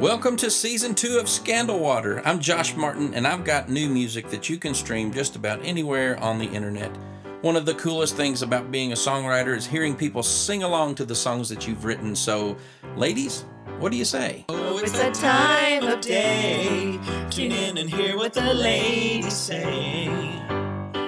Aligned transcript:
Welcome 0.00 0.36
to 0.36 0.50
season 0.50 0.94
two 0.94 1.16
of 1.16 1.26
Scandal 1.26 1.78
Water. 1.78 2.20
I'm 2.26 2.38
Josh 2.38 2.76
Martin, 2.76 3.14
and 3.14 3.26
I've 3.26 3.44
got 3.44 3.70
new 3.70 3.88
music 3.88 4.28
that 4.28 4.46
you 4.50 4.58
can 4.58 4.74
stream 4.74 5.10
just 5.10 5.36
about 5.36 5.64
anywhere 5.64 6.20
on 6.20 6.38
the 6.38 6.44
internet. 6.44 6.94
One 7.40 7.56
of 7.56 7.64
the 7.64 7.72
coolest 7.72 8.14
things 8.14 8.42
about 8.42 8.70
being 8.70 8.92
a 8.92 8.94
songwriter 8.94 9.56
is 9.56 9.66
hearing 9.66 9.96
people 9.96 10.22
sing 10.22 10.64
along 10.64 10.96
to 10.96 11.06
the 11.06 11.14
songs 11.14 11.48
that 11.48 11.66
you've 11.66 11.86
written. 11.86 12.14
So, 12.14 12.58
ladies, 12.94 13.46
what 13.78 13.90
do 13.90 13.96
you 13.96 14.04
say? 14.04 14.44
Oh, 14.50 14.76
it's 14.76 14.92
that 14.92 15.14
time 15.14 15.84
of 15.84 16.02
day. 16.02 17.00
Tune 17.30 17.52
in 17.52 17.78
and 17.78 17.88
hear 17.88 18.18
what 18.18 18.34
the 18.34 18.52
ladies 18.52 19.32
say. 19.32 20.08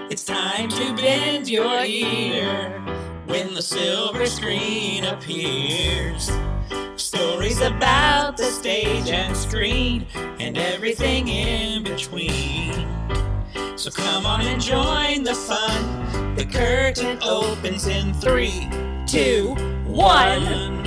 It's 0.09 0.25
time 0.25 0.71
to 0.71 0.97
bend 0.97 1.47
your 1.47 1.85
ear 1.85 2.71
when 3.27 3.53
the 3.53 3.61
silver 3.61 4.25
screen 4.25 5.05
appears. 5.05 6.31
Stories 7.09 7.63
about 7.63 8.37
the 8.37 8.45
stage 8.45 9.09
and 9.09 9.35
screen 9.35 10.07
and 10.15 10.59
everything 10.59 11.27
in 11.29 11.83
between. 11.83 12.87
So 13.79 13.91
come 13.91 14.27
on 14.27 14.43
and 14.43 14.61
join 14.61 15.23
the 15.23 15.35
fun. 15.35 16.35
The 16.35 16.45
curtain 16.45 17.19
opens 17.23 17.87
in 17.87 18.13
three, 18.13 18.69
two, 19.07 19.55
one. 19.87 20.83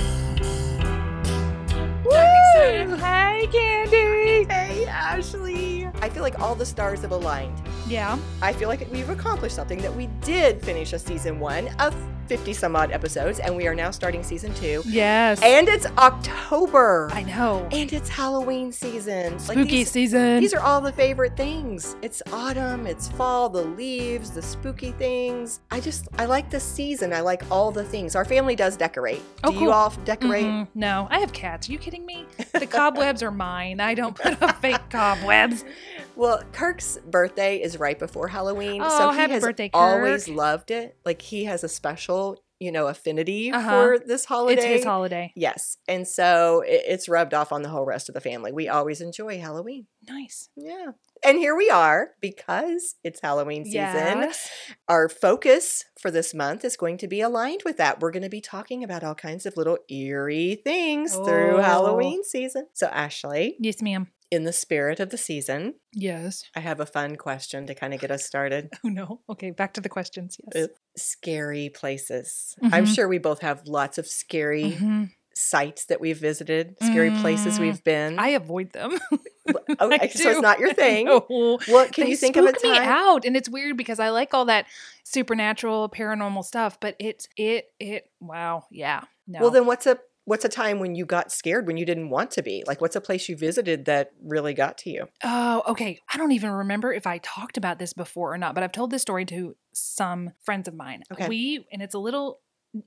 Woo! 2.06 2.96
Hey, 2.98 3.50
Candy. 3.52 4.44
Hey, 4.44 4.86
Ashley. 4.86 5.88
I 6.04 6.10
feel 6.10 6.22
like 6.22 6.40
all 6.40 6.54
the 6.54 6.68
stars 6.68 7.02
have 7.02 7.14
aligned. 7.14 7.60
Yeah. 7.92 8.18
I 8.42 8.54
feel 8.54 8.70
like 8.70 8.88
we've 8.92 9.10
accomplished 9.10 9.56
something 9.56 9.80
that 9.82 9.94
we 9.96 10.08
did 10.22 10.62
finish 10.64 10.94
a 10.94 11.00
season 11.00 11.40
one 11.40 11.68
of 11.80 11.96
50 12.28 12.54
some 12.54 12.78
odd 12.78 12.92
episodes, 12.94 13.40
and 13.40 13.58
we 13.58 13.68
are 13.68 13.76
now 13.76 13.92
starting 13.92 14.24
season 14.24 14.54
two. 14.54 14.82
Yes. 14.86 15.42
And 15.44 15.68
it's 15.68 15.86
October. 15.98 17.10
I 17.12 17.24
know. 17.24 17.68
and 17.74 17.92
it's 17.92 18.08
Halloween 18.08 18.72
season. 18.72 19.34
Like, 19.34 19.42
Spooky 19.42 19.64
these, 19.64 19.92
season. 19.92 20.40
These 20.40 20.54
are 20.54 20.62
all 20.62 20.80
the 20.80 20.94
favorite 20.94 21.36
things. 21.36 21.98
It's 22.02 22.22
autumn, 22.32 22.88
it's 22.88 23.10
fall, 23.10 23.50
the 23.50 23.64
leaves, 23.64 24.32
the 24.32 24.42
spooky 24.42 24.92
things. 24.94 25.60
I 25.72 25.82
just, 25.82 26.08
I 26.18 26.24
like 26.26 26.50
the 26.50 26.60
season. 26.62 27.12
I 27.12 27.20
like 27.20 27.44
all 27.52 27.70
the 27.70 27.84
things. 27.84 28.16
Our 28.16 28.24
family 28.24 28.56
does 28.56 28.78
decorate. 28.78 29.22
Oh, 29.44 29.52
Do 29.52 29.58
cool. 29.58 29.68
you 29.68 29.72
all 29.74 29.90
decorate? 30.06 30.46
Mm-mm. 30.46 30.68
No, 30.74 31.08
I 31.12 31.20
have 31.20 31.34
cats. 31.34 31.68
Are 31.68 31.74
you 31.74 31.80
kidding 31.80 32.06
me? 32.06 32.26
The 32.54 32.66
cobwebs 32.68 33.22
are 33.24 33.32
mine. 33.32 33.82
I 33.82 33.94
don't 33.94 34.16
put 34.16 34.42
up 34.42 34.62
fake 34.62 34.90
cobwebs. 34.90 35.66
Well, 36.16 36.44
Kirk's 36.52 36.98
birthday 37.10 37.62
is 37.62 37.80
right 37.80 37.98
before 37.98 38.28
Halloween, 38.28 38.82
so 38.82 38.88
Oh, 38.90 39.12
he 39.12 39.18
has 39.32 39.42
birthday, 39.44 39.70
always 39.74 40.28
loved 40.28 40.70
it. 40.72 40.98
Like 41.06 41.22
he 41.22 41.46
has 41.46 41.64
a 41.64 41.70
special, 41.70 42.38
you 42.60 42.72
know, 42.72 42.88
affinity 42.88 43.52
Uh-huh. 43.52 43.70
for 43.70 44.00
this 44.00 44.26
holiday. 44.26 44.62
It's 44.62 44.66
his 44.66 44.84
holiday. 44.86 45.32
Yes, 45.36 45.78
and 45.88 46.08
so 46.08 46.62
it, 46.62 46.84
it's 46.88 47.10
rubbed 47.10 47.34
off 47.34 47.52
on 47.52 47.64
the 47.64 47.70
whole 47.70 47.86
rest 47.86 48.08
of 48.10 48.14
the 48.14 48.22
family. 48.22 48.52
We 48.52 48.68
always 48.70 49.02
enjoy 49.02 49.40
Halloween. 49.40 49.88
Nice. 50.08 50.50
Yeah. 50.56 50.92
And 51.24 51.38
here 51.38 51.56
we 51.56 51.70
are 51.70 52.10
because 52.20 52.96
it's 53.04 53.22
Halloween 53.22 53.64
season. 53.64 53.76
Yes. 53.78 54.50
Our 54.88 55.08
focus 55.08 55.86
for 56.00 56.10
this 56.12 56.34
month 56.34 56.66
is 56.66 56.76
going 56.76 56.98
to 56.98 57.08
be 57.08 57.22
aligned 57.22 57.62
with 57.64 57.78
that. 57.78 58.00
We're 58.00 58.10
going 58.12 58.24
to 58.24 58.30
be 58.30 58.42
talking 58.42 58.84
about 58.84 59.04
all 59.04 59.14
kinds 59.16 59.46
of 59.46 59.56
little 59.56 59.78
eerie 59.88 60.60
things 60.64 61.14
through 61.16 61.58
Oh. 61.58 61.62
Halloween 61.62 62.24
season. 62.24 62.68
So, 62.74 62.88
Ashley, 62.88 63.56
Yes, 63.60 63.82
ma'am. 63.84 64.08
In 64.32 64.46
the 64.46 64.54
spirit 64.54 65.00
of 65.02 65.10
the 65.10 65.18
season, 65.18 65.76
Yes. 65.94 66.46
I 66.56 66.62
have 66.62 66.80
a 66.80 66.86
fun 66.86 67.18
question 67.18 67.68
to 67.68 67.76
kind 67.76 67.94
of 67.94 68.00
get 68.00 68.12
us 68.12 68.26
started. 68.26 68.70
Oh 68.86 68.88
no. 68.90 69.20
Okay, 69.30 69.52
back 69.52 69.74
to 69.74 69.82
the 69.82 69.90
questions. 69.90 70.38
Yes. 70.56 70.66
Uh, 70.66 70.68
Scary 70.98 71.70
places. 71.70 72.56
I'm 72.64 72.86
Mhm. 72.86 72.96
sure 72.96 73.08
we 73.08 73.18
both 73.18 73.40
have 73.42 73.68
lots 73.68 73.98
of 73.98 74.08
scary 74.08 74.78
Mhm. 74.80 75.12
sites 75.34 75.86
that 75.86 76.00
we've 76.02 76.18
visited, 76.18 76.76
scary 76.82 77.12
places 77.12 77.58
Mm, 77.58 77.60
we've 77.62 77.84
been. 77.84 78.20
I 78.20 78.30
avoid 78.30 78.72
them. 78.72 79.00
okay, 79.80 79.98
I 80.02 80.08
so 80.08 80.30
it's 80.30 80.42
not 80.42 80.60
your 80.60 80.74
thing. 80.84 81.08
What 81.08 81.92
can 81.94 82.06
they 82.06 82.12
you 82.12 82.18
think 82.18 82.36
of 82.38 82.46
a 82.46 82.50
spook 82.50 82.64
me 82.64 82.78
time? 82.78 82.88
out 82.88 83.26
and 83.26 83.36
it's 83.38 83.50
weird 83.50 83.76
because 83.78 84.00
i 84.00 84.10
like 84.10 84.34
all 84.34 84.46
that 84.46 84.66
supernatural 85.04 85.90
paranormal 85.90 86.44
stuff 86.46 86.80
but 86.80 86.96
it's 87.00 87.28
it 87.38 87.72
it 87.80 88.10
wow 88.22 88.66
yeah 88.72 89.04
no 89.28 89.40
Well, 89.42 89.50
then 89.52 89.66
what's 89.66 89.86
a 89.88 90.00
what's 90.26 90.46
a 90.46 90.50
time 90.50 90.80
when 90.80 90.96
you 90.96 91.06
got 91.06 91.32
scared 91.32 91.68
when 91.68 91.78
you 91.78 91.86
didn't 91.86 92.10
want 92.10 92.32
to 92.32 92.44
be? 92.44 92.64
Like, 92.68 92.80
what's 92.82 92.96
a 92.96 93.02
place 93.02 93.28
you 93.28 93.36
visited 93.36 93.86
that 93.86 94.12
really 94.24 94.54
got 94.54 94.78
to 94.80 94.90
you? 94.90 95.08
oh 95.24 95.64
okay 95.68 96.00
i 96.14 96.18
don't 96.18 96.32
even 96.32 96.50
remember 96.52 96.92
if 96.94 97.06
i 97.08 97.18
talked 97.20 97.58
about 97.58 97.80
this 97.80 97.94
before 97.94 98.34
or 98.34 98.38
not 98.38 98.54
but 98.56 98.64
i've 98.64 98.72
told 98.72 98.92
this 98.92 99.02
story 99.02 99.26
to 99.26 99.56
some 99.74 100.32
friends 100.44 100.68
of 100.68 100.74
mine 100.74 101.04
Okay. 101.12 101.28
we 101.28 101.66
and 101.72 101.82
it's 101.82 101.94
a 101.96 102.00
little 102.00 102.40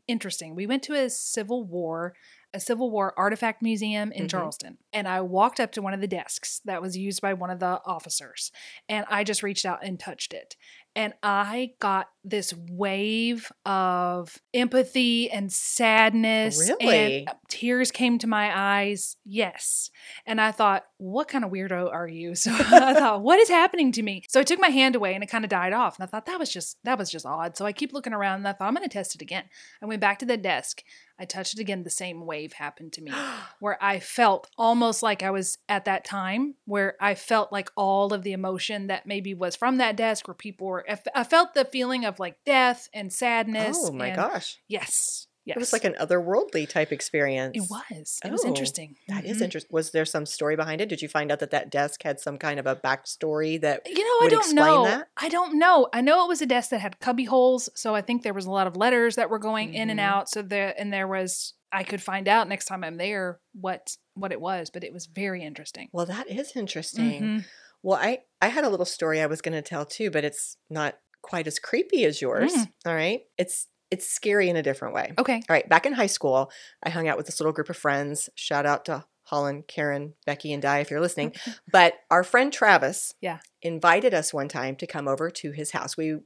interesting 0.09 0.55
we 0.55 0.67
went 0.67 0.83
to 0.83 0.94
a 0.94 1.11
civil 1.11 1.62
war 1.65 2.15
a 2.55 2.61
civil 2.61 2.91
war 2.91 3.12
artifact 3.19 3.62
museum 3.62 4.11
in 4.12 4.25
Mhm. 4.25 4.31
charleston 4.31 4.78
and 4.93 5.06
i 5.06 5.21
walked 5.21 5.61
up 5.61 5.73
to 5.73 5.83
one 5.83 5.93
of 5.93 6.00
the 6.00 6.09
desks 6.09 6.61
that 6.65 6.81
was 6.81 6.97
used 6.97 7.21
by 7.21 7.34
one 7.34 7.50
of 7.50 7.61
the 7.61 7.81
officers 7.84 8.50
and 8.89 9.05
i 9.11 9.23
just 9.23 9.43
reached 9.43 9.67
out 9.67 9.84
and 9.84 10.00
touched 10.00 10.33
it 10.33 10.56
and 10.97 11.12
I 11.25 11.73
got 11.81 12.06
this 12.25 12.55
wave 12.71 13.53
of 13.67 14.39
empathy 14.55 15.31
and 15.31 15.53
sadness. 15.53 16.59
Really? 16.81 17.27
And 17.27 17.37
tears 17.49 17.91
came 17.91 18.19
to 18.19 18.27
my 18.27 18.51
eyes. 18.55 19.17
Yes. 19.25 19.91
And 20.27 20.41
I 20.41 20.51
thought, 20.51 20.85
what 20.97 21.29
kind 21.29 21.45
of 21.45 21.51
weirdo 21.51 21.93
are 21.93 22.09
you? 22.09 22.35
So 22.45 22.53
I 22.53 22.93
thought, 22.93 23.23
what 23.23 23.39
is 23.39 23.49
happening 23.49 23.91
to 23.93 24.03
me? 24.03 24.23
So 24.29 24.39
I 24.39 24.43
took 24.43 24.61
my 24.61 24.69
hand 24.69 24.97
away 24.97 25.15
and 25.15 25.25
it 25.25 25.31
kind 25.31 25.45
of 25.45 25.51
died 25.51 25.73
off. 25.73 25.99
And 25.99 26.05
I 26.05 26.07
thought 26.07 26.27
that 26.27 26.39
was 26.39 26.53
just 26.53 26.77
that 26.85 26.99
was 26.99 27.11
just 27.11 27.25
odd. 27.25 27.57
So 27.57 27.65
I 27.65 27.73
keep 27.73 27.95
looking 27.95 28.12
around 28.12 28.37
and 28.37 28.49
I 28.49 28.53
thought 28.53 28.69
I'm 28.69 28.75
gonna 28.75 28.89
test 28.89 29.15
it 29.15 29.23
again. 29.23 29.45
I 29.81 29.87
went 29.87 30.03
back 30.03 30.19
to 30.19 30.27
the 30.27 30.37
desk. 30.37 30.83
I 31.19 31.25
touched 31.25 31.55
it 31.55 31.61
again. 31.61 31.85
The 31.85 31.91
same 31.91 32.27
wave 32.27 32.55
happened 32.55 32.93
to 32.95 33.03
me 33.03 33.12
where 33.61 33.83
I 33.83 34.01
felt 34.01 34.51
almost 34.59 35.03
like 35.03 35.23
I 35.23 35.31
was 35.31 35.59
at 35.69 35.85
that 35.87 36.05
time 36.05 36.56
where 36.65 36.97
I 37.01 37.15
felt 37.15 37.53
like 37.53 37.71
all 37.77 38.12
of 38.12 38.23
the 38.23 38.33
emotion 38.33 38.89
that 38.89 39.06
maybe 39.06 39.33
was 39.33 39.56
from 39.56 39.79
that 39.79 39.97
desk 39.97 40.29
where 40.29 40.35
people 40.35 40.67
were, 40.67 40.85
I 41.15 41.25
felt 41.25 41.55
the 41.55 41.65
feeling 41.65 42.05
of 42.05 42.13
like 42.19 42.36
death 42.47 42.88
and 42.94 43.12
sadness. 43.12 43.76
oh 43.80 43.92
my 43.92 44.08
and- 44.08 44.16
gosh. 44.16 44.58
Yes. 44.69 45.26
Yes. 45.47 45.56
It 45.56 45.60
was 45.60 45.72
like 45.75 45.84
an 45.84 45.94
otherworldly 46.00 46.66
type 46.66 46.91
experience. 46.91 47.54
It 47.54 47.69
was. 47.69 48.19
It 48.25 48.32
was 48.32 48.47
Oh, 48.47 48.48
interesting. 48.48 48.97
That 49.08 49.26
is 49.26 49.38
Mhm. 49.41 49.42
interesting. 49.42 49.69
Was 49.75 49.91
there 49.91 50.06
some 50.06 50.25
story 50.25 50.56
behind 50.56 50.80
it? 50.80 50.88
Did 50.88 51.02
you 51.02 51.08
find 51.08 51.30
out 51.30 51.41
that 51.41 51.50
that 51.50 51.69
desk 51.69 52.02
had 52.02 52.19
some 52.19 52.38
kind 52.38 52.58
of 52.58 52.66
a 52.66 52.75
backstory 52.75 53.60
that 53.60 53.82
You 53.86 54.02
know, 54.02 54.26
I 54.26 54.30
don't 54.30 54.54
know. 54.54 54.84
that? 54.86 55.08
I 55.19 55.28
don't 55.28 55.58
know. 55.58 55.86
I 55.92 56.00
know 56.00 56.25
it 56.25 56.28
was 56.28 56.41
a 56.41 56.47
desk 56.47 56.70
that 56.70 56.80
had 56.80 56.98
cubby 56.98 57.25
holes, 57.25 57.69
so 57.75 57.94
I 57.94 58.00
think 58.00 58.22
there 58.22 58.32
was 58.32 58.46
a 58.46 58.50
lot 58.50 58.66
of 58.66 58.75
letters 58.75 59.16
that 59.16 59.28
were 59.28 59.38
going 59.38 59.75
in 59.75 59.91
and 59.91 60.00
Mhm. 60.00 60.04
out. 60.04 60.31
So 60.31 60.41
there, 60.41 60.75
and 60.78 60.91
there 60.91 61.06
was, 61.06 61.52
I 61.70 61.84
could 61.84 62.00
find 62.02 62.26
out 62.26 62.48
next 62.48 62.64
time 62.64 62.82
I'm 62.82 62.96
there 62.96 63.38
what 63.52 63.96
what 64.14 64.32
it 64.32 64.41
was, 64.41 64.70
but 64.70 64.82
it 64.82 64.94
was 64.94 65.04
very 65.06 65.42
interesting. 65.44 65.91
Well, 65.92 66.06
that 66.06 66.31
is 66.31 66.52
interesting. 66.56 67.20
Mhm. 67.22 67.44
Well, 67.82 67.98
I 68.00 68.20
I 68.41 68.48
had 68.48 68.64
a 68.64 68.70
little 68.70 68.86
story 68.86 69.20
I 69.20 69.26
was 69.26 69.42
going 69.42 69.52
to 69.54 69.60
tell 69.69 69.84
too, 69.84 70.10
but 70.10 70.25
it's 70.25 70.56
not 70.70 70.98
quite 71.25 71.47
as 71.47 71.59
creepy 71.59 72.05
as 72.05 72.21
yours. 72.23 72.53
Mm. 72.55 72.69
All 72.87 72.95
right. 72.95 73.21
It's 73.39 73.67
it's 73.91 74.09
scary 74.09 74.49
in 74.49 74.57
a 74.57 74.62
different 74.62 74.95
way. 74.95 75.12
Okay. 75.19 75.35
All 75.37 75.45
right, 75.55 75.69
back 75.69 75.87
in 75.87 75.93
high 75.93 76.07
school, 76.09 76.51
I 76.83 76.91
hung 76.91 77.07
out 77.07 77.17
with 77.17 77.27
this 77.27 77.39
little 77.39 77.53
group 77.53 77.71
of 77.71 77.77
friends. 77.77 78.29
Shout 78.35 78.67
out 78.67 78.85
to 78.87 79.05
Holland, 79.25 79.65
Karen, 79.69 80.15
Becky, 80.27 80.53
and 80.53 80.61
Di 80.62 80.79
if 80.81 80.91
you're 80.91 81.01
listening. 81.01 81.33
but 81.73 81.95
our 82.11 82.25
friend 82.25 82.53
Travis 82.53 83.15
Yeah. 83.21 83.39
invited 83.62 84.12
us 84.12 84.35
one 84.35 84.49
time 84.49 84.75
to 84.77 84.87
come 84.87 85.07
over 85.07 85.31
to 85.31 85.53
his 85.53 85.71
house. 85.71 85.97
We 85.97 86.19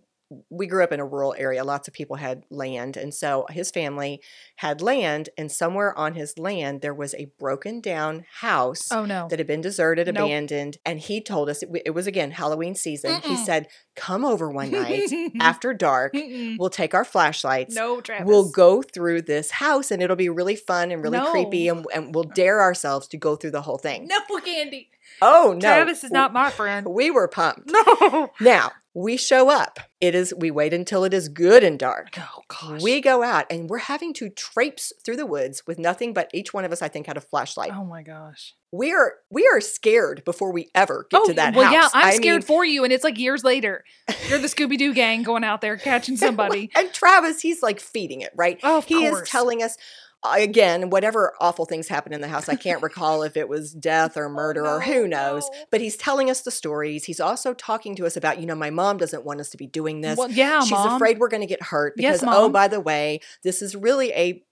we 0.51 0.67
grew 0.67 0.85
up 0.85 0.93
in 0.93 1.01
a 1.01 1.07
rural 1.07 1.35
area. 1.39 1.65
Lots 1.65 1.89
of 1.89 1.95
people 1.95 2.17
had 2.17 2.45
land, 2.51 2.97
and 2.97 3.15
so 3.15 3.47
his 3.51 3.71
family 3.71 4.21
had 4.57 4.83
land. 4.83 5.31
And 5.39 5.51
somewhere 5.51 5.97
on 5.99 6.15
his 6.15 6.39
land, 6.39 6.81
there 6.83 6.93
was 6.95 7.15
a 7.15 7.31
broken 7.39 7.81
down 7.81 8.25
house 8.41 8.93
Oh 8.93 9.05
no. 9.07 9.27
that 9.31 9.39
had 9.39 9.47
been 9.47 9.61
deserted, 9.63 10.07
Nope. 10.07 10.17
abandoned. 10.27 10.77
And 10.85 11.01
he 11.01 11.21
told 11.23 11.49
us 11.49 11.63
it, 11.63 11.71
it 11.87 11.91
was 11.91 12.07
again 12.07 12.33
Halloween 12.33 12.75
season. 12.75 13.21
He 13.23 13.37
Mm-mm. 13.37 13.45
said, 13.45 13.69
"Come 13.97 14.25
over 14.25 14.51
one 14.51 14.71
night 14.71 15.11
after 15.41 15.73
dark. 15.73 16.13
Mm-mm. 16.13 16.57
We'll 16.59 16.69
take 16.71 16.93
our 16.95 17.05
flashlights." 17.05 17.75
no, 17.75 18.01
Travis. 18.03 18.27
We'll 18.27 18.51
go 18.51 18.83
through 18.83 19.23
this 19.23 19.51
house 19.53 19.91
and 19.91 20.03
it'll 20.03 20.17
be 20.17 20.29
really 20.29 20.57
fun 20.57 20.91
and 20.91 21.03
really 21.03 21.19
No. 21.19 21.31
creepy 21.31 21.69
and, 21.69 21.87
and 21.95 22.15
we'll 22.15 22.25
dare 22.25 22.61
ourselves 22.61 23.09
to 23.09 23.17
go 23.17 23.35
through 23.37 23.53
the 23.53 23.63
whole 23.63 23.79
thing. 23.79 24.07
No, 24.07 24.19
Candy. 24.45 24.91
Oh 25.23 25.53
no. 25.55 25.61
Travis 25.61 26.05
is 26.05 26.11
not 26.11 26.33
my 26.33 26.51
friend. 26.59 26.87
We 26.87 27.11
were 27.11 27.29
pumped. 27.29 27.71
No. 27.71 28.31
Now, 28.41 28.73
we 28.99 29.17
show 29.17 29.49
up. 29.49 29.79
It 30.01 30.15
is 30.17 30.35
we 30.37 30.51
wait 30.51 30.73
until 30.75 31.05
it 31.05 31.15
is 31.15 31.29
good 31.29 31.63
and 31.63 31.79
dark. 31.79 32.19
Oh 32.19 32.43
gosh. 32.49 32.83
We 32.83 33.01
go 33.01 33.23
out 33.23 33.47
and 33.49 33.71
we're 33.71 33.79
having 33.79 34.13
to 34.15 34.29
traipse 34.29 34.93
through 35.05 35.17
the 35.17 35.27
woods 35.27 35.63
with 35.69 35.79
nothing 35.79 36.13
but 36.13 36.29
each 36.35 36.53
one 36.53 36.65
of 36.65 36.73
us 36.73 36.83
I 36.83 36.89
think 36.89 37.07
had 37.07 37.17
a 37.17 37.21
flashlight. 37.21 37.71
Oh 37.73 37.85
my 37.85 38.03
gosh. 38.03 38.55
We 38.73 38.93
are 38.93 39.15
we 39.31 39.49
are 39.53 39.61
scared 39.61 40.25
before 40.25 40.53
we 40.53 40.69
ever 40.75 41.07
get 41.11 41.25
to 41.27 41.31
oh, 41.31 41.35
that 41.35 41.55
Oh, 41.55 41.59
well, 41.59 41.73
house. 41.73 41.93
yeah, 41.95 42.01
I'm 42.01 42.07
I 42.09 42.15
scared 42.17 42.43
mean, 42.43 42.47
for 42.47 42.65
you, 42.65 42.85
and 42.85 42.93
it's 42.93 43.05
like 43.05 43.19
years 43.19 43.45
later. 43.45 43.85
You're 44.29 44.41
the 44.41 44.49
Scooby 44.49 44.77
Doo 44.77 44.93
gang 44.93 45.23
going 45.23 45.45
out 45.45 45.61
there 45.61 45.77
catching 45.77 46.17
somebody. 46.27 46.71
and 46.75 46.93
Travis, 46.93 47.41
he's 47.41 47.63
like 47.63 47.81
feeding 47.81 48.21
it, 48.21 48.33
right? 48.35 48.59
Oh, 48.63 48.79
of 48.79 48.85
he 48.85 49.07
is 49.07 49.23
telling 49.29 49.63
us 49.63 49.77
again 50.25 50.91
whatever 50.91 51.33
awful 51.41 51.65
things 51.65 51.87
happened 51.89 52.15
in 52.15 52.21
the 52.21 52.29
house 52.29 52.49
i 52.49 52.57
can't 52.57 52.83
recall 52.89 53.23
if 53.23 53.37
it 53.37 53.49
was 53.49 53.73
death 53.73 54.17
or 54.17 54.27
oh, 54.27 54.29
murder 54.31 54.67
or 54.67 54.81
who 54.81 55.05
Oh, 55.05 55.07
knows 55.07 55.49
no. 55.53 55.59
but 55.71 55.81
he's 55.81 55.97
telling 55.97 56.29
us 56.29 56.41
the 56.41 56.51
stories 56.51 57.05
he's 57.05 57.21
also 57.21 57.55
talking 57.55 57.95
to 57.97 58.05
us 58.07 58.17
about 58.17 58.41
you 58.41 58.47
know 58.47 58.57
my 58.57 58.71
mom 58.71 58.97
doesn't 58.97 59.25
want 59.25 59.41
us 59.41 59.49
to 59.51 59.57
be 59.57 59.67
doing 59.67 60.01
this 60.01 60.19
Well, 60.19 60.31
yeah, 60.31 60.61
she's 60.61 60.73
Mom. 60.73 60.97
afraid 60.97 61.19
we're 61.19 61.29
going 61.29 61.43
to 61.43 61.47
get 61.47 61.63
hurt 61.63 61.95
Yes, 61.97 62.21
because 62.21 62.35
oh 62.37 62.49
by 62.49 62.67
the 62.69 62.81
way 62.81 63.21
this 63.45 63.63
is 63.63 63.77
really 63.77 64.13
a 64.13 64.43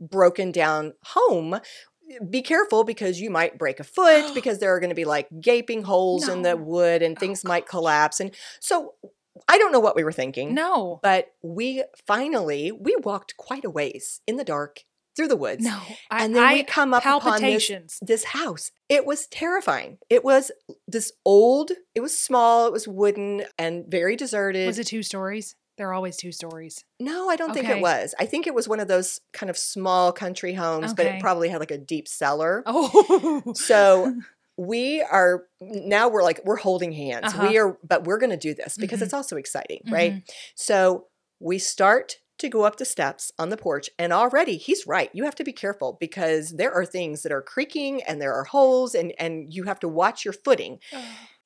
broken 0.00 0.52
down 0.52 0.94
home 1.04 1.58
be 2.30 2.40
careful 2.40 2.84
because 2.84 3.20
you 3.20 3.28
might 3.30 3.58
break 3.58 3.80
a 3.80 3.84
foot 3.84 4.24
because 4.34 4.60
there 4.60 4.74
are 4.74 4.80
going 4.80 4.88
to 4.90 4.94
be 4.96 5.04
like 5.04 5.28
gaping 5.40 5.82
holes 5.82 6.26
in 6.28 6.42
the 6.42 6.56
wood 6.56 7.02
and 7.02 7.16
Oh, 7.18 7.20
things 7.20 7.44
might 7.44 7.66
collapse. 7.68 8.18
And 8.20 8.30
so 8.60 8.94
I 9.46 9.58
don't 9.58 9.72
know 9.72 9.80
what 9.80 9.94
we 9.94 10.04
were 10.04 10.12
thinking. 10.12 10.54
No. 10.54 11.00
But 11.02 11.32
we 11.42 11.84
finally 12.06 12.72
we 12.72 12.96
walked 13.02 13.36
quite 13.36 13.64
a 13.64 13.70
ways 13.70 14.20
in 14.26 14.36
the 14.36 14.44
dark 14.44 14.84
through 15.18 15.28
the 15.28 15.36
woods. 15.36 15.64
No. 15.64 15.78
I, 16.10 16.24
and 16.24 16.34
then 16.34 16.44
I, 16.44 16.54
we 16.54 16.62
come 16.62 16.94
up 16.94 17.04
upon 17.04 17.42
this, 17.42 17.98
this 18.00 18.24
house. 18.24 18.70
It 18.88 19.04
was 19.04 19.26
terrifying. 19.26 19.98
It 20.08 20.24
was 20.24 20.50
this 20.86 21.12
old, 21.26 21.72
it 21.94 22.00
was 22.00 22.16
small, 22.16 22.66
it 22.68 22.72
was 22.72 22.86
wooden 22.86 23.42
and 23.58 23.84
very 23.86 24.14
deserted. 24.16 24.66
Was 24.68 24.78
it 24.78 24.86
two 24.86 25.02
stories? 25.02 25.56
There 25.76 25.88
are 25.88 25.92
always 25.92 26.16
two 26.16 26.32
stories. 26.32 26.84
No, 27.00 27.28
I 27.28 27.36
don't 27.36 27.52
think 27.52 27.68
it 27.68 27.80
was. 27.80 28.14
I 28.18 28.26
think 28.26 28.46
it 28.46 28.54
was 28.54 28.68
one 28.68 28.80
of 28.80 28.88
those 28.88 29.20
kind 29.32 29.50
of 29.50 29.58
small 29.58 30.12
country 30.12 30.54
homes, 30.54 30.94
but 30.94 31.06
it 31.06 31.20
probably 31.20 31.48
had 31.48 31.60
like 31.60 31.70
a 31.70 31.78
deep 31.78 32.08
cellar. 32.08 32.62
Oh. 32.66 33.42
So 33.54 34.14
we 34.56 35.02
are 35.02 35.44
now 35.60 36.08
we're 36.08 36.24
like 36.24 36.40
we're 36.44 36.56
holding 36.56 36.92
hands. 36.92 37.26
Uh-huh. 37.26 37.48
We 37.48 37.58
are 37.58 37.78
but 37.86 38.04
we're 38.04 38.18
going 38.18 38.30
to 38.30 38.36
do 38.36 38.54
this 38.54 38.76
because 38.76 39.00
Mhm. 39.00 39.02
it's 39.04 39.14
also 39.14 39.36
exciting, 39.36 39.82
right? 39.88 40.14
Mhm. 40.14 40.22
So 40.56 41.06
we 41.40 41.58
start 41.58 42.18
to 42.38 42.48
go 42.48 42.62
up 42.62 42.76
the 42.76 42.84
steps 42.84 43.32
on 43.38 43.48
the 43.48 43.56
porch 43.56 43.90
and 43.98 44.12
already 44.12 44.56
he's 44.56 44.86
right. 44.86 45.10
You 45.12 45.24
have 45.24 45.34
to 45.36 45.44
be 45.44 45.52
careful 45.52 45.96
because 46.00 46.50
there 46.50 46.72
are 46.72 46.86
things 46.86 47.22
that 47.22 47.32
are 47.32 47.42
creaking 47.42 48.02
and 48.02 48.20
there 48.20 48.34
are 48.34 48.44
holes 48.44 48.94
and 48.94 49.12
and 49.18 49.52
you 49.52 49.64
have 49.64 49.80
to 49.80 49.88
watch 49.88 50.24
your 50.24 50.34
footing. 50.34 50.78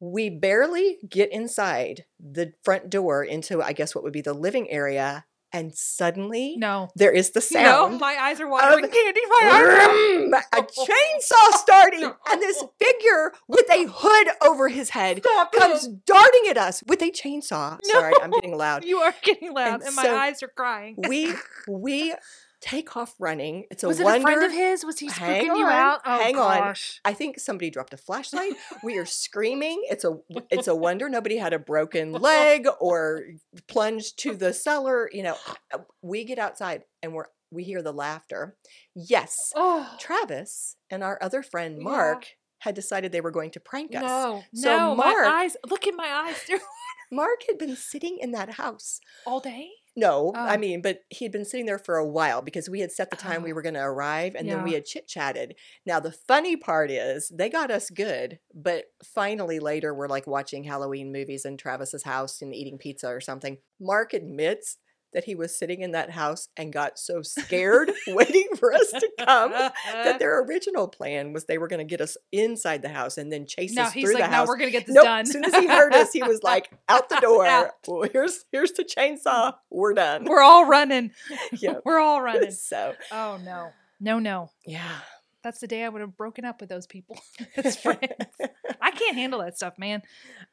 We 0.04 0.30
barely 0.30 0.98
get 1.08 1.30
inside 1.30 2.06
the 2.18 2.54
front 2.64 2.90
door 2.90 3.22
into 3.22 3.62
I 3.62 3.72
guess 3.72 3.94
what 3.94 4.02
would 4.02 4.12
be 4.12 4.20
the 4.20 4.34
living 4.34 4.68
area 4.68 5.26
and 5.52 5.74
suddenly 5.74 6.56
no. 6.56 6.88
there 6.94 7.12
is 7.12 7.30
the 7.30 7.40
sound 7.40 7.92
No, 7.94 7.98
my 7.98 8.16
eyes 8.20 8.40
are 8.40 8.48
watering. 8.48 8.88
Candy, 8.88 9.20
my 9.28 10.42
eyes 10.52 10.60
a 10.60 10.62
chainsaw 10.62 11.52
starting, 11.58 12.04
and 12.30 12.40
this 12.40 12.62
figure 12.80 13.32
with 13.48 13.70
a 13.70 13.86
hood 13.88 14.28
over 14.42 14.68
his 14.68 14.90
head 14.90 15.18
Stop 15.18 15.52
comes 15.52 15.86
it. 15.86 16.04
darting 16.06 16.46
at 16.50 16.58
us 16.58 16.82
with 16.86 17.02
a 17.02 17.10
chainsaw. 17.10 17.78
Sorry, 17.84 18.14
I'm 18.22 18.30
getting 18.30 18.56
loud. 18.56 18.84
You 18.92 18.98
are 18.98 19.14
getting 19.22 19.54
loud, 19.54 19.74
And 19.74 19.82
and, 19.84 19.96
my 19.96 20.02
so 20.02 20.16
eyes 20.16 20.42
are 20.42 20.48
crying. 20.48 20.96
We 21.08 21.34
we 21.68 22.14
take 22.62 22.96
off 22.96 23.14
running. 23.18 23.64
It's 23.70 23.82
a 23.84 23.88
was 23.88 24.00
it 24.00 24.04
wonder. 24.04 24.20
a 24.20 24.22
friend 24.22 24.42
of 24.44 24.52
his? 24.52 24.84
Was 24.84 24.98
he 25.00 25.08
spooking 25.10 25.44
you 25.58 25.66
out? 25.66 26.00
Oh 26.06 26.18
hang 26.22 26.38
on. 26.38 26.74
I 27.04 27.12
think 27.12 27.38
somebody 27.38 27.68
dropped 27.70 27.92
a 27.92 27.96
flashlight. 27.98 28.54
We 28.82 28.96
are 28.98 29.04
screaming. 29.06 29.82
It's 29.90 30.04
a 30.04 30.18
it's 30.50 30.68
a 30.68 30.74
wonder 30.74 31.08
nobody 31.08 31.36
had 31.36 31.52
a 31.52 31.58
broken 31.58 32.12
leg 32.12 32.66
or 32.80 33.22
plunged 33.68 34.18
to 34.20 34.34
the 34.34 34.52
cellar. 34.52 35.10
You 35.12 35.24
know, 35.24 35.36
uh, 35.74 35.78
we 36.02 36.24
get 36.24 36.38
outside 36.38 36.84
and 37.02 37.12
we're 37.12 37.26
we 37.50 37.64
hear 37.64 37.82
the 37.82 37.92
laughter. 37.92 38.56
Yes, 38.94 39.52
Oh 39.54 39.94
Travis 40.00 40.76
and 40.88 41.02
our 41.04 41.18
other 41.20 41.42
friend 41.42 41.76
Yeah. 41.78 41.84
Mark 41.84 42.26
had 42.60 42.74
decided 42.76 43.10
they 43.12 43.20
were 43.20 43.32
going 43.32 43.50
to 43.50 43.60
prank 43.60 43.94
us. 43.94 44.02
no, 44.02 44.42
So 44.54 44.76
no, 44.76 44.94
Mark- 44.94 45.24
my 45.24 45.30
eyes. 45.42 45.56
Look 45.68 45.86
in 45.86 45.96
my 45.96 46.06
eyes. 46.08 46.48
Mark 47.10 47.40
had 47.48 47.58
been 47.58 47.76
sitting 47.76 48.18
in 48.20 48.30
that 48.32 48.50
house. 48.50 49.00
all 49.26 49.40
day. 49.40 49.68
No, 49.94 50.40
I 50.46 50.56
Oh. 50.56 50.56
mean, 50.56 50.80
but 50.80 51.00
he 51.10 51.24
had 51.26 51.32
been 51.32 51.44
sitting 51.44 51.66
there 51.66 51.78
for 51.78 51.96
a 51.98 52.06
while 52.08 52.40
because 52.40 52.68
we 52.70 52.80
had 52.80 52.90
set 52.90 53.10
the 53.10 53.16
time 53.16 53.42
we 53.42 53.52
Oh. 53.52 53.52
were 53.52 53.60
going 53.60 53.74
to 53.74 53.80
arrive 53.80 54.34
and 54.34 54.50
then 54.50 54.62
we 54.62 54.72
had 54.72 54.86
chit 54.86 55.06
chatted. 55.06 55.54
Now, 55.84 56.00
the 56.00 56.12
funny 56.12 56.56
part 56.56 56.90
is 56.90 57.28
they 57.28 57.50
got 57.50 57.70
us 57.70 57.90
good, 57.90 58.38
but 58.54 58.86
finally 59.04 59.58
later 59.58 59.94
we're 59.94 60.08
like 60.08 60.26
watching 60.26 60.64
Halloween 60.64 61.12
movies 61.12 61.44
in 61.44 61.58
Travis's 61.58 62.04
house 62.04 62.40
and 62.40 62.54
eating 62.54 62.78
pizza 62.78 63.08
or 63.08 63.20
something. 63.20 63.58
Mark 63.78 64.14
admits 64.14 64.78
that 65.12 65.24
he 65.24 65.34
was 65.34 65.56
sitting 65.56 65.82
in 65.82 65.92
that 65.92 66.10
house 66.10 66.48
and 66.56 66.72
got 66.72 66.98
so 66.98 67.22
scared 67.22 67.90
waiting 68.08 68.48
for 68.58 68.72
us 68.72 68.90
to 68.90 69.08
come 69.18 69.50
that 69.50 70.18
their 70.18 70.42
original 70.42 70.88
plan 70.88 71.32
was 71.32 71.44
they 71.44 71.58
were 71.58 71.68
going 71.68 71.78
to 71.86 71.90
get 71.90 72.00
us 72.00 72.16
inside 72.32 72.82
the 72.82 72.88
house 72.88 73.18
and 73.18 73.30
then 73.32 73.46
chase 73.46 73.74
no, 73.74 73.82
us 73.82 73.92
through 73.92 74.14
like, 74.14 74.24
the 74.24 74.30
no, 74.30 74.36
house. 74.36 74.48
we're 74.48 74.56
gonna 74.56 74.70
get 74.70 74.86
this 74.86 74.94
Nope. 74.94 75.04
done. 75.04 75.20
As 75.22 75.32
soon 75.32 75.44
as 75.44 75.54
he 75.54 75.66
heard 75.66 75.94
us, 75.94 76.12
he 76.12 76.22
was 76.22 76.42
like, 76.44 76.70
"Out 76.88 77.08
the 77.08 77.16
door! 77.20 77.46
Out. 77.46 77.70
Well, 77.86 78.08
here's 78.12 78.44
here's 78.52 78.72
the 78.72 78.84
chainsaw. 78.84 79.54
We're 79.70 79.94
done." 79.94 80.24
we're 80.24 80.42
all 80.42 80.66
running. 80.66 81.10
yeah. 81.52 81.74
We're 81.84 81.98
all 82.00 82.20
running. 82.22 82.52
So 82.52 82.94
Oh 83.10 83.38
no, 83.44 83.70
no, 84.00 84.18
no. 84.18 84.50
yeah. 84.66 84.98
That's 85.42 85.58
the 85.60 85.66
day 85.66 85.84
I 85.84 85.88
would 85.88 86.00
have 86.00 86.16
broken 86.16 86.44
up 86.44 86.60
with 86.60 86.70
those 86.70 86.86
people 86.86 87.18
as 87.56 87.76
friends. 87.76 88.00
I 88.80 88.90
can't 88.92 89.16
handle 89.16 89.40
that 89.40 89.56
stuff, 89.56 89.74
man. 89.78 90.02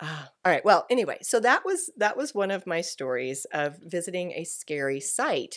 Ah, 0.01 0.30
all 0.45 0.51
right. 0.51 0.63
Well, 0.65 0.86
anyway, 0.89 1.18
so 1.21 1.39
that 1.39 1.63
was 1.65 1.91
that 1.97 2.18
was 2.18 2.33
one 2.33 2.51
of 2.51 2.65
my 2.68 2.81
stories 2.81 3.45
of 3.53 3.77
visiting 3.83 4.31
a 4.33 4.44
scary 4.44 5.00
site. 5.00 5.56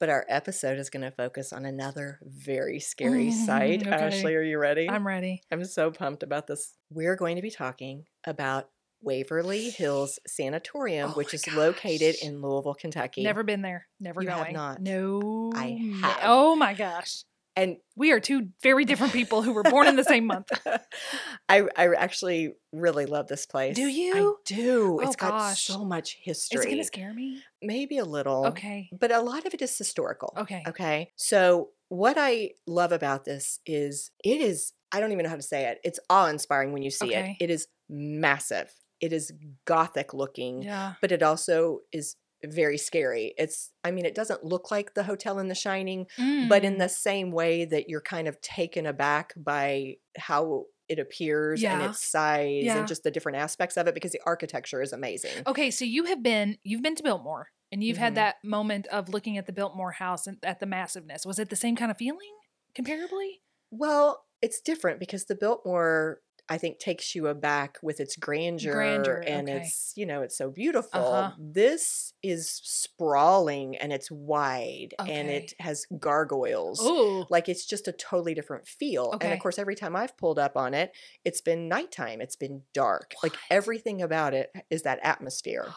But 0.00 0.08
our 0.08 0.24
episode 0.28 0.78
is 0.78 0.90
going 0.90 1.02
to 1.02 1.10
focus 1.10 1.52
on 1.52 1.64
another 1.64 2.18
very 2.22 2.80
scary 2.80 3.30
site. 3.30 3.82
Okay. 3.84 3.90
Ashley, 3.94 4.34
are 4.34 4.42
you 4.42 4.58
ready? 4.58 4.88
I'm 4.88 5.06
ready. 5.06 5.42
I'm 5.52 5.64
so 5.64 5.90
pumped 5.90 6.22
about 6.22 6.46
this. 6.46 6.74
We're 6.90 7.16
going 7.16 7.36
to 7.36 7.42
be 7.42 7.50
talking 7.50 8.04
about 8.26 8.68
Waverly 9.02 9.70
Hills 9.70 10.18
Sanatorium, 10.26 11.10
Oh 11.10 11.12
which 11.14 11.34
is 11.34 11.46
located 11.54 12.16
in 12.22 12.40
Louisville, 12.40 12.74
Kentucky. 12.74 13.22
Never 13.22 13.42
been 13.42 13.62
there. 13.62 13.86
Never 14.00 14.22
You 14.22 14.28
have 14.28 14.38
going. 14.44 14.54
not. 14.54 14.80
No. 14.80 15.52
I 15.54 15.78
have. 16.00 16.18
Oh 16.24 16.56
my 16.56 16.72
gosh. 16.74 17.24
And 17.56 17.76
We 17.96 18.12
are 18.12 18.20
two 18.20 18.48
very 18.62 18.84
different 18.84 19.12
people 19.12 19.42
who 19.42 19.52
were 19.52 19.62
born 19.62 19.86
in 19.86 19.96
the 19.96 20.04
same 20.04 20.26
month. 20.26 20.48
I 21.48 21.62
I 21.76 21.88
actually 21.94 22.54
really 22.72 23.06
love 23.06 23.28
this 23.28 23.46
place. 23.46 23.76
Do 23.76 23.84
I 23.86 23.88
you? 23.88 24.38
do. 24.44 24.98
Oh, 25.00 25.04
It's 25.04 25.16
got 25.16 25.30
gosh. 25.30 25.64
so 25.64 25.84
much 25.84 26.18
history. 26.22 26.58
Is 26.60 26.64
it 26.66 26.70
gonna 26.70 26.84
scare 26.84 27.14
me? 27.14 27.42
Maybe 27.62 27.98
a 27.98 28.04
little. 28.04 28.46
Okay. 28.48 28.88
But 28.98 29.10
a 29.12 29.20
lot 29.20 29.46
of 29.46 29.54
it 29.54 29.62
is 29.62 29.76
historical. 29.76 30.32
Okay. 30.36 30.62
Okay. 30.68 31.10
So 31.16 31.70
what 31.88 32.16
I 32.18 32.50
love 32.66 32.92
about 32.92 33.24
this 33.24 33.60
is 33.66 34.10
it 34.24 34.40
is 34.40 34.72
I 34.92 35.00
don't 35.00 35.12
even 35.12 35.24
know 35.24 35.30
how 35.30 35.36
to 35.36 35.42
say 35.42 35.66
it. 35.66 35.78
It's 35.84 35.98
awe-inspiring 36.08 36.72
when 36.72 36.82
you 36.82 36.90
see 36.90 37.06
Okay. 37.08 37.36
it. 37.40 37.44
It 37.44 37.50
is 37.50 37.66
massive. 37.88 38.72
It 39.00 39.12
is 39.12 39.32
gothic 39.66 40.14
looking, 40.14 40.62
Yeah. 40.62 40.94
but 41.00 41.12
it 41.12 41.22
also 41.22 41.80
is 41.92 42.16
very 42.52 42.78
scary. 42.78 43.34
It's 43.38 43.70
I 43.82 43.90
mean 43.90 44.04
it 44.04 44.14
doesn't 44.14 44.44
look 44.44 44.70
like 44.70 44.94
the 44.94 45.04
hotel 45.04 45.38
in 45.38 45.48
The 45.48 45.54
Shining, 45.54 46.06
but 46.48 46.64
in 46.64 46.74
Mm. 46.74 46.78
the 46.78 46.88
same 46.88 47.30
way 47.32 47.64
that 47.64 47.88
you're 47.88 48.00
kind 48.00 48.28
of 48.28 48.40
taken 48.40 48.86
aback 48.86 49.32
by 49.36 49.96
how 50.16 50.64
it 50.88 50.98
appears 50.98 51.62
and 51.64 51.82
its 51.82 52.04
size 52.04 52.64
Yeah. 52.64 52.78
and 52.78 52.86
just 52.86 53.02
the 53.04 53.10
different 53.10 53.38
aspects 53.38 53.76
of 53.78 53.86
it 53.86 53.94
because 53.94 54.12
the 54.12 54.20
architecture 54.26 54.82
is 54.82 54.92
amazing. 54.92 55.32
Okay, 55.46 55.70
so 55.70 55.84
you 55.84 56.04
have 56.04 56.22
been 56.22 56.58
you've 56.62 56.82
been 56.82 56.94
to 56.96 57.02
Biltmore 57.02 57.48
and 57.72 57.82
you've 57.82 57.96
Mhm. 57.96 58.00
had 58.00 58.14
that 58.16 58.36
moment 58.44 58.86
of 58.88 59.08
looking 59.08 59.38
at 59.38 59.46
the 59.46 59.52
Biltmore 59.52 59.92
house 59.92 60.26
and 60.26 60.36
at 60.42 60.60
the 60.60 60.66
massiveness. 60.66 61.24
Was 61.24 61.38
it 61.38 61.48
the 61.48 61.56
same 61.56 61.74
kind 61.74 61.90
of 61.90 61.96
feeling 61.96 62.34
comparably? 62.76 63.40
Well, 63.70 64.24
it's 64.42 64.60
different 64.60 65.00
because 65.00 65.24
the 65.24 65.34
Biltmore 65.34 66.20
I 66.48 66.58
think 66.58 66.78
takes 66.78 67.14
you 67.14 67.26
aback 67.28 67.78
with 67.82 68.00
its 68.00 68.16
grandeur, 68.16 68.74
Grandeur, 68.74 69.24
and 69.26 69.48
okay. 69.48 69.58
it's 69.58 69.92
you 69.96 70.04
know 70.04 70.22
it's 70.22 70.36
so 70.36 70.50
beautiful. 70.50 71.00
Uh-huh. 71.00 71.36
This 71.38 72.12
is 72.22 72.60
sprawling 72.62 73.76
and 73.76 73.92
it's 73.92 74.10
wide 74.10 74.94
and 74.98 75.30
it 75.30 75.54
has 75.58 75.86
gargoyles. 75.98 76.80
Oh, 76.82 77.26
Like 77.30 77.48
it's 77.48 77.66
just 77.66 77.88
a 77.88 77.92
totally 77.92 78.34
different 78.34 78.66
feel. 78.66 79.16
And 79.20 79.32
of 79.32 79.38
course, 79.38 79.58
every 79.58 79.74
time 79.74 79.96
I've 79.96 80.16
pulled 80.16 80.38
up 80.38 80.56
on 80.56 80.74
it, 80.74 80.92
it's 81.24 81.40
been 81.40 81.68
nighttime. 81.68 82.20
It's 82.20 82.36
been 82.36 82.62
dark. 82.72 83.14
Like 83.22 83.36
everything 83.50 84.02
about 84.02 84.34
it 84.34 84.50
is 84.70 84.82
that 84.82 85.00
atmosphere. 85.02 85.72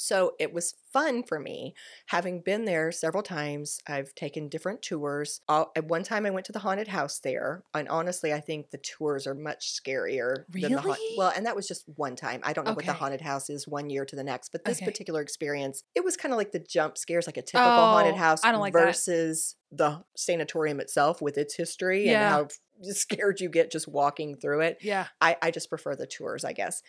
So 0.00 0.36
it 0.38 0.52
was 0.52 0.74
fun 0.92 1.24
for 1.24 1.40
me. 1.40 1.74
Having 2.06 2.42
been 2.42 2.66
there 2.66 2.92
several 2.92 3.22
times, 3.22 3.80
I've 3.88 4.14
taken 4.14 4.48
different 4.48 4.80
tours. 4.80 5.40
Uh, 5.48 5.64
At 5.74 5.86
one 5.88 6.04
time, 6.04 6.24
I 6.24 6.30
went 6.30 6.46
to 6.46 6.52
the 6.52 6.60
haunted 6.60 6.86
house 6.86 7.18
there. 7.18 7.64
And 7.74 7.88
honestly, 7.88 8.32
I 8.32 8.40
think 8.40 8.70
the 8.70 8.78
tours 8.78 9.26
are 9.26 9.34
much 9.34 9.74
scarier 9.74 10.44
than 10.56 10.74
the 10.74 10.82
haunt. 10.82 11.00
Really? 11.04 11.16
Well, 11.16 11.32
and 11.34 11.44
that 11.46 11.56
was 11.56 11.66
just 11.66 11.88
one 11.96 12.14
time. 12.14 12.40
I 12.44 12.52
don't 12.52 12.64
know 12.64 12.72
what 12.72 12.86
the 12.86 12.92
haunted 12.92 13.20
house 13.22 13.50
is 13.50 13.66
one 13.66 13.90
year 13.90 14.04
to 14.04 14.14
the 14.14 14.22
next, 14.22 14.50
but 14.52 14.64
this 14.64 14.80
Okay. 14.80 14.80
particular 14.80 15.20
experience, 15.20 15.82
it 15.96 16.04
was 16.04 16.16
kind 16.16 16.32
of 16.32 16.38
like 16.38 16.52
the 16.52 16.60
jump 16.60 16.96
scares, 16.96 17.26
like 17.26 17.36
a 17.36 17.42
typical 17.42 17.88
haunted 17.88 18.14
Oh, 18.14 18.16
house 18.16 18.42
I 18.42 18.52
don't 18.52 18.60
like 18.60 18.76
that. 18.76 19.00
versus 19.00 19.56
the 19.72 20.04
sanatorium 20.16 20.78
itself 20.80 21.20
with 21.20 21.36
its 21.36 21.54
history 21.56 22.08
and 22.08 22.22
how 22.22 22.46
scared 22.82 23.40
you 23.40 23.48
get 23.48 23.72
just 23.72 23.88
walking 23.88 24.36
through 24.36 24.60
it. 24.60 24.78
yeah, 24.80 25.08
I, 25.20 25.36
I 25.42 25.50
just 25.50 25.68
prefer 25.68 25.96
the 25.96 26.06
tours, 26.06 26.44
I 26.44 26.52
guess. 26.52 26.82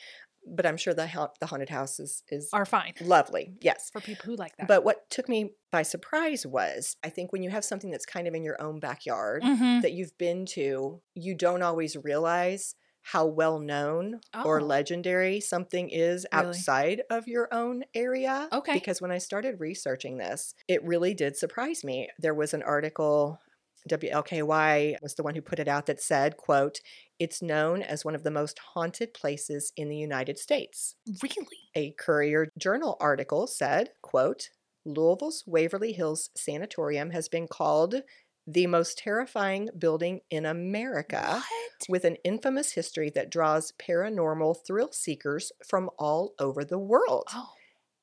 But 0.47 0.65
I'm 0.65 0.77
sure 0.77 0.93
the 0.93 1.07
hau- 1.07 1.33
the 1.39 1.45
haunted 1.47 1.69
house 1.69 1.99
is 1.99 2.23
is 2.29 2.49
are 2.53 2.65
fine 2.65 2.93
lovely. 3.01 3.53
Yes. 3.61 3.89
for 3.91 4.01
people 4.01 4.25
who 4.25 4.35
like 4.35 4.55
that. 4.57 4.67
But 4.67 4.83
what 4.83 5.09
took 5.09 5.29
me 5.29 5.51
by 5.71 5.83
surprise 5.83 6.45
was 6.45 6.97
I 7.03 7.09
think 7.09 7.31
when 7.31 7.43
you 7.43 7.49
have 7.49 7.63
something 7.65 7.91
that's 7.91 8.05
kind 8.05 8.27
of 8.27 8.33
in 8.33 8.43
your 8.43 8.59
own 8.61 8.79
backyard 8.79 9.43
Mhm. 9.43 9.81
that 9.81 9.91
you've 9.93 10.17
been 10.17 10.45
to, 10.47 11.01
you 11.13 11.35
don't 11.35 11.61
always 11.61 11.95
realize 11.97 12.75
how 13.01 13.25
well 13.25 13.59
known 13.59 14.19
or 14.45 14.59
Oh. 14.59 14.63
legendary 14.63 15.39
something 15.39 15.89
is 15.89 16.27
Really? 16.33 16.47
outside 16.47 17.01
of 17.09 17.27
your 17.27 17.47
own 17.53 17.85
area. 17.95 18.49
Okay. 18.51 18.73
Because 18.73 19.01
when 19.01 19.11
I 19.11 19.17
started 19.19 19.59
researching 19.59 20.17
this, 20.17 20.53
it 20.67 20.83
really 20.83 21.13
did 21.13 21.37
surprise 21.37 21.83
me. 21.83 22.09
There 22.19 22.33
was 22.33 22.53
an 22.53 22.61
article 22.61 23.39
WLKY 23.89 24.95
was 25.01 25.15
the 25.15 25.23
one 25.23 25.35
who 25.35 25.41
put 25.41 25.59
it 25.59 25.67
out 25.67 25.85
that 25.87 26.01
said, 26.01 26.37
quote, 26.37 26.79
it's 27.19 27.41
known 27.41 27.81
as 27.81 28.05
one 28.05 28.15
of 28.15 28.23
the 28.23 28.31
most 28.31 28.59
haunted 28.73 29.13
places 29.13 29.73
in 29.75 29.89
the 29.89 29.97
United 29.97 30.37
States 30.39 30.95
really, 31.21 31.47
a 31.75 31.91
Courier 31.99 32.47
Journal 32.57 32.95
article 32.99 33.47
said, 33.47 33.89
quote, 34.01 34.49
Louisville's 34.85 35.43
Waverly 35.45 35.91
Hills 35.91 36.29
Sanatorium 36.35 37.11
has 37.11 37.27
been 37.27 37.47
called 37.47 37.95
the 38.47 38.65
most 38.67 38.97
terrifying 38.97 39.69
building 39.77 40.21
in 40.31 40.45
America 40.45 41.21
What? 41.21 41.89
with 41.89 42.03
an 42.05 42.15
infamous 42.23 42.71
history 42.73 43.11
that 43.11 43.29
draws 43.29 43.73
paranormal 43.73 44.65
thrill 44.65 44.91
seekers 44.91 45.51
from 45.67 45.89
all 45.99 46.33
over 46.39 46.65
the 46.65 46.79
world. 46.79 47.27
Oh, 47.33 47.49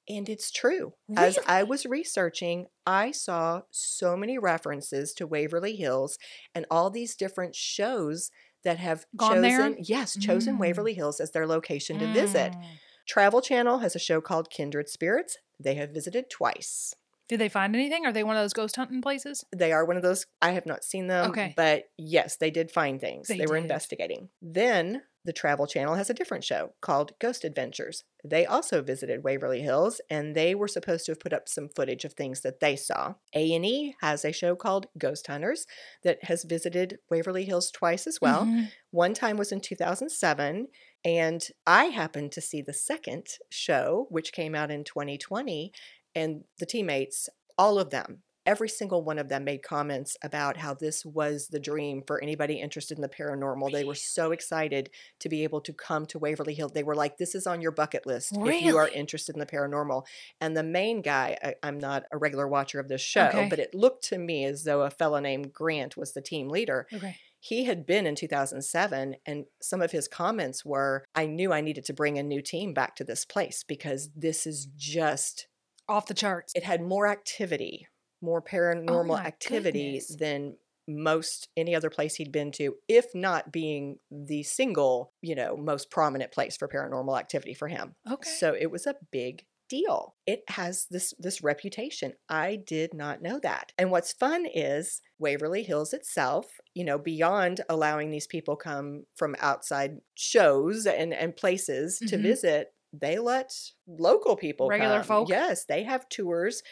And 0.08 0.28
it's 0.28 0.50
true. 0.50 0.92
As 1.16 1.38
I 1.46 1.62
was 1.64 1.84
researching, 1.84 2.66
I 2.86 3.10
saw 3.10 3.62
so 3.70 4.16
many 4.16 4.38
references 4.38 5.12
to 5.14 5.26
Waverly 5.26 5.76
Hills 5.76 6.16
and 6.54 6.64
all 6.70 6.90
these 6.90 7.16
different 7.16 7.54
shows 7.56 8.30
that 8.62 8.78
have 8.78 9.06
Gone 9.16 9.42
there? 9.42 9.74
yes, 9.78 10.16
chosen 10.18 10.56
Mm. 10.56 10.60
Waverly 10.60 10.94
Hills 10.94 11.20
as 11.20 11.32
their 11.32 11.46
location 11.46 11.98
to 11.98 12.12
visit. 12.12 12.52
Mm. 12.52 12.64
Travel 13.06 13.40
Channel 13.40 13.78
has 13.78 13.94
a 13.94 14.00
show 14.00 14.20
called 14.20 14.50
Kindred 14.50 14.88
Spirits. 14.88 15.38
They 15.60 15.74
have 15.76 15.90
visited 15.90 16.30
twice. 16.30 16.94
Did 17.28 17.40
they 17.40 17.48
find 17.48 17.74
anything? 17.74 18.06
Are 18.06 18.12
they 18.12 18.22
one 18.22 18.36
of 18.36 18.42
those 18.42 18.52
ghost 18.52 18.76
hunting 18.76 19.02
places? 19.02 19.44
They 19.54 19.72
are 19.72 19.84
one 19.84 19.96
of 19.96 20.02
those, 20.02 20.26
I 20.40 20.52
have 20.52 20.66
not 20.66 20.84
seen 20.84 21.08
them, 21.08 21.30
Okay. 21.30 21.54
but 21.56 21.84
yes, 21.98 22.36
they 22.36 22.50
did 22.52 22.70
find 22.70 23.00
things. 23.00 23.26
They 23.26 23.38
They, 23.38 23.46
were 23.46 23.56
investigating. 23.56 24.28
Then 24.40 25.02
the 25.26 25.32
Travel 25.32 25.66
Channel 25.66 25.96
has 25.96 26.08
a 26.08 26.14
different 26.14 26.44
show 26.44 26.74
called 26.80 27.12
Ghost 27.18 27.44
Adventures. 27.44 28.04
They 28.24 28.46
also 28.46 28.80
visited 28.80 29.24
Waverly 29.24 29.60
Hills 29.60 30.00
and 30.08 30.34
they 30.34 30.54
were 30.54 30.68
supposed 30.68 31.04
to 31.06 31.12
have 31.12 31.20
put 31.20 31.32
up 31.34 31.48
some 31.48 31.68
footage 31.68 32.04
of 32.04 32.14
things 32.14 32.40
that 32.42 32.60
they 32.60 32.76
saw. 32.76 33.14
A&E 33.34 33.94
has 34.00 34.24
a 34.24 34.32
show 34.32 34.56
called 34.56 34.86
Ghost 34.96 35.26
Hunters 35.26 35.66
that 36.02 36.24
has 36.24 36.44
visited 36.44 36.98
Waverly 37.10 37.44
Hills 37.44 37.70
twice 37.70 38.06
as 38.06 38.20
well. 38.20 38.46
Mhm. 38.46 38.70
One 38.90 39.14
time 39.14 39.36
was 39.36 39.52
in 39.52 39.60
2007, 39.60 40.68
and 41.04 41.46
I 41.66 41.86
happened 41.86 42.32
to 42.32 42.40
see 42.40 42.62
the 42.62 42.72
second 42.72 43.26
show, 43.50 44.06
which 44.10 44.32
came 44.32 44.54
out 44.54 44.70
in 44.70 44.84
2020, 44.84 45.72
and 46.14 46.44
the 46.58 46.66
teammates, 46.66 47.28
all 47.58 47.78
of 47.78 47.90
them, 47.90 48.22
every 48.46 48.68
single 48.68 49.02
one 49.02 49.18
of 49.18 49.28
them 49.28 49.44
made 49.44 49.62
comments 49.62 50.16
about 50.22 50.56
how 50.56 50.72
this 50.74 51.04
was 51.04 51.48
the 51.48 51.58
dream 51.60 52.02
for 52.06 52.22
anybody 52.22 52.54
interested 52.60 52.96
in 52.96 53.02
the 53.02 53.08
paranormal. 53.08 53.72
They 53.72 53.84
were 53.84 53.94
so 53.94 54.30
excited 54.32 54.90
to 55.20 55.28
be 55.28 55.42
able 55.44 55.60
to 55.62 55.72
come 55.72 56.06
to 56.06 56.18
Waverly 56.18 56.54
Hill. 56.54 56.68
They 56.68 56.82
were 56.84 56.94
like, 56.94 57.18
This 57.18 57.34
is 57.34 57.46
on 57.46 57.60
your 57.60 57.72
bucket 57.72 58.06
list 58.06 58.36
if 58.36 58.62
you 58.62 58.76
are 58.76 58.88
interested 58.88 59.34
in 59.34 59.40
the 59.40 59.46
paranormal. 59.46 60.04
And 60.40 60.56
the 60.56 60.62
main 60.62 61.02
guy, 61.02 61.36
I, 61.42 61.54
I'm 61.62 61.78
not 61.78 62.04
a 62.12 62.18
regular 62.18 62.46
watcher 62.48 62.80
of 62.80 62.88
this 62.88 63.00
show, 63.00 63.26
Okay. 63.26 63.48
but 63.50 63.58
it 63.58 63.74
looked 63.74 64.04
to 64.04 64.18
me 64.18 64.44
as 64.44 64.64
though 64.64 64.82
a 64.82 64.90
fellow 64.90 65.18
named 65.20 65.52
Grant 65.52 65.96
was 65.96 66.12
the 66.12 66.22
team 66.22 66.48
leader 66.48 66.86
Okay. 66.94 67.16
he 67.40 67.64
had 67.64 67.84
been 67.86 68.06
in 68.06 68.14
2007 68.14 69.16
and 69.26 69.44
some 69.60 69.80
of 69.82 69.90
his 69.92 70.08
comments 70.08 70.64
were 70.64 71.04
i 71.14 71.26
knew 71.26 71.52
i 71.52 71.60
needed 71.60 71.84
to 71.84 71.92
bring 71.92 72.18
a 72.18 72.22
new 72.22 72.40
team 72.42 72.72
back 72.74 72.96
to 72.96 73.04
this 73.04 73.24
place 73.24 73.64
because 73.66 74.10
this 74.16 74.46
is 74.46 74.66
just 74.76 75.46
Off 75.88 76.06
the 76.06 76.14
charts. 76.14 76.52
it 76.54 76.64
had 76.64 76.80
more 76.82 77.06
activity 77.06 77.86
more 78.26 78.42
paranormal 78.42 79.18
my 79.18 79.24
activity 79.24 80.04
goodness. 80.04 80.10
than 80.10 80.56
most 80.88 81.48
any 81.56 81.74
other 81.74 81.90
place 81.90 82.14
he'd 82.14 82.30
been 82.32 82.52
to 82.52 82.76
if 82.88 83.06
not 83.14 83.52
being 83.52 83.98
the 84.10 84.42
single 84.44 85.12
you 85.22 85.34
know 85.34 85.56
most 85.56 85.90
prominent 85.90 86.32
place 86.32 86.56
for 86.56 86.68
paranormal 86.68 87.18
activity 87.18 87.54
for 87.54 87.68
him 87.68 87.94
Okay. 88.10 88.38
so 88.38 88.54
it 88.54 88.70
was 88.70 88.86
a 88.86 88.96
big 89.10 89.46
deal. 89.68 90.14
It 90.26 90.44
has 90.48 90.86
this 90.90 91.12
this 91.18 91.42
reputation. 91.42 92.12
I 92.28 92.54
did 92.54 92.94
not 92.94 93.20
know 93.20 93.40
that. 93.40 93.72
And 93.76 93.90
what's 93.90 94.12
fun 94.12 94.46
is 94.46 95.00
Waverly 95.18 95.64
Hills 95.64 95.92
itself, 95.92 96.46
you 96.74 96.84
know, 96.84 96.98
beyond 96.98 97.62
allowing 97.68 98.12
these 98.12 98.28
people 98.28 98.54
come 98.54 99.06
from 99.16 99.34
outside 99.40 99.98
shows 100.14 100.86
and 100.86 101.12
and 101.12 101.34
places 101.34 102.00
to 102.06 102.16
Mhm. 102.16 102.22
visit, 102.22 102.74
they 102.92 103.18
let 103.18 103.52
local 103.88 104.36
people 104.36 104.70
Regular 104.70 105.02
come. 105.02 105.02
folk? 105.02 105.28
Yes, 105.28 105.64
they 105.64 105.82
have 105.82 106.08
tours. 106.08 106.62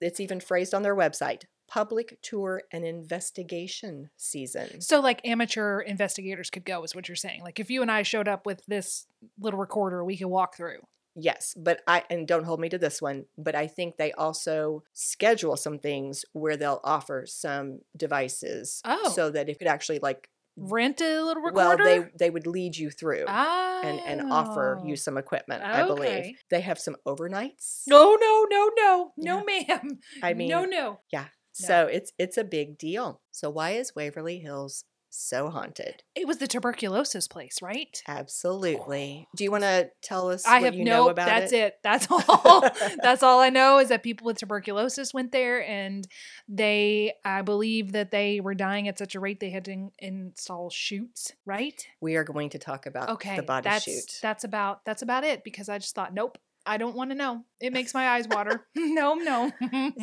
It's 0.00 0.20
even 0.20 0.40
phrased 0.40 0.74
on 0.74 0.82
their 0.82 0.96
website. 0.96 1.44
Public 1.68 2.18
tour 2.22 2.62
and 2.72 2.84
investigation 2.84 4.10
season. 4.16 4.80
So, 4.80 5.00
like 5.00 5.26
amateur 5.26 5.80
investigators 5.80 6.48
could 6.50 6.64
go, 6.64 6.84
is 6.84 6.94
what 6.94 7.08
you're 7.08 7.16
saying. 7.16 7.42
Like, 7.42 7.58
if 7.58 7.70
you 7.70 7.82
and 7.82 7.90
I 7.90 8.02
showed 8.02 8.28
up 8.28 8.46
with 8.46 8.62
this 8.66 9.06
little 9.40 9.58
recorder, 9.58 10.04
we 10.04 10.16
could 10.16 10.28
walk 10.28 10.56
through. 10.56 10.80
Yes, 11.18 11.54
but 11.56 11.80
I 11.88 12.04
and 12.10 12.28
don't 12.28 12.44
hold 12.44 12.60
me 12.60 12.68
to 12.68 12.78
this 12.78 13.00
one, 13.00 13.24
but 13.38 13.54
I 13.54 13.66
think 13.68 13.96
they 13.96 14.12
also 14.12 14.82
schedule 14.92 15.56
some 15.56 15.78
things 15.78 16.24
where 16.34 16.56
they'll 16.58 16.80
offer 16.84 17.24
some 17.26 17.80
devices 17.96 18.82
Oh. 18.84 19.10
so 19.14 19.30
that 19.30 19.48
it 19.48 19.58
could 19.58 19.66
actually 19.66 19.98
like 19.98 20.28
Rent 20.56 21.00
a 21.00 21.22
little 21.22 21.42
recorder? 21.42 21.54
well 21.54 21.76
they 21.76 22.10
they 22.18 22.30
would 22.30 22.46
lead 22.46 22.76
you 22.76 22.90
through 22.90 23.24
ah, 23.28 23.82
and 23.84 24.00
and 24.00 24.32
offer 24.32 24.80
you 24.84 24.96
some 24.96 25.18
equipment, 25.18 25.62
I 25.62 25.86
believe. 25.86 26.36
They 26.50 26.62
have 26.62 26.78
some 26.78 26.96
overnights. 27.06 27.82
No, 27.86 28.16
no, 28.18 28.46
no, 28.50 28.70
no, 28.76 29.12
no, 29.16 29.44
ma'am. 29.44 29.98
I 30.22 30.34
mean 30.34 30.48
no, 30.48 30.64
no. 30.64 31.00
yeah. 31.12 31.26
So 31.52 31.86
it's 31.86 32.12
it's 32.18 32.36
a 32.36 32.44
big 32.44 32.78
deal. 32.78 33.20
So 33.30 33.48
why 33.50 33.70
is 33.72 33.94
Waverly 33.94 34.38
Hills 34.38 34.84
so 35.10 35.48
haunted? 35.50 36.02
It 36.14 36.26
was 36.26 36.38
the 36.38 36.46
tuberculosis 36.46 37.28
place, 37.28 37.60
right? 37.62 38.02
Absolutely. 38.06 39.28
Do 39.36 39.44
you 39.44 39.50
want 39.50 39.64
to 39.64 39.90
tell 40.02 40.30
us 40.30 40.46
I 40.46 40.56
what 40.58 40.64
have 40.64 40.74
you 40.74 40.84
no. 40.84 41.04
know 41.04 41.08
about 41.10 41.26
that's 41.26 41.52
it? 41.52 41.76
That's 41.82 42.06
it. 42.06 42.10
That's 42.10 42.28
all. 42.44 42.68
that's 43.02 43.22
all 43.22 43.40
I 43.40 43.50
know 43.50 43.78
is 43.78 43.88
that 43.88 44.02
people 44.02 44.24
with 44.26 44.38
tuberculosis 44.38 45.14
went 45.14 45.32
there, 45.32 45.64
and 45.66 46.06
they, 46.48 47.14
I 47.24 47.42
believe 47.42 47.92
that 47.92 48.10
they 48.10 48.40
were 48.40 48.54
dying 48.54 48.88
at 48.88 48.98
such 48.98 49.14
a 49.14 49.20
rate 49.20 49.40
they 49.40 49.50
had 49.50 49.64
to 49.66 49.72
in- 49.72 49.90
install 49.98 50.70
chutes. 50.70 51.32
Right? 51.44 51.86
We 52.00 52.16
are 52.16 52.24
going 52.24 52.50
to 52.50 52.58
talk 52.58 52.86
about 52.86 53.08
Okay. 53.10 53.36
the 53.36 53.42
body 53.42 53.64
that's 53.64 53.84
chute. 53.84 54.18
that's 54.22 54.44
about 54.44 54.84
that's 54.84 55.02
about 55.02 55.24
it 55.24 55.44
because 55.44 55.68
I 55.68 55.78
just 55.78 55.94
thought, 55.94 56.12
nope, 56.14 56.38
I 56.66 56.76
don't 56.78 56.96
want 56.96 57.10
to 57.10 57.16
know. 57.16 57.44
It 57.60 57.72
makes 57.72 57.94
my 57.94 58.08
eyes 58.08 58.26
water. 58.28 58.66
no, 58.74 59.14
no. 59.14 59.52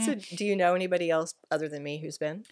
So, 0.05 0.15
do 0.37 0.45
you 0.45 0.55
know 0.55 0.73
anybody 0.75 1.09
else 1.09 1.35
other 1.51 1.67
than 1.67 1.83
me 1.83 1.99
who's 1.99 2.17
been? 2.17 2.45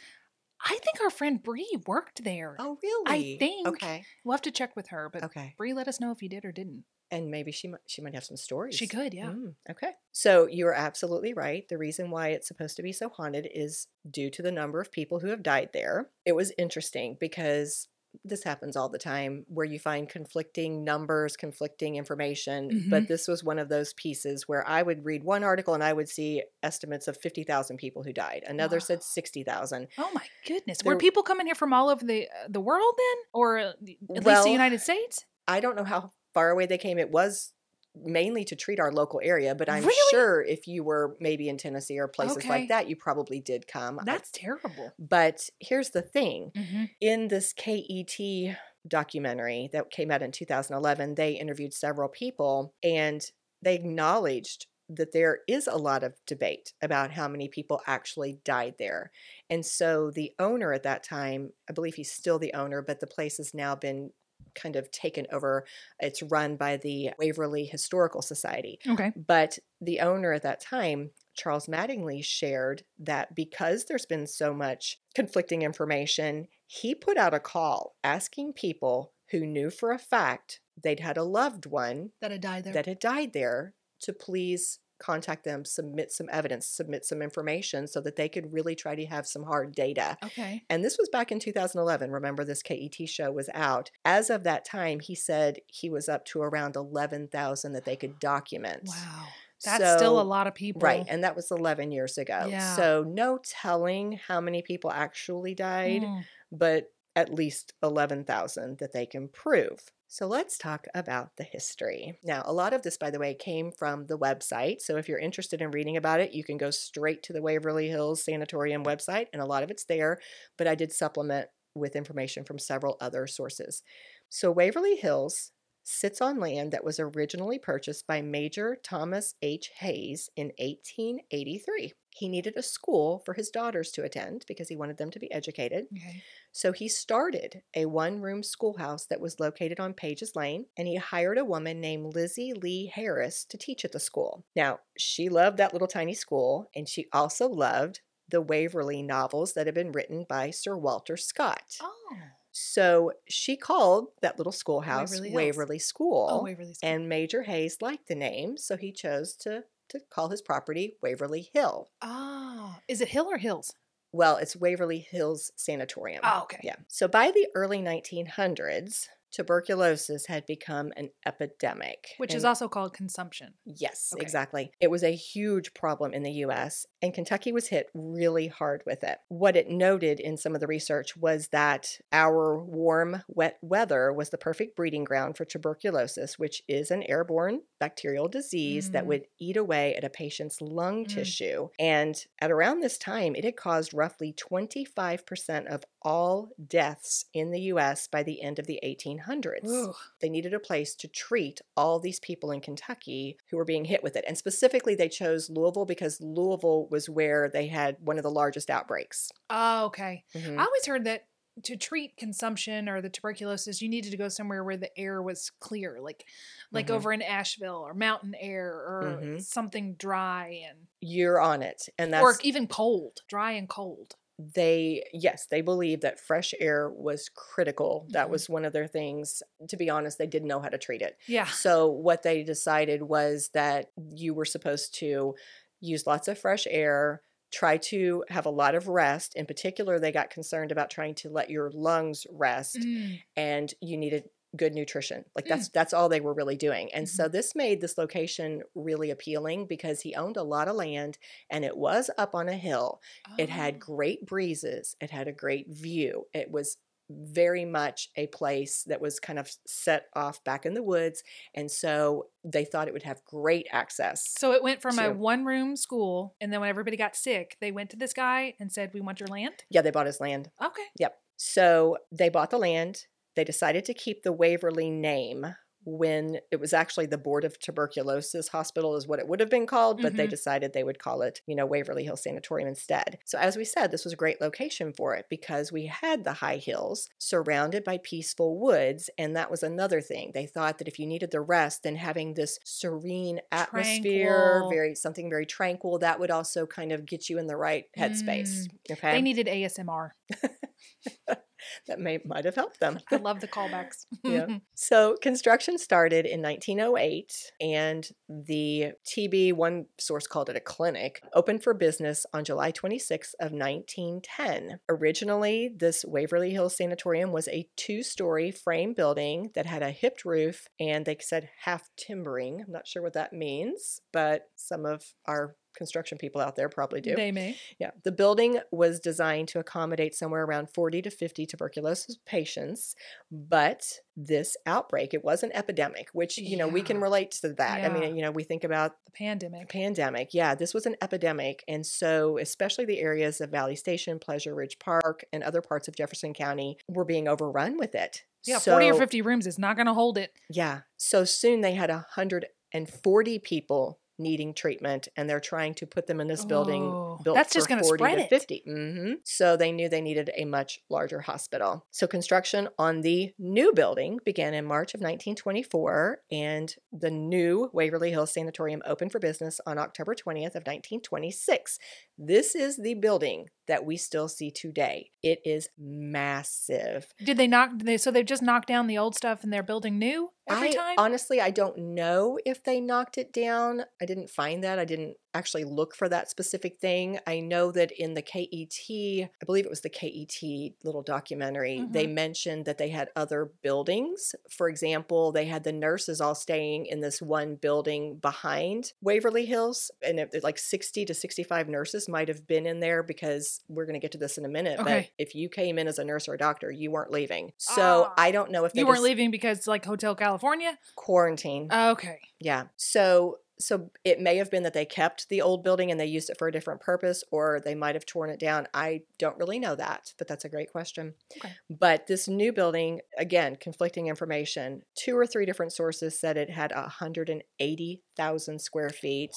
I 0.66 0.78
think 0.84 1.02
our 1.02 1.10
friend 1.10 1.42
Bree 1.42 1.78
worked 1.88 2.24
there. 2.24 2.56
Oh, 2.60 2.78
really? 2.82 3.36
I 3.36 3.38
think- 3.40 3.68
Okay. 3.68 4.04
We'll 4.24 4.34
have 4.34 4.42
to 4.44 4.52
check 4.52 4.76
with 4.76 4.88
her, 4.88 5.10
but 5.12 5.24
Okay. 5.24 5.54
Bree 5.58 5.74
let 5.74 5.88
us 5.88 6.00
know 6.00 6.12
if 6.12 6.22
you 6.22 6.30
did 6.30 6.46
or 6.46 6.52
didn't. 6.52 6.84
And 7.14 7.30
maybe 7.30 7.52
she 7.52 7.68
might 7.68 7.82
she 7.88 8.02
might 8.02 8.14
have 8.14 8.24
some 8.24 8.38
stories. 8.38 8.76
She 8.76 8.88
could, 8.88 9.14
yeah. 9.14 9.32
Mm, 9.32 9.56
okay. 9.70 9.92
So 10.14 10.48
you 10.48 10.66
are 10.68 10.74
absolutely 10.74 11.34
right. 11.34 11.68
The 11.68 11.78
reason 11.78 12.10
why 12.10 12.30
it's 12.30 12.48
supposed 12.48 12.78
to 12.78 12.84
be 12.84 12.94
so 12.94 13.10
haunted 13.10 13.50
is 13.54 13.88
due 14.10 14.30
to 14.30 14.42
the 14.42 14.52
number 14.52 14.80
of 14.80 14.94
people 14.94 15.20
who 15.20 15.28
have 15.28 15.44
died 15.44 15.72
there. 15.74 16.10
It 16.26 16.32
was 16.34 16.54
interesting 16.58 17.18
because 17.20 17.90
this 18.24 18.44
happens 18.44 18.76
all 18.76 18.90
the 18.90 18.98
time 19.00 19.46
where 19.48 19.66
you 19.66 19.80
find 19.80 20.08
conflicting 20.08 20.84
numbers, 20.84 21.36
conflicting 21.38 21.96
information. 21.96 22.70
Mm-hmm. 22.70 22.90
But 22.90 23.08
this 23.08 23.28
was 23.28 23.44
one 23.44 23.58
of 23.60 23.70
those 23.70 23.94
pieces 23.94 24.48
where 24.48 24.68
I 24.68 24.82
would 24.82 25.06
read 25.06 25.24
one 25.24 25.44
article 25.44 25.74
and 25.74 25.84
I 25.84 25.94
would 25.94 26.10
see 26.10 26.44
estimates 26.62 27.08
of 27.08 27.18
50,000 27.18 27.78
people 27.78 28.04
who 28.04 28.14
died. 28.14 28.44
Another 28.48 28.78
Wow. 28.78 28.82
said 28.82 29.04
60,000. 29.04 29.88
Oh 29.98 30.10
my 30.14 30.26
goodness! 30.46 30.80
Were 30.84 30.98
people 30.98 31.24
coming 31.24 31.46
here 31.46 31.56
from 31.56 31.74
all 31.74 31.90
over 31.90 32.06
the 32.06 32.28
uh, 32.28 32.48
the 32.50 32.62
world 32.62 32.94
then, 32.98 33.18
or 33.34 33.58
uh, 33.60 33.70
at 33.70 33.76
least 33.82 34.26
Well, 34.26 34.44
the 34.44 34.52
United 34.52 34.82
States? 34.82 35.26
I 35.48 35.60
don't 35.60 35.76
know 35.76 35.84
how 35.84 36.12
far 36.34 36.50
away 36.50 36.66
they 36.66 36.78
came. 36.78 36.98
It 36.98 37.12
was 37.12 37.54
mainly 37.96 38.44
to 38.46 38.56
treat 38.56 38.80
our 38.80 38.92
local 38.92 39.20
area, 39.24 39.54
but 39.54 39.70
I'm 39.70 39.84
Really? 39.84 40.10
sure 40.12 40.42
if 40.42 40.68
you 40.68 40.84
were 40.84 41.18
maybe 41.20 41.50
in 41.50 41.58
Tennessee 41.58 42.00
or 42.00 42.08
places 42.08 42.38
Okay. 42.38 42.50
like 42.50 42.70
that, 42.70 42.88
you 42.90 42.96
probably 42.96 43.40
did 43.40 43.68
come. 43.68 44.00
I- 44.00 44.04
That's 44.06 44.32
terrible. 44.32 44.94
but 44.98 45.50
here's 45.60 45.90
the 45.90 46.02
thing 46.02 46.52
Mm-hmm. 46.56 46.84
in 47.02 47.28
this 47.28 47.54
KET 47.54 48.58
documentary 48.88 49.70
that 49.74 49.92
came 49.92 50.10
out 50.12 50.22
in 50.22 50.32
2011, 50.32 51.16
they 51.16 51.34
interviewed 51.34 51.74
several 51.74 52.10
people 52.10 52.74
and 52.84 53.22
they 53.62 53.76
acknowledged 53.76 54.68
that 54.90 55.14
there 55.14 55.40
is 55.48 55.68
a 55.68 55.78
lot 55.78 56.04
of 56.04 56.16
debate 56.26 56.74
about 56.82 57.12
how 57.12 57.28
many 57.28 57.48
people 57.48 57.82
actually 57.88 58.40
died 58.44 58.76
there. 58.78 59.10
And 59.50 59.66
so 59.66 60.12
the 60.12 60.34
owner 60.38 60.74
at 60.74 60.84
that 60.84 61.04
time, 61.04 61.52
I 61.70 61.74
believe 61.74 61.96
he's 61.96 62.12
still 62.12 62.40
the 62.40 62.54
owner, 62.54 62.82
but 62.82 63.00
the 63.00 63.08
place 63.08 63.38
has 63.38 63.54
now 63.54 63.74
been 63.76 64.12
kind 64.56 64.76
of 64.76 64.92
taken 64.92 65.28
over. 65.32 65.66
It's 66.00 66.22
run 66.24 66.56
by 66.56 66.78
the 66.78 67.12
Waverly 67.20 67.66
Historical 67.66 68.22
Society. 68.22 68.80
Okay. 68.88 69.12
But 69.16 69.60
the 69.80 70.00
owner 70.00 70.34
at 70.34 70.44
that 70.44 70.60
time, 70.62 71.12
Charles 71.36 71.68
Mattingly, 71.68 72.24
shared 72.24 72.84
that 73.00 73.36
because 73.36 73.86
there's 73.86 74.06
been 74.06 74.28
so 74.28 74.54
much 74.54 75.00
conflicting 75.16 75.62
information, 75.62 76.48
he 76.68 76.94
put 76.96 77.18
out 77.18 77.34
a 77.34 77.40
call 77.40 77.96
asking 78.04 78.54
people 78.54 79.14
who 79.32 79.46
knew 79.46 79.70
for 79.70 79.92
a 79.92 80.00
fact 80.00 80.60
they'd 80.82 81.00
had 81.00 81.18
a 81.18 81.24
loved 81.24 81.66
one 81.66 82.10
That 82.22 82.32
had 82.32 82.42
died 82.42 82.64
there. 82.66 82.74
that 82.74 82.86
had 82.86 83.00
died 83.00 83.34
there 83.34 83.74
to 84.02 84.14
please 84.14 84.80
contact 85.02 85.44
them, 85.44 85.66
submit 85.66 86.12
some 86.12 86.30
evidence, 86.32 86.68
submit 86.68 87.04
some 87.06 87.22
information 87.22 87.88
so 87.88 88.00
that 88.02 88.16
they 88.16 88.30
could 88.30 88.54
really 88.54 88.76
try 88.76 88.96
to 88.96 89.06
have 89.08 89.26
some 89.28 89.44
hard 89.44 89.74
data. 89.76 90.18
okay. 90.24 90.64
And 90.70 90.84
this 90.86 90.98
was 91.00 91.10
back 91.10 91.32
in 91.32 91.40
2011. 91.40 92.12
Remember, 92.12 92.44
this 92.46 92.62
KET 92.64 93.10
show 93.10 93.32
was 93.32 93.50
out. 93.54 93.92
As 94.06 94.30
of 94.30 94.44
that 94.44 94.64
time, 94.66 95.00
he 95.00 95.16
said 95.16 95.58
he 95.68 95.90
was 95.90 96.08
up 96.08 96.24
to 96.26 96.42
around 96.42 96.76
11,000 96.76 97.74
that 97.74 97.86
they 97.86 97.96
could 97.96 98.20
document. 98.20 98.84
Wow. 98.86 99.26
That's 99.64 100.00
still 100.00 100.20
a 100.20 100.24
lot 100.24 100.48
of 100.48 100.56
people. 100.56 100.82
Right. 100.82 101.06
And 101.08 101.24
that 101.24 101.36
was 101.36 101.52
11 101.52 101.92
years 101.92 102.18
ago. 102.18 102.48
Yeah. 102.50 102.76
So, 102.76 103.04
no 103.08 103.40
telling 103.44 104.14
how 104.28 104.42
many 104.42 104.62
people 104.64 104.92
actually 104.92 105.54
died, 105.54 106.02
Mm. 106.02 106.24
but 106.52 106.92
at 107.16 107.34
least 107.34 107.74
11,000 107.84 108.78
that 108.80 108.92
they 108.94 109.06
can 109.06 109.28
prove. 109.28 109.80
So 110.14 110.28
let's 110.28 110.58
talk 110.58 110.88
about 110.94 111.38
the 111.38 111.46
history. 111.46 112.20
Now, 112.22 112.42
a 112.44 112.52
lot 112.52 112.74
of 112.74 112.82
this, 112.82 112.98
by 112.98 113.12
the 113.12 113.18
way, 113.18 113.34
came 113.34 113.72
from 113.72 114.08
the 114.08 114.18
website. 114.18 114.82
So 114.82 114.98
if 114.98 115.08
you're 115.08 115.18
interested 115.18 115.62
in 115.62 115.72
reading 115.72 115.96
about 115.96 116.20
it, 116.20 116.34
you 116.34 116.44
can 116.44 116.58
go 116.58 116.70
straight 116.70 117.24
to 117.24 117.32
the 117.32 117.42
Waverly 117.42 117.88
Hills 117.88 118.22
Sanatorium 118.22 118.84
website, 118.84 119.28
and 119.32 119.42
a 119.42 119.46
lot 119.46 119.64
of 119.64 119.72
it's 119.72 119.86
there. 119.86 120.20
But 120.58 120.68
I 120.68 120.76
did 120.76 120.92
supplement 120.92 121.48
with 121.76 121.96
information 121.96 122.44
from 122.44 122.60
several 122.60 122.98
other 123.00 123.26
sources. 123.26 123.84
So 124.28 124.52
Waverly 124.52 124.98
Hills 124.98 125.54
sits 125.84 126.20
on 126.20 126.42
land 126.42 126.74
that 126.74 126.84
was 126.84 127.00
originally 127.00 127.58
purchased 127.58 128.06
by 128.06 128.22
Major 128.22 128.76
Thomas 128.84 129.36
H. 129.42 129.72
Hayes 129.78 130.30
in 130.36 130.48
1883. 130.58 131.94
He 132.14 132.28
needed 132.28 132.56
a 132.56 132.64
school 132.64 133.22
for 133.26 133.34
his 133.34 133.50
daughters 133.50 133.90
to 133.92 134.04
attend 134.04 134.46
because 134.48 134.68
he 134.68 134.76
wanted 134.76 134.98
them 134.98 135.10
to 135.12 135.20
be 135.20 135.32
educated. 135.32 135.86
Okay. 135.96 136.22
So 136.52 136.72
he 136.72 136.88
started 136.88 137.62
a 137.76 137.86
one 137.86 138.22
room 138.22 138.44
schoolhouse 138.44 139.06
that 139.06 139.22
was 139.22 139.40
located 139.40 139.80
on 139.80 139.94
Pages 139.94 140.36
Lane, 140.36 140.66
and 140.78 140.88
he 140.88 140.98
hired 140.98 141.38
a 141.38 141.46
woman 141.46 141.80
named 141.80 142.14
Lizzie 142.14 142.54
Lee 142.54 142.92
Harris 142.94 143.46
to 143.46 143.58
teach 143.58 143.86
at 143.86 143.94
the 143.94 144.00
school. 144.00 144.46
Now, 144.56 144.80
she 144.98 145.30
loved 145.30 145.58
that 145.58 145.74
little 145.74 145.88
tiny 145.88 146.14
school, 146.14 146.70
and 146.76 146.88
she 146.88 147.08
also 147.14 147.48
loved 147.48 148.02
the 148.30 148.42
Waverly 148.42 149.02
novels 149.02 149.54
that 149.54 149.66
had 149.66 149.76
been 149.76 149.92
written 149.92 150.26
by 150.28 150.52
Sir 150.52 150.78
Walter 150.78 151.18
Scott. 151.18 151.78
Oh. 151.82 152.18
So 152.52 153.14
she 153.30 153.56
called 153.56 154.08
that 154.22 154.38
little 154.38 154.52
schoolhouse 154.52 155.12
Waverly 155.12 155.32
Waverly, 155.34 155.76
oh, 155.78 155.80
School. 155.80 156.28
Oh, 156.30 156.44
Waverly 156.44 156.74
School. 156.74 156.90
And 156.90 157.08
Major 157.08 157.44
Hayes 157.44 157.78
liked 157.82 158.08
the 158.08 158.16
name, 158.16 158.58
so 158.58 158.76
he 158.76 158.92
chose 158.92 159.36
to, 159.38 159.64
to 159.92 160.02
call 160.10 160.30
his 160.30 160.42
property 160.42 160.96
Waverly 161.02 161.50
Hill. 161.54 161.90
Ah, 162.02 162.80
is 162.88 163.02
it 163.02 163.10
Hill 163.10 163.28
or 163.30 163.38
Hills? 163.38 163.74
Well, 164.14 164.38
it's 164.38 164.56
Waverly 164.56 165.00
Hills 165.00 165.52
Sanatorium. 165.56 166.22
Oh, 166.24 166.42
okay. 166.44 166.60
Yeah. 166.64 166.76
So 166.88 167.08
by 167.08 167.32
the 167.32 167.48
early 167.56 167.80
1900s, 167.80 169.08
tuberculosis 169.32 170.28
had 170.28 170.46
become 170.46 170.92
an 170.96 171.10
epidemic. 171.26 172.10
Which 172.18 172.34
is 172.34 172.46
also 172.46 172.68
called 172.68 172.94
consumption. 172.94 173.54
Yes, 173.66 174.12
Okay. 174.14 174.22
exactly. 174.22 174.72
It 174.80 174.90
was 174.92 175.04
a 175.04 175.16
huge 175.16 175.74
problem 175.74 176.14
in 176.14 176.24
the 176.24 176.32
US, 176.46 176.86
and 177.02 177.14
Kentucky 177.14 177.52
was 177.52 177.68
hit 177.68 177.90
really 177.94 178.48
hard 178.48 178.84
with 178.86 179.04
it. 179.04 179.20
What 179.30 179.56
it 179.56 179.70
noted 179.70 180.20
in 180.20 180.38
some 180.38 180.54
of 180.56 180.62
the 180.62 180.68
research 180.68 181.16
was 181.18 181.48
that 181.50 182.00
our 182.12 182.58
warm, 182.58 183.24
wet 183.28 183.58
weather 183.62 184.12
was 184.14 184.30
the 184.30 184.38
perfect 184.38 184.76
breeding 184.76 185.04
ground 185.04 185.38
for 185.38 185.46
tuberculosis, 185.46 186.38
which 186.38 186.62
is 186.68 186.92
an 186.92 187.04
airborne 187.04 187.62
bacterial 187.80 188.28
disease 188.28 188.92
that 188.92 189.04
Mm. 189.06 189.08
would 189.08 189.26
eat 189.40 189.58
away 189.58 189.96
at 189.96 190.04
a 190.04 190.10
patient's 190.10 190.62
lung 190.62 191.06
Mm. 191.06 191.10
tissue. 191.16 191.70
And 191.80 192.24
at 192.40 192.52
around 192.52 192.80
this 192.82 192.98
time, 192.98 193.36
it 193.36 193.44
had 193.44 193.56
caused 193.56 193.94
roughly 193.94 194.34
25% 194.34 195.68
of 195.68 195.84
all 196.02 196.50
deaths 196.68 197.26
in 197.34 197.52
the 197.52 197.62
US 197.62 198.08
by 198.08 198.24
the 198.24 198.42
end 198.42 198.60
of 198.60 198.68
the 198.68 198.80
1800s 198.84 199.21
Ooh. 199.68 199.94
they 200.20 200.30
needed 200.30 200.54
a 200.54 200.60
place 200.60 200.96
to 200.96 201.08
treat 201.08 201.62
all 201.78 202.00
these 202.00 202.20
people 202.20 202.52
in 202.52 202.62
Kentucky 202.62 203.38
who 203.50 203.58
were 203.58 203.66
being 203.66 203.86
hit 203.86 204.04
with 204.04 204.16
it. 204.16 204.26
And 204.28 204.38
specifically, 204.38 204.96
they 204.96 205.10
chose 205.10 205.50
Louisville 205.50 205.86
because 205.86 206.20
Louisville 206.22 206.88
was 206.90 207.10
where 207.10 207.50
they 207.50 207.68
had 207.68 207.98
one 208.02 208.18
of 208.18 208.24
the 208.24 208.32
largest 208.32 208.70
outbreaks. 208.70 209.32
Oh, 209.50 209.86
okay. 209.88 210.24
Mhm. 210.36 210.58
I 210.60 210.66
always 210.66 210.86
heard 210.86 211.04
that 211.06 211.28
to 211.64 211.76
treat 211.76 212.16
consumption 212.16 212.88
or 212.88 213.02
the 213.02 213.10
tuberculosis, 213.10 213.82
you 213.82 213.90
needed 213.90 214.12
to 214.12 214.18
go 214.18 214.30
somewhere 214.30 214.64
where 214.64 214.78
the 214.78 214.98
air 214.98 215.22
was 215.22 215.52
clear, 215.60 216.00
like 216.00 216.26
like 216.72 216.88
Mhm. 216.88 216.92
over 216.92 217.12
in 217.12 217.22
Asheville 217.22 217.76
or 217.86 217.94
mountain 217.94 218.34
air 218.36 218.70
or 218.74 219.20
Mhm. 219.22 219.42
something 219.42 219.96
dry 219.96 220.64
and 220.70 220.88
You're 221.02 221.40
on 221.42 221.62
it. 221.62 221.90
And 221.98 222.14
that's 222.14 222.24
or 222.24 222.36
even 222.44 222.68
cold, 222.68 223.22
dry 223.28 223.52
and 223.52 223.68
cold. 223.68 224.16
They 224.56 225.04
yes 225.14 225.48
they 225.48 225.62
believed 225.62 226.02
that 226.02 226.20
fresh 226.20 226.54
air 226.60 226.90
was 226.90 227.30
critical 227.30 228.08
that 228.12 228.28
Mhm. 228.28 228.32
was 228.32 228.50
one 228.50 228.66
of 228.66 228.74
their 228.74 228.88
things 228.88 229.44
to 229.68 229.78
be 229.78 229.90
honest 229.90 230.18
they 230.18 230.28
didn't 230.28 230.48
know 230.48 230.60
how 230.62 230.70
to 230.70 230.78
treat 230.78 231.02
it 231.02 231.18
Yeah. 231.28 231.46
so 231.46 231.88
what 231.90 232.24
they 232.24 232.44
decided 232.44 233.04
was 233.04 233.50
that 233.54 233.92
you 233.98 234.34
were 234.34 234.46
supposed 234.46 234.94
to 235.00 235.36
use 235.82 236.08
lots 236.08 236.28
of 236.28 236.38
fresh 236.38 236.66
air 236.70 237.22
try 237.52 237.76
to 237.78 238.24
have 238.30 238.46
a 238.46 238.50
lot 238.50 238.76
of 238.76 238.88
rest 238.88 239.36
in 239.36 239.46
particular 239.46 240.00
they 240.00 240.12
got 240.12 240.30
concerned 240.30 240.72
about 240.72 240.90
trying 240.90 241.14
to 241.16 241.30
let 241.30 241.50
your 241.50 241.70
lungs 241.72 242.26
rest 242.32 242.78
Mm. 242.80 243.22
and 243.36 243.74
you 243.82 243.98
needed 243.98 244.30
good 244.56 244.74
nutrition 244.74 245.24
like 245.36 245.46
that's 245.46 245.70
that's 245.70 245.94
all 245.94 246.10
they 246.10 246.20
were 246.20 246.34
really 246.34 246.58
doing 246.58 246.90
and 246.94 247.06
Mm-hmm. 247.08 247.16
so 247.16 247.28
this 247.30 247.56
made 247.56 247.80
this 247.82 247.98
location 247.98 248.62
really 248.76 249.10
appealing 249.10 249.66
because 249.66 250.02
he 250.02 250.14
owned 250.16 250.36
a 250.38 250.44
lot 250.44 250.68
of 250.68 250.76
land 250.76 251.18
and 251.50 251.64
it 251.64 251.78
was 251.78 252.10
up 252.18 252.36
on 252.36 252.50
a 252.50 252.56
hill 252.58 253.00
it 253.38 253.50
had 253.50 253.76
Oh. 253.76 253.80
great 253.80 254.26
breezes. 254.26 254.96
It 255.00 255.10
had 255.12 255.28
a 255.28 255.32
great 255.32 255.68
view. 255.70 256.26
It 256.34 256.52
was 256.52 256.78
very 257.10 257.66
much 257.66 258.10
a 258.16 258.28
place 258.28 258.84
that 258.88 259.02
was 259.02 259.20
kind 259.20 259.38
of 259.38 259.50
set 259.68 260.06
off 260.16 260.42
back 260.46 260.66
in 260.66 260.74
the 260.74 260.84
woods. 260.84 261.24
And 261.54 261.70
so 261.70 262.28
they 262.44 262.64
thought 262.64 262.88
it 262.88 262.94
would 262.94 263.04
have 263.04 263.22
great 263.26 263.68
access. 263.72 264.26
So 264.38 264.54
it 264.54 264.64
went 264.64 264.82
from 264.82 264.98
a 264.98 265.12
one 265.12 265.44
room 265.46 265.76
school, 265.76 266.36
and 266.40 266.52
then 266.54 266.62
when 266.62 266.70
everybody 266.70 266.96
got 266.98 267.16
sick, 267.18 267.58
they 267.60 267.72
went 267.72 267.90
to 267.90 267.98
this 267.98 268.14
guy 268.14 268.54
and 268.60 268.72
said, 268.72 268.92
"We 268.94 269.02
want 269.02 269.20
your 269.20 269.28
land." 269.28 269.64
yeah, 269.70 269.82
they 269.82 269.92
bought 269.92 270.06
his 270.06 270.20
land. 270.22 270.52
Okay. 270.64 270.84
Yep. 271.00 271.18
So 271.38 271.98
they 272.12 272.30
bought 272.30 272.50
the 272.50 272.58
land. 272.58 273.08
They 273.36 273.44
decided 273.44 273.86
to 273.86 273.94
keep 273.94 274.24
the 274.24 274.34
Waverly 274.34 274.90
name 274.90 275.56
when 275.84 276.38
it 276.52 276.60
was 276.60 276.74
actually 276.74 277.08
the 277.08 277.18
Board 277.18 277.44
of 277.44 277.58
Tuberculosis 277.58 278.50
Hospital 278.50 278.96
is 278.96 279.08
what 279.08 279.18
it 279.18 279.28
would 279.28 279.40
have 279.40 279.50
been 279.50 279.66
called, 279.66 280.00
but 280.00 280.16
they 280.16 280.28
Mhm. 280.28 280.30
decided 280.30 280.74
they 280.74 280.84
would 280.84 281.00
call 281.00 281.24
it, 281.24 281.42
you 281.48 281.56
know, 281.56 281.66
Waverly 281.66 282.04
Hill 282.04 282.18
Sanatorium 282.18 282.68
instead. 282.70 283.18
So 283.26 283.40
as 283.40 283.58
we 283.58 283.66
said, 283.66 283.90
this 283.90 284.04
was 284.04 284.14
a 284.14 284.18
great 284.18 284.40
location 284.40 284.94
for 284.94 285.16
it 285.16 285.26
because 285.28 285.72
we 285.72 285.88
had 285.88 286.24
the 286.24 286.34
high 286.34 286.58
hills 286.58 287.10
surrounded 287.18 287.84
by 287.84 287.98
peaceful 287.98 288.60
woods, 288.60 289.10
and 289.18 289.36
that 289.36 289.50
was 289.50 289.64
another 289.64 290.02
thing. 290.02 290.34
They 290.36 290.46
thought 290.46 290.78
that 290.78 290.88
if 290.88 291.00
you 291.00 291.08
needed 291.08 291.32
the 291.32 291.42
rest, 291.42 291.82
then 291.82 291.96
having 291.96 292.36
this 292.36 292.60
serene 292.64 293.42
atmosphere, 293.52 294.60
Tranquil. 294.60 294.70
very 294.70 294.94
something 294.94 295.32
very 295.32 295.48
tranquil, 295.48 295.98
that 295.98 296.20
would 296.20 296.30
also 296.30 296.68
kind 296.68 296.92
of 296.92 297.08
get 297.08 297.28
you 297.28 297.40
in 297.40 297.48
the 297.48 297.58
right 297.58 297.86
headspace. 297.98 298.68
Okay. 298.92 299.14
They 299.14 299.22
needed 299.24 299.48
ASMR. 299.48 300.12
that 301.88 302.00
may 302.00 302.20
might 302.26 302.46
have 302.46 302.56
helped 302.56 302.80
them. 302.80 303.00
I 303.12 303.18
love 303.18 303.40
the 303.40 303.48
callbacks. 303.48 304.06
yeah. 304.24 304.46
So 304.74 305.16
construction 305.22 305.78
started 305.78 306.26
in 306.26 306.42
1908, 306.42 307.32
and 307.62 308.08
the 308.28 308.94
TB, 309.06 309.54
one 309.54 309.86
source 310.00 310.26
called 310.26 310.50
it 310.50 310.56
a 310.56 310.60
clinic, 310.60 311.22
opened 311.36 311.64
for 311.64 311.76
business 311.76 312.26
on 312.34 312.44
July 312.44 312.72
26th 312.72 313.34
of 313.40 313.52
1910. 313.52 314.80
Originally, 314.90 315.70
this 315.78 316.04
Waverly 316.04 316.50
Hills 316.52 316.78
Sanatorium 316.78 317.32
was 317.32 317.48
a 317.50 317.68
two-story 317.78 318.52
frame 318.52 318.94
building 318.94 319.52
that 319.54 319.68
had 319.68 319.84
a 319.84 319.92
hipped 319.92 320.26
roof, 320.26 320.68
and 320.80 321.06
they 321.06 321.18
said 321.20 321.50
half 321.64 321.88
timbering. 321.96 322.64
I'm 322.66 322.74
not 322.74 322.88
sure 322.88 323.04
what 323.04 323.14
that 323.14 323.34
means, 323.34 324.02
but 324.12 324.48
some 324.56 324.86
of 324.86 325.04
our 325.28 325.56
construction 325.76 326.18
people 326.18 326.42
out 326.42 326.56
there 326.56 326.70
probably 326.70 327.02
do. 327.02 327.16
They 327.16 327.32
may. 327.32 327.58
Yeah, 327.80 327.92
the 328.04 328.12
building 328.12 328.60
was 328.72 329.00
designed 329.00 329.48
to 329.50 329.60
accommodate 329.60 330.16
somewhere 330.16 330.44
around 330.44 330.70
40 330.70 331.02
to 331.04 331.10
50 331.12 331.46
tuberculosis 331.46 332.18
patients, 332.26 332.96
but 333.32 333.84
this 334.16 334.58
outbreak, 334.66 335.14
it 335.14 335.24
was 335.24 335.42
an 335.44 335.52
epidemic, 335.54 336.10
which, 336.14 336.38
you 336.38 336.58
know, 336.58 336.68
we 336.68 336.82
can 336.82 337.00
relate 337.00 337.32
to 337.32 337.54
that. 337.54 337.84
I 337.84 337.90
mean, 337.90 338.16
you 338.16 338.22
know, 338.22 338.32
we 338.32 338.44
think 338.44 338.64
about 338.64 338.96
The 339.06 339.12
pandemic. 339.12 339.70
pandemic. 339.70 340.30
Yeah, 340.34 340.54
this 340.54 340.74
was 340.74 340.86
an 340.86 340.96
epidemic. 341.02 341.64
And 341.68 341.86
so, 341.86 342.38
especially 342.38 342.86
the 342.86 343.00
areas 343.00 343.40
of 343.42 343.50
Valley 343.50 343.76
Station, 343.76 344.20
Pleasure 344.20 344.54
Ridge 344.54 344.78
Park, 344.80 345.24
and 345.32 345.42
other 345.44 345.62
parts 345.62 345.88
of 345.88 345.96
Jefferson 345.96 346.34
County 346.34 346.78
were 346.90 347.06
being 347.06 347.28
overrun 347.28 347.78
with 347.78 347.96
it. 347.96 348.24
Yeah, 348.46 348.60
40 348.60 348.90
or 348.90 348.94
50 348.96 349.22
rooms 349.22 349.48
is 349.48 349.58
not 349.60 349.76
going 349.76 349.86
to 349.88 349.94
hold 349.94 350.18
it. 350.18 350.34
yeah. 350.50 350.82
So 350.98 351.24
soon 351.26 351.62
they 351.62 351.74
had 351.74 351.90
140 351.90 353.40
people 353.40 354.00
needing 354.20 354.54
treatment 354.54 355.08
and 355.16 355.30
they're 355.30 355.40
trying 355.40 355.74
to 355.74 355.86
put 355.88 356.08
them 356.08 356.20
in 356.22 356.28
this 356.28 356.46
building 356.46 356.94
Oh, 356.96 357.20
built 357.24 357.36
that's 357.36 357.54
just 357.54 357.68
gonna 357.68 357.82
40 357.82 357.98
spread 358.04 358.18
to 358.18 358.24
it. 358.24 358.30
50 358.30 358.64
hmm 358.66 359.14
so 359.24 359.56
they 359.58 359.72
knew 359.72 359.90
they 359.90 360.02
needed 360.02 360.30
a 360.36 360.46
much 360.46 360.80
larger 360.90 361.22
hospital 361.22 361.86
so 361.92 362.08
construction 362.08 362.70
on 362.78 363.02
the 363.02 363.34
new 363.40 363.74
building 363.74 364.20
began 364.26 364.54
in 364.54 364.66
march 364.66 364.94
of 364.94 365.00
1924 365.02 366.20
and 366.32 366.76
the 366.92 367.10
new 367.12 367.70
waverly 367.74 368.12
hills 368.12 368.34
sanatorium 368.34 368.82
opened 368.86 369.12
for 369.12 369.20
business 369.20 369.60
on 369.66 369.78
october 369.78 370.14
20th 370.14 370.56
of 370.56 370.64
1926 370.68 371.80
this 372.18 372.54
is 372.56 372.78
the 372.78 372.94
building 372.94 373.48
that 373.68 373.86
we 373.86 373.98
still 373.98 374.28
see 374.28 374.52
today 374.52 375.10
it 375.24 375.40
is 375.46 375.70
massive 375.78 377.08
Did 377.24 377.38
they 377.38 377.48
knock? 377.48 377.72
They, 377.78 377.98
so 377.98 378.12
they've 378.12 378.26
just 378.26 378.42
knocked 378.44 378.68
down 378.68 378.88
the 378.88 378.98
old 378.98 379.16
stuff 379.16 379.44
and 379.44 379.52
they're 379.52 379.64
building 379.64 379.98
new 379.98 380.30
every 380.52 380.70
I, 380.70 380.72
time? 380.72 380.96
Honestly, 380.98 381.42
I 381.42 381.52
don't 381.52 381.78
know 381.78 382.40
if 382.46 382.64
they 382.64 382.80
knocked 382.80 383.18
it 383.18 383.32
down. 383.34 383.86
I 384.02 384.06
didn't 384.06 384.30
find 384.30 384.64
that. 384.64 384.80
I 384.80 384.86
didn't 384.86 385.18
actually 385.34 385.64
look 385.64 385.96
for 385.96 386.10
that 386.10 386.30
specific 386.30 386.78
thing. 386.80 387.20
I 387.26 387.40
know 387.40 387.72
that 387.72 387.92
in 387.92 388.14
the 388.14 388.22
KET, 388.22 388.50
I 388.92 389.46
believe 389.46 389.66
it 389.66 389.70
was 389.70 389.82
the 389.82 389.90
KET 389.90 390.42
little 390.84 391.02
documentary, 391.02 391.86
they 391.90 392.08
mentioned 392.08 392.66
that 392.66 392.78
they 392.78 392.90
had 392.90 393.10
other 393.16 393.52
buildings. 393.62 394.36
For 394.50 394.68
example, 394.70 395.32
they 395.32 395.46
had 395.46 395.64
the 395.64 395.72
nurses 395.72 396.20
all 396.22 396.36
staying 396.36 396.86
in 396.86 397.00
this 397.00 397.22
one 397.22 397.56
building 397.56 398.18
behind 398.18 398.94
Waverly 399.02 399.46
Hills, 399.46 399.92
and 400.06 400.20
it, 400.20 400.44
like 400.44 400.58
60 400.58 401.06
to 401.06 401.14
65 401.14 401.70
nurses 401.70 402.10
might 402.10 402.28
have 402.28 402.46
been 402.48 402.66
in 402.66 402.80
there 402.80 403.04
because 403.04 403.62
we're 403.68 403.86
going 403.86 403.94
to 403.94 404.00
get 404.00 404.12
to 404.14 404.18
this 404.18 404.38
in 404.38 404.46
a 404.46 404.50
minute. 404.50 404.80
But 404.84 405.10
if 405.18 405.36
you 405.36 405.48
came 405.50 405.78
in 405.80 405.88
as 405.88 406.00
a 406.00 406.04
nurse 406.04 406.28
or 406.28 406.34
a 406.34 406.38
doctor, 406.38 406.72
you 406.72 406.92
weren't 406.92 407.12
leaving. 407.12 407.54
So 407.58 408.08
Ah. 408.10 408.14
I 408.18 408.32
don't 408.32 408.52
know 408.52 408.66
if 408.66 408.74
they 408.74 408.82
You 408.82 408.86
weren't 408.88 408.98
just 408.98 409.06
leaving 409.06 409.32
because 409.32 409.68
like 409.68 409.86
Hotel 409.86 410.16
California? 410.16 410.78
quarantine. 410.96 411.68
Okay. 411.72 412.20
Yeah. 412.40 412.66
So 412.78 413.38
so 413.62 413.92
it 414.04 414.20
may 414.20 414.38
have 414.38 414.52
been 414.52 414.64
that 414.64 414.74
they 414.74 414.86
kept 414.86 415.30
the 415.30 415.42
old 415.42 415.64
building 415.64 415.92
and 415.92 416.00
they 416.00 416.06
used 416.06 416.30
it 416.30 416.38
for 416.38 416.48
a 416.48 416.52
different 416.52 416.82
purpose 416.82 417.24
or 417.32 417.62
they 417.64 417.76
might 417.76 417.96
have 417.96 418.06
torn 418.06 418.30
it 418.30 418.40
down. 418.40 418.68
I 418.74 419.02
don't 419.18 419.38
really 419.38 419.60
know 419.60 419.76
that, 419.76 420.14
but 420.18 420.28
that's 420.28 420.46
a 420.46 420.50
great 420.50 420.72
question. 420.72 421.14
Okay. 421.38 421.54
But 421.70 422.08
this 422.08 422.28
new 422.28 422.52
building, 422.52 423.02
again, 423.18 423.56
conflicting 423.56 424.08
information. 424.08 424.82
Two 424.96 425.18
or 425.18 425.28
three 425.28 425.46
different 425.46 425.74
sources 425.74 426.20
said 426.20 426.38
it 426.38 426.50
had 426.50 426.72
180,000 426.74 428.60
square 428.60 428.90
feet. 428.90 429.32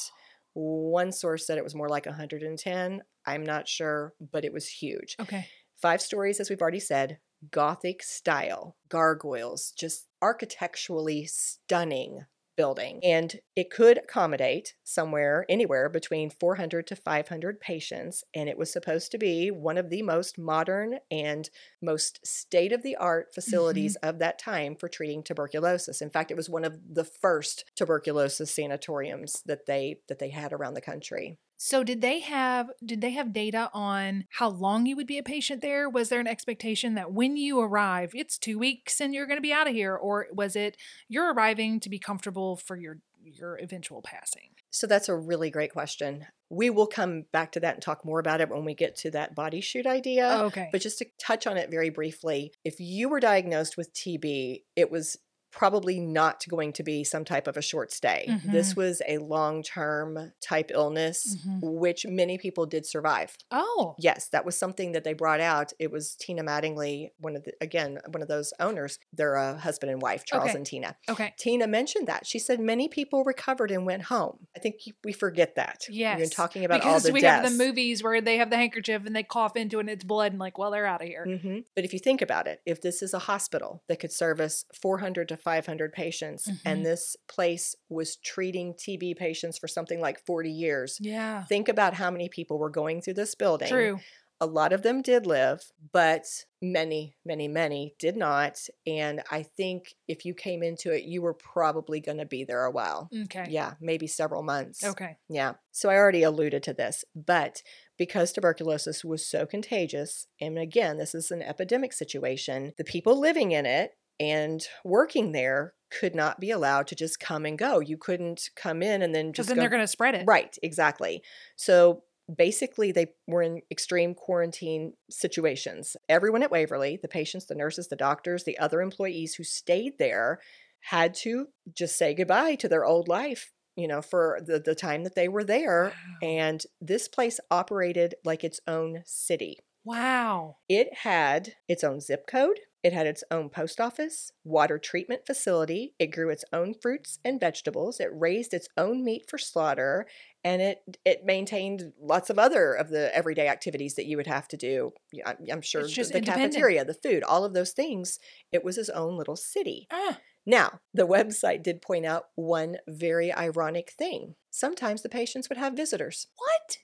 One 0.54 1.12
source 1.12 1.46
said 1.46 1.58
it 1.58 1.64
was 1.64 1.74
more 1.74 1.88
like 1.88 2.06
110. 2.06 3.02
I'm 3.26 3.44
not 3.44 3.68
sure, 3.68 4.14
but 4.32 4.44
it 4.44 4.52
was 4.52 4.68
huge. 4.68 5.16
Okay. 5.20 5.48
Five 5.80 6.00
stories, 6.00 6.40
as 6.40 6.48
we've 6.48 6.62
already 6.62 6.80
said, 6.80 7.18
Gothic 7.50 8.02
style, 8.02 8.76
gargoyles, 8.88 9.72
just 9.76 10.06
architecturally 10.22 11.26
stunning 11.26 12.24
building. 12.56 13.00
And 13.02 13.40
it 13.56 13.70
could 13.70 13.98
accommodate 13.98 14.74
somewhere, 14.82 15.44
anywhere 15.48 15.88
between 15.88 16.30
400 16.30 16.86
to 16.88 16.96
500 16.96 17.60
patients. 17.60 18.24
And 18.34 18.48
it 18.48 18.58
was 18.58 18.72
supposed 18.72 19.10
to 19.12 19.18
be 19.18 19.50
one 19.50 19.78
of 19.78 19.90
the 19.90 20.02
most 20.02 20.38
modern 20.38 20.98
and 21.10 21.48
most 21.82 22.26
state 22.26 22.72
of 22.72 22.82
the 22.82 22.96
art 22.96 23.26
mm-hmm. 23.26 23.40
facilities 23.40 23.96
of 23.96 24.18
that 24.18 24.38
time 24.38 24.76
for 24.76 24.88
treating 24.88 25.22
tuberculosis. 25.22 26.00
In 26.00 26.10
fact, 26.10 26.30
it 26.30 26.36
was 26.36 26.50
one 26.50 26.64
of 26.64 26.78
the 26.92 27.04
first 27.04 27.64
tuberculosis 27.76 28.54
sanatoriums 28.54 29.42
that 29.46 29.66
they 29.66 30.00
that 30.08 30.18
they 30.18 30.30
had 30.30 30.52
around 30.52 30.74
the 30.74 30.80
country. 30.80 31.38
So 31.56 31.84
did 31.84 32.00
they 32.00 32.20
have 32.20 32.70
did 32.84 33.00
they 33.00 33.10
have 33.10 33.32
data 33.32 33.70
on 33.72 34.24
how 34.30 34.48
long 34.48 34.86
you 34.86 34.96
would 34.96 35.06
be 35.06 35.18
a 35.18 35.22
patient 35.22 35.62
there? 35.62 35.88
Was 35.88 36.08
there 36.08 36.20
an 36.20 36.26
expectation 36.26 36.94
that 36.94 37.12
when 37.12 37.36
you 37.36 37.60
arrive, 37.60 38.12
it's 38.14 38.38
2 38.38 38.58
weeks 38.58 39.00
and 39.00 39.14
you're 39.14 39.26
going 39.26 39.38
to 39.38 39.42
be 39.42 39.52
out 39.52 39.68
of 39.68 39.74
here 39.74 39.94
or 39.94 40.26
was 40.32 40.56
it 40.56 40.76
you're 41.08 41.32
arriving 41.32 41.80
to 41.80 41.88
be 41.88 41.98
comfortable 41.98 42.56
for 42.56 42.76
your 42.76 42.98
your 43.22 43.58
eventual 43.58 44.02
passing? 44.02 44.50
So 44.70 44.86
that's 44.86 45.08
a 45.08 45.16
really 45.16 45.50
great 45.50 45.72
question. 45.72 46.26
We 46.50 46.68
will 46.68 46.86
come 46.86 47.24
back 47.32 47.52
to 47.52 47.60
that 47.60 47.74
and 47.74 47.82
talk 47.82 48.04
more 48.04 48.18
about 48.18 48.40
it 48.40 48.50
when 48.50 48.64
we 48.64 48.74
get 48.74 48.96
to 48.96 49.10
that 49.12 49.34
body 49.34 49.60
chute 49.60 49.86
idea. 49.86 50.28
Oh, 50.30 50.44
okay. 50.46 50.68
But 50.72 50.82
just 50.82 50.98
to 50.98 51.06
touch 51.18 51.46
on 51.46 51.56
it 51.56 51.70
very 51.70 51.90
briefly, 51.90 52.52
if 52.64 52.80
you 52.80 53.08
were 53.08 53.20
diagnosed 53.20 53.76
with 53.76 53.94
TB, 53.94 54.62
it 54.76 54.90
was 54.90 55.16
probably 55.54 56.00
not 56.00 56.44
going 56.48 56.72
to 56.72 56.82
be 56.82 57.04
some 57.04 57.24
type 57.24 57.46
of 57.46 57.56
a 57.56 57.62
short 57.62 57.92
stay. 57.92 58.28
This 58.44 58.74
was 58.76 59.00
a 59.08 59.18
long 59.18 59.62
term 59.62 60.32
type 60.42 60.70
illness, 60.72 61.36
Mhm. 61.46 61.60
which 61.62 62.04
many 62.06 62.38
people 62.38 62.66
did 62.66 62.84
survive. 62.86 63.36
oh. 63.50 63.94
Yes, 63.98 64.28
that 64.28 64.44
was 64.44 64.56
something 64.56 64.92
that 64.92 65.04
they 65.04 65.12
brought 65.12 65.40
out. 65.40 65.72
It 65.78 65.90
was 65.90 66.16
Tina 66.16 66.42
Mattingly, 66.42 67.10
one 67.18 67.36
of 67.36 67.44
the, 67.44 67.52
again, 67.60 67.98
one 68.10 68.22
of 68.22 68.28
those 68.28 68.52
owners. 68.58 68.98
They're 69.12 69.34
a 69.34 69.56
husband 69.58 69.90
and 69.92 70.02
wife, 70.02 70.24
Charles 70.24 70.50
Okay. 70.50 70.56
and 70.56 70.66
Tina. 70.66 70.96
Okay. 71.08 71.32
Tina 71.38 71.66
mentioned 71.66 72.06
that. 72.08 72.26
She 72.26 72.38
said 72.38 72.58
many 72.60 72.88
people 72.88 73.22
recovered 73.24 73.70
and 73.70 73.86
went 73.86 74.04
home. 74.04 74.46
I 74.56 74.58
think 74.60 74.76
we 75.04 75.12
forget 75.12 75.54
that. 75.54 75.84
Yes. 75.88 76.18
You're 76.18 76.28
talking 76.28 76.64
about 76.64 76.80
because 76.80 77.04
all 77.04 77.08
the 77.08 77.12
we 77.12 77.20
deaths. 77.20 77.48
have 77.48 77.56
the 77.58 77.64
movies 77.64 78.02
where 78.02 78.20
they 78.20 78.38
have 78.38 78.50
the 78.50 78.56
handkerchief 78.56 79.06
and 79.06 79.14
they 79.14 79.22
cough 79.22 79.56
into 79.56 79.78
it 79.78 79.80
and 79.80 79.90
it's 79.90 80.04
blood 80.04 80.32
and 80.32 80.40
like, 80.40 80.58
well, 80.58 80.70
they're 80.70 80.86
out 80.86 81.02
of 81.02 81.06
here. 81.08 81.24
hmm 81.24 81.58
But 81.76 81.84
if 81.84 81.92
you 81.92 81.98
think 81.98 82.20
about 82.22 82.46
it, 82.46 82.60
if 82.66 82.80
this 82.80 83.02
is 83.02 83.14
a 83.14 83.20
hospital 83.20 83.82
that 83.88 84.00
could 84.00 84.12
service 84.12 84.64
400 84.80 85.28
to 85.28 85.36
500 85.44 85.92
patients, 85.92 86.48
Mhm. 86.48 86.60
and 86.64 86.86
this 86.86 87.16
place 87.28 87.76
was 87.88 88.16
treating 88.16 88.74
TB 88.74 89.14
patients 89.14 89.58
for 89.58 89.68
something 89.68 90.00
like 90.00 90.18
40 90.24 90.50
years, 90.50 90.98
Yeah. 91.00 91.44
think 91.44 91.68
about 91.68 91.94
how 91.94 92.10
many 92.10 92.28
people 92.28 92.58
were 92.58 92.70
going 92.70 93.00
through 93.02 93.14
this 93.14 93.34
building. 93.34 93.68
True. 93.68 94.00
A 94.40 94.46
lot 94.46 94.72
of 94.72 94.82
them 94.82 95.00
did 95.00 95.26
live, 95.26 95.70
but 95.92 96.26
many, 96.60 97.16
many, 97.24 97.46
many 97.46 97.94
did 98.00 98.16
not. 98.16 98.66
And 98.84 99.22
I 99.30 99.44
think 99.44 99.94
if 100.08 100.24
you 100.26 100.34
came 100.34 100.62
into 100.62 100.90
it, 100.90 101.04
you 101.04 101.22
were 101.22 101.32
probably 101.34 102.00
going 102.00 102.18
to 102.18 102.26
be 102.26 102.42
there 102.44 102.64
a 102.64 102.70
while. 102.70 103.08
Okay. 103.24 103.46
Yeah, 103.48 103.74
maybe 103.80 104.08
several 104.08 104.42
months. 104.42 104.82
Okay. 104.82 105.16
Yeah. 105.28 105.54
So 105.70 105.88
I 105.88 105.96
already 105.96 106.24
alluded 106.24 106.64
to 106.64 106.74
this, 106.74 107.04
but 107.14 107.62
because 107.96 108.32
tuberculosis 108.32 109.04
was 109.04 109.24
so 109.24 109.46
contagious, 109.46 110.26
and 110.40 110.58
again, 110.58 110.98
this 110.98 111.14
is 111.14 111.30
an 111.30 111.40
epidemic 111.40 111.92
situation, 111.92 112.74
the 112.76 112.84
people 112.84 113.18
living 113.18 113.52
in 113.52 113.66
it 113.66 113.96
and 114.20 114.66
working 114.84 115.32
there 115.32 115.74
could 115.90 116.14
not 116.14 116.40
be 116.40 116.50
allowed 116.50 116.86
to 116.88 116.94
just 116.94 117.20
come 117.20 117.44
and 117.44 117.58
go. 117.58 117.80
You 117.80 117.96
couldn't 117.96 118.50
come 118.56 118.82
in 118.82 119.02
and 119.02 119.14
then 119.14 119.30
Because 119.30 119.46
just 119.46 119.48
then 119.48 119.56
go. 119.56 119.60
they're 119.60 119.70
going 119.70 119.82
to 119.82 119.86
spread 119.88 120.14
it. 120.14 120.24
Right, 120.26 120.56
exactly. 120.62 121.22
So 121.56 122.02
basically, 122.34 122.90
they 122.90 123.12
were 123.26 123.42
in 123.42 123.60
extreme 123.70 124.14
quarantine 124.14 124.94
situations. 125.10 125.96
Everyone 126.08 126.42
at 126.42 126.50
Waverly, 126.50 126.98
the 127.00 127.08
patients, 127.08 127.46
the 127.46 127.54
nurses, 127.54 127.88
the 127.88 127.96
doctors, 127.96 128.44
the 128.44 128.58
other 128.58 128.80
employees 128.80 129.34
who 129.34 129.44
stayed 129.44 129.98
there, 129.98 130.40
had 130.80 131.14
to 131.14 131.46
just 131.72 131.96
say 131.96 132.12
goodbye 132.14 132.56
to 132.56 132.68
their 132.68 132.84
old 132.84 133.08
life, 133.08 133.52
you 133.76 133.88
know, 133.88 134.02
for 134.02 134.40
the, 134.44 134.58
the 134.58 134.74
time 134.74 135.04
that 135.04 135.14
they 135.14 135.28
were 135.28 135.44
there. 135.44 135.92
Wow. 136.22 136.28
And 136.28 136.62
this 136.80 137.08
place 137.08 137.40
operated 137.50 138.14
like 138.24 138.44
its 138.44 138.60
own 138.66 139.02
city. 139.06 139.58
Wow. 139.84 140.56
It 140.68 140.94
had 141.02 141.54
its 141.68 141.84
own 141.84 142.00
zip 142.00 142.26
code. 142.26 142.60
It 142.82 142.92
had 142.92 143.06
its 143.06 143.24
own 143.30 143.48
post 143.48 143.80
office, 143.80 144.30
water 144.44 144.78
treatment 144.78 145.22
facility. 145.26 145.94
It 145.98 146.08
grew 146.08 146.28
its 146.28 146.44
own 146.52 146.74
fruits 146.74 147.18
and 147.24 147.40
vegetables. 147.40 147.98
It 147.98 148.10
raised 148.12 148.52
its 148.52 148.68
own 148.76 149.02
meat 149.02 149.24
for 149.26 149.38
slaughter, 149.38 150.06
and 150.44 150.60
it 150.60 150.98
it 151.02 151.24
maintained 151.24 151.94
lots 151.98 152.28
of 152.28 152.38
other 152.38 152.74
of 152.74 152.90
the 152.90 153.14
everyday 153.16 153.48
activities 153.48 153.94
that 153.94 154.04
you 154.04 154.18
would 154.18 154.26
have 154.26 154.48
to 154.48 154.58
do. 154.58 154.92
I'm, 155.24 155.36
I'm 155.50 155.62
sure 155.62 155.82
the, 155.82 156.10
the 156.12 156.20
cafeteria, 156.20 156.84
the 156.84 156.92
food, 156.92 157.22
all 157.22 157.44
of 157.46 157.54
those 157.54 157.72
things. 157.72 158.18
It 158.52 158.62
was 158.62 158.76
its 158.76 158.90
own 158.90 159.16
little 159.16 159.36
city. 159.36 159.86
Ah. 159.90 160.18
Now, 160.46 160.80
the 160.92 161.06
website 161.06 161.62
did 161.62 161.80
point 161.80 162.04
out 162.04 162.24
one 162.34 162.76
very 162.86 163.32
ironic 163.32 163.94
thing. 163.96 164.34
Sometimes 164.50 165.00
the 165.00 165.08
patients 165.08 165.48
would 165.48 165.56
have 165.56 165.72
visitors. 165.72 166.26
What? 166.36 166.78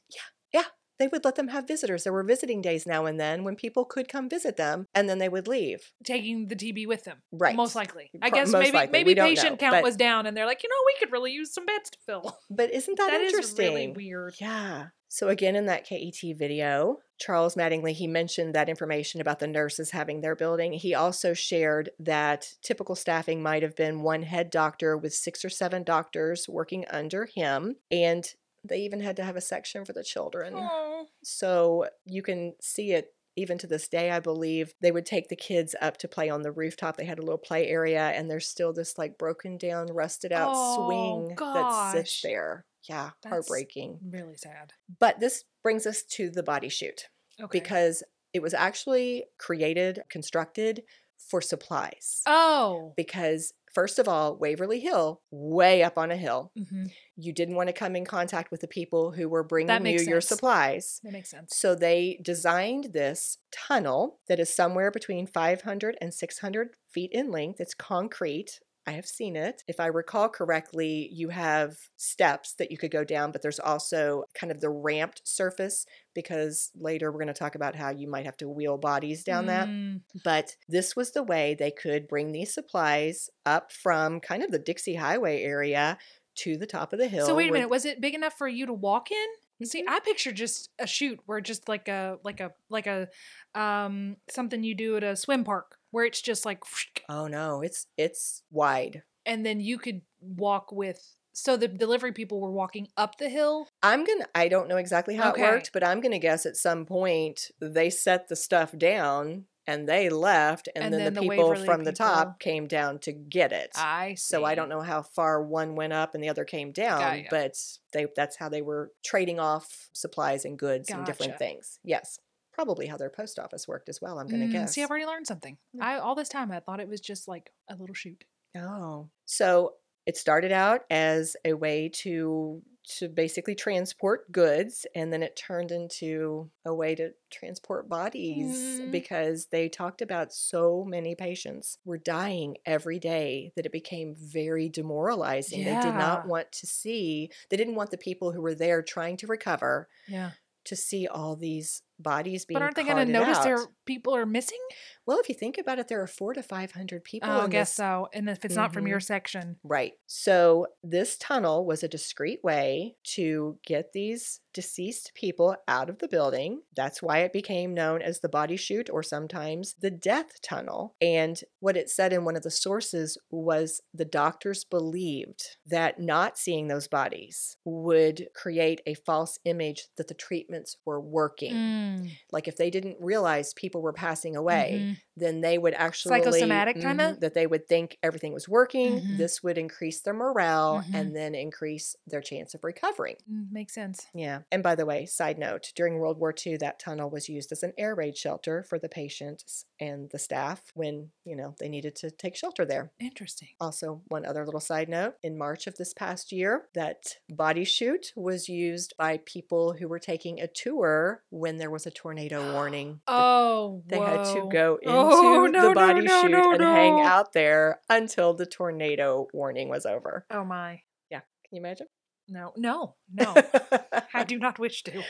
They 1.00 1.08
would 1.08 1.24
let 1.24 1.36
them 1.36 1.48
have 1.48 1.66
visitors. 1.66 2.04
There 2.04 2.12
were 2.12 2.22
visiting 2.22 2.60
days 2.60 2.86
now 2.86 3.06
and 3.06 3.18
then 3.18 3.42
when 3.42 3.56
people 3.56 3.86
could 3.86 4.06
come 4.06 4.28
visit 4.28 4.58
them 4.58 4.86
and 4.94 5.08
then 5.08 5.18
they 5.18 5.30
would 5.30 5.48
leave. 5.48 5.92
Taking 6.04 6.48
the 6.48 6.54
TB 6.54 6.86
with 6.86 7.04
them. 7.04 7.22
Right. 7.32 7.56
Most 7.56 7.74
likely. 7.74 8.10
I 8.20 8.28
guess 8.28 8.52
most 8.52 8.60
maybe 8.60 8.76
likely. 8.76 8.92
maybe 8.92 9.14
patient 9.14 9.52
know, 9.52 9.56
count 9.56 9.72
but- 9.76 9.82
was 9.82 9.96
down 9.96 10.26
and 10.26 10.36
they're 10.36 10.44
like, 10.44 10.62
you 10.62 10.68
know, 10.68 10.76
we 10.86 10.94
could 11.00 11.10
really 11.10 11.32
use 11.32 11.54
some 11.54 11.64
beds 11.64 11.88
to 11.90 11.98
fill. 12.04 12.38
But 12.50 12.70
isn't 12.72 12.98
that, 12.98 13.10
that 13.10 13.20
is 13.22 13.32
interesting? 13.32 13.74
really 13.74 13.88
weird. 13.88 14.34
Yeah. 14.38 14.88
So 15.08 15.28
again, 15.28 15.56
in 15.56 15.66
that 15.66 15.86
KET 15.86 16.36
video, 16.36 16.98
Charles 17.18 17.56
Mattingly, 17.56 17.92
he 17.92 18.06
mentioned 18.06 18.54
that 18.54 18.68
information 18.68 19.20
about 19.20 19.40
the 19.40 19.48
nurses 19.48 19.90
having 19.90 20.20
their 20.20 20.36
building. 20.36 20.72
He 20.72 20.94
also 20.94 21.34
shared 21.34 21.90
that 21.98 22.52
typical 22.62 22.94
staffing 22.94 23.42
might 23.42 23.62
have 23.62 23.74
been 23.74 24.02
one 24.02 24.22
head 24.22 24.50
doctor 24.50 24.96
with 24.96 25.12
six 25.12 25.44
or 25.44 25.48
seven 25.48 25.82
doctors 25.82 26.48
working 26.48 26.84
under 26.90 27.26
him. 27.26 27.76
And 27.90 28.24
they 28.64 28.78
even 28.80 29.00
had 29.00 29.16
to 29.16 29.24
have 29.24 29.36
a 29.36 29.40
section 29.40 29.84
for 29.84 29.92
the 29.92 30.04
children. 30.04 30.54
Oh. 30.56 31.06
So 31.22 31.86
you 32.04 32.22
can 32.22 32.54
see 32.60 32.92
it 32.92 33.14
even 33.36 33.56
to 33.58 33.66
this 33.66 33.88
day, 33.88 34.10
I 34.10 34.20
believe. 34.20 34.74
They 34.82 34.90
would 34.92 35.06
take 35.06 35.28
the 35.28 35.36
kids 35.36 35.74
up 35.80 35.96
to 35.98 36.08
play 36.08 36.28
on 36.28 36.42
the 36.42 36.52
rooftop. 36.52 36.96
They 36.96 37.04
had 37.04 37.18
a 37.18 37.22
little 37.22 37.38
play 37.38 37.68
area, 37.68 38.08
and 38.08 38.30
there's 38.30 38.46
still 38.48 38.72
this 38.72 38.98
like 38.98 39.16
broken 39.18 39.56
down, 39.56 39.86
rusted 39.88 40.32
out 40.32 40.50
Oh, 40.54 40.86
swing 40.86 41.36
that 41.38 41.92
sits 41.92 42.20
there. 42.22 42.66
Yeah, 42.88 43.10
That's- 43.22 43.30
heartbreaking. 43.46 43.98
Really 44.10 44.36
sad. 44.36 44.72
But 44.98 45.20
this 45.20 45.44
brings 45.62 45.86
us 45.86 46.02
to 46.02 46.30
the 46.30 46.42
body 46.42 46.68
chute 46.68 47.08
Okay. 47.40 47.58
because 47.60 48.02
it 48.32 48.40
was 48.42 48.52
actually 48.54 49.24
created, 49.38 50.02
constructed 50.10 50.82
for 51.18 51.40
supplies. 51.40 52.22
oh. 52.26 52.94
Because, 52.96 53.52
first 53.72 53.98
of 53.98 54.08
all, 54.08 54.36
Waverly 54.36 54.80
Hill, 54.80 55.22
way 55.30 55.82
up 55.82 55.98
on 55.98 56.10
a 56.10 56.16
hill, 56.16 56.52
hmm 56.56 56.86
you 57.16 57.34
didn't 57.34 57.56
want 57.56 57.68
to 57.68 57.74
come 57.74 57.94
in 57.96 58.06
contact 58.06 58.50
with 58.50 58.62
the 58.62 58.66
people 58.66 59.12
who 59.12 59.28
were 59.28 59.44
bringing 59.44 59.76
you 59.76 59.82
makes 59.82 60.06
your 60.06 60.22
supplies. 60.22 61.00
That 61.04 61.12
makes 61.12 61.30
sense. 61.30 61.54
So 61.54 61.74
they 61.74 62.18
designed 62.22 62.92
this 62.94 63.36
tunnel 63.52 64.20
that 64.28 64.40
is 64.40 64.54
somewhere 64.54 64.90
between 64.90 65.26
500 65.26 65.98
and 66.00 66.14
600 66.14 66.70
feet 66.88 67.10
in 67.12 67.30
length. 67.30 67.60
It's 67.60 67.74
concrete. 67.74 68.60
I 68.90 68.94
have 68.94 69.06
seen 69.06 69.36
it. 69.36 69.62
If 69.68 69.78
I 69.78 69.86
recall 69.86 70.28
correctly, 70.28 71.08
you 71.12 71.28
have 71.28 71.76
steps 71.96 72.54
that 72.54 72.70
you 72.72 72.76
could 72.78 72.90
go 72.90 73.04
down, 73.04 73.30
but 73.30 73.40
there's 73.40 73.60
also 73.60 74.24
kind 74.34 74.50
of 74.50 74.60
the 74.60 74.70
ramped 74.70 75.22
surface 75.24 75.86
because 76.14 76.72
later 76.74 77.12
we're 77.12 77.18
going 77.20 77.28
to 77.28 77.32
talk 77.34 77.54
about 77.54 77.76
how 77.76 77.90
you 77.90 78.08
might 78.08 78.24
have 78.26 78.36
to 78.38 78.48
wheel 78.48 78.78
bodies 78.78 79.22
down 79.22 79.46
that. 79.46 79.68
Mm, 79.68 80.02
But 80.24 80.56
this 80.68 80.96
was 80.96 81.12
the 81.12 81.22
way 81.22 81.54
they 81.54 81.70
could 81.70 82.08
bring 82.08 82.32
these 82.32 82.52
supplies 82.52 83.30
up 83.46 83.70
from 83.70 84.18
kind 84.20 84.42
of 84.42 84.50
the 84.50 84.58
Dixie 84.58 84.96
Highway 84.96 85.42
area 85.42 85.98
to 86.36 86.56
the 86.56 86.66
top 86.66 86.92
of 86.92 86.98
the 86.98 87.08
hill. 87.08 87.26
So 87.26 87.34
wait 87.36 87.50
a 87.50 87.52
minute, 87.52 87.70
was 87.70 87.84
it 87.84 88.00
big 88.00 88.14
enough 88.14 88.34
for 88.38 88.48
you 88.48 88.66
to 88.66 88.72
walk 88.72 89.10
in? 89.10 89.26
See, 89.62 89.80
Mhm. 89.80 89.84
I 89.88 90.00
picture 90.00 90.32
just 90.32 90.70
a 90.78 90.86
chute 90.86 91.20
where 91.26 91.40
just 91.40 91.68
like 91.68 91.86
a 91.88 92.18
like 92.24 92.40
a 92.40 92.52
like 92.70 92.86
a 92.86 93.08
um 93.54 94.16
something 94.30 94.64
you 94.64 94.74
do 94.74 94.96
at 94.96 95.04
a 95.04 95.16
swim 95.16 95.44
park 95.44 95.76
where 95.90 96.04
it's 96.04 96.20
just 96.22 96.44
like 96.44 96.62
Oh 97.08 97.26
no, 97.26 97.62
it's 97.62 97.86
it's 97.96 98.42
wide. 98.50 99.02
and 99.26 99.44
then 99.44 99.60
you 99.60 99.78
could 99.78 100.02
walk 100.20 100.72
with 100.72 101.16
so 101.32 101.56
the 101.56 101.68
delivery 101.68 102.12
people 102.12 102.40
were 102.40 102.50
walking 102.50 102.88
up 102.96 103.18
the 103.18 103.28
hill. 103.28 103.68
I'm 103.82 104.04
gonna. 104.04 104.26
I 104.34 104.48
don't 104.48 104.68
know 104.68 104.76
exactly 104.76 105.14
how 105.16 105.30
Okay. 105.30 105.42
it 105.42 105.44
worked, 105.54 105.70
but 105.72 105.84
I'm 105.84 106.00
gonna 106.00 106.18
guess 106.18 106.44
at 106.44 106.56
some 106.56 106.84
point 106.84 107.50
they 107.60 107.88
set 107.88 108.28
the 108.28 108.36
stuff 108.36 108.76
down 108.76 109.46
and 109.66 109.88
they 109.88 110.08
left, 110.10 110.68
and, 110.74 110.84
And 110.84 110.92
then, 110.92 111.04
then 111.04 111.14
the 111.14 111.20
the 111.20 111.26
people 111.28 111.54
from 111.54 111.84
the 111.84 111.92
top 111.92 112.40
came 112.40 112.66
down 112.66 112.98
to 113.00 113.12
get 113.12 113.52
it. 113.52 113.70
I 113.76 114.14
so 114.14 114.44
I 114.44 114.54
don't 114.54 114.68
know 114.68 114.80
how 114.80 115.02
far 115.02 115.42
one 115.42 115.76
went 115.76 115.92
up 115.92 116.14
and 116.14 116.22
the 116.24 116.28
other 116.28 116.44
came 116.44 116.72
down, 116.72 116.98
Got 117.22 117.30
but 117.30 117.56
they 117.92 118.06
that's 118.16 118.36
how 118.36 118.48
they 118.48 118.62
were 118.62 118.90
trading 119.04 119.38
off 119.38 119.88
supplies 119.92 120.44
and 120.44 120.58
goods 120.58 120.90
and 120.90 121.06
different 121.06 121.38
things. 121.38 121.78
Yes, 121.84 122.18
probably 122.60 122.86
how 122.86 122.96
their 122.96 123.10
post 123.10 123.38
office 123.38 123.66
worked 123.66 123.88
as 123.88 124.00
well. 124.00 124.18
I'm 124.18 124.28
gonna 124.28 124.46
Mm, 124.46 124.52
guess. 124.52 124.74
See, 124.74 124.82
I've 124.82 124.90
already 124.90 125.06
learned 125.06 125.26
something. 125.26 125.56
Yeah. 125.72 125.84
I 125.86 125.98
all 125.98 126.14
this 126.14 126.28
time 126.28 126.50
I 126.52 126.60
thought 126.60 126.80
it 126.80 126.88
was 126.88 127.00
just 127.00 127.26
like 127.28 127.52
a 127.68 127.74
little 127.76 127.94
chute. 127.94 128.24
Oh, 128.56 129.08
so 129.26 129.74
it 130.06 130.16
started 130.16 130.52
out 130.52 130.82
as 130.90 131.36
a 131.44 131.54
way 131.54 131.88
to 132.02 132.62
to 132.98 133.08
basically 133.08 133.54
transport 133.54 134.32
goods, 134.32 134.86
and 134.94 135.12
then 135.12 135.22
it 135.22 135.36
turned 135.36 135.70
into 135.70 136.50
a 136.64 136.74
way 136.74 136.94
to 136.94 137.12
transport 137.30 137.88
bodies 137.88 138.80
Mm. 138.80 138.90
because 138.90 139.46
they 139.52 139.68
talked 139.68 140.02
about 140.02 140.32
so 140.32 140.82
many 140.84 141.14
patients 141.14 141.78
were 141.84 141.98
dying 141.98 142.56
every 142.66 142.98
day 142.98 143.52
that 143.54 143.66
it 143.66 143.70
became 143.72 144.14
very 144.16 144.68
demoralizing. 144.68 145.62
They 145.64 145.78
did 145.78 145.94
not 145.94 146.26
want 146.26 146.50
to 146.52 146.66
see. 146.66 147.30
They 147.50 147.56
didn't 147.58 147.74
want 147.76 147.90
the 147.90 147.98
people 147.98 148.32
who 148.32 148.40
were 148.40 148.54
there 148.54 148.82
trying 148.82 149.16
to 149.18 149.26
recover 149.26 149.88
Yeah, 150.08 150.32
to 150.64 150.74
see 150.74 151.06
all 151.06 151.36
these 151.36 151.82
bodies 152.02 152.44
being. 152.44 152.56
but 152.56 152.62
aren't 152.62 152.76
they 152.76 152.84
going 152.84 153.04
to 153.06 153.12
notice 153.12 153.38
out. 153.38 153.44
their 153.44 153.58
people 153.86 154.14
are 154.14 154.26
missing? 154.26 154.58
Well, 155.06 155.18
if 155.20 155.28
you 155.28 155.34
think 155.34 155.58
about 155.58 155.78
it, 155.78 155.88
there 155.88 156.00
are 156.02 156.06
four 156.06 156.34
to 156.34 156.42
five 156.42 156.72
hundred 156.72 157.04
people. 157.04 157.28
Oh, 157.30 157.42
I 157.42 157.48
guess 157.48 157.70
this 157.70 157.76
so. 157.76 158.08
And 158.12 158.28
if 158.28 158.44
it's 158.44 158.56
not 158.56 158.72
from 158.72 158.86
your 158.86 159.00
section, 159.00 159.56
Right. 159.64 159.92
So 160.06 160.66
this 160.82 161.16
tunnel 161.18 161.64
was 161.64 161.82
a 161.82 161.88
discreet 161.88 162.42
way 162.42 162.96
to 163.14 163.58
get 163.66 163.92
these 163.92 164.40
deceased 164.52 165.12
people 165.14 165.56
out 165.68 165.88
of 165.88 165.98
the 165.98 166.08
building. 166.08 166.62
That's 166.74 167.02
why 167.02 167.18
it 167.18 167.32
became 167.32 167.74
known 167.74 168.02
as 168.02 168.20
the 168.20 168.28
body 168.28 168.56
chute 168.56 168.90
or 168.90 169.02
sometimes 169.02 169.74
the 169.80 169.90
death 169.90 170.40
tunnel. 170.42 170.94
And 171.00 171.40
what 171.60 171.76
it 171.76 171.88
said 171.88 172.12
in 172.12 172.24
one 172.24 172.36
of 172.36 172.42
the 172.42 172.50
sources 172.50 173.16
was 173.30 173.80
the 173.94 174.04
doctors 174.04 174.64
believed 174.64 175.56
that 175.66 176.00
not 176.00 176.38
seeing 176.38 176.68
those 176.68 176.88
bodies 176.88 177.56
would 177.64 178.28
create 178.34 178.80
a 178.86 178.94
false 178.94 179.38
image 179.44 179.88
that 179.96 180.08
the 180.08 180.14
treatments 180.14 180.76
were 180.84 181.00
working. 181.00 181.54
Mm, 181.54 181.89
Like 182.32 182.48
if 182.48 182.56
they 182.56 182.70
didn't 182.70 182.96
realize 183.00 183.54
people 183.54 183.82
were 183.82 183.92
passing 183.92 184.36
away, 184.36 184.80
mhm. 184.80 184.96
then 185.16 185.40
they 185.40 185.58
would 185.58 185.74
actually 185.74 186.10
Psychosomatic 186.16 186.80
kinda? 186.80 187.12
Mhm, 187.14 187.20
that 187.20 187.34
they 187.34 187.46
would 187.46 187.66
think 187.68 187.98
everything 188.02 188.32
was 188.32 188.48
working. 188.48 188.96
Mhm. 188.96 189.16
This 189.16 189.42
would 189.42 189.58
increase 189.58 190.00
their 190.00 190.14
morale 190.14 190.80
Mhm. 190.80 190.94
and 190.94 191.16
then 191.16 191.34
increase 191.34 191.96
their 192.06 192.20
chance 192.20 192.54
of 192.54 192.64
recovering. 192.64 193.16
Mm, 193.30 193.52
makes 193.52 193.74
sense. 193.74 194.06
Yeah. 194.14 194.42
And 194.50 194.62
by 194.62 194.74
the 194.74 194.86
way, 194.86 195.06
side 195.06 195.38
note, 195.38 195.72
during 195.76 195.98
World 195.98 196.18
War 196.18 196.32
II, 196.32 196.56
that 196.58 196.78
tunnel 196.78 197.10
was 197.10 197.28
used 197.28 197.52
as 197.52 197.62
an 197.62 197.72
air 197.78 197.94
raid 197.94 198.16
shelter 198.16 198.62
for 198.62 198.78
the 198.78 198.88
patients 198.88 199.66
and 199.78 200.10
the 200.10 200.18
staff 200.18 200.70
when, 200.74 201.10
you 201.24 201.36
know, 201.36 201.54
they 201.58 201.68
needed 201.68 201.94
to 201.96 202.10
take 202.10 202.34
shelter 202.36 202.64
there. 202.64 202.92
Interesting. 202.98 203.48
Also, 203.60 204.02
one 204.08 204.24
other 204.24 204.44
little 204.44 204.60
side 204.60 204.88
note 204.88 205.16
in 205.22 205.36
March 205.38 205.66
of 205.66 205.76
this 205.76 205.94
past 205.94 206.32
year, 206.32 206.68
that 206.74 207.18
body 207.28 207.64
chute 207.64 208.12
was 208.16 208.48
used 208.48 208.94
by 208.96 209.18
people 209.18 209.74
who 209.74 209.86
were 209.88 209.98
taking 209.98 210.40
a 210.40 210.46
tour 210.48 211.22
when 211.30 211.58
there 211.58 211.70
was 211.70 211.79
a 211.86 211.90
tornado 211.90 212.52
warning. 212.52 213.00
Oh, 213.06 213.82
they 213.86 213.98
had 213.98 214.24
to 214.34 214.48
go 214.50 214.78
oh, 214.86 214.90
into 214.90 214.92
Oh, 214.92 215.46
no, 215.46 215.68
the 215.68 215.74
body 215.74 216.00
no, 216.02 216.22
chute 216.22 216.30
no, 216.30 216.52
and 216.52 216.62
hang 216.62 217.00
out 217.00 217.32
there 217.32 217.80
until 217.88 218.34
the 218.34 218.46
tornado 218.46 219.28
warning 219.32 219.68
was 219.68 219.86
over. 219.86 220.26
Oh 220.30 220.44
my. 220.44 220.82
Yeah, 221.10 221.20
can 221.20 221.56
you 221.56 221.60
imagine? 221.60 221.86
No, 222.28 222.52
no, 222.56 222.94
no. 223.12 223.34
I 224.14 224.24
do 224.24 224.38
not 224.38 224.58
wish 224.58 224.82
to. 224.84 225.02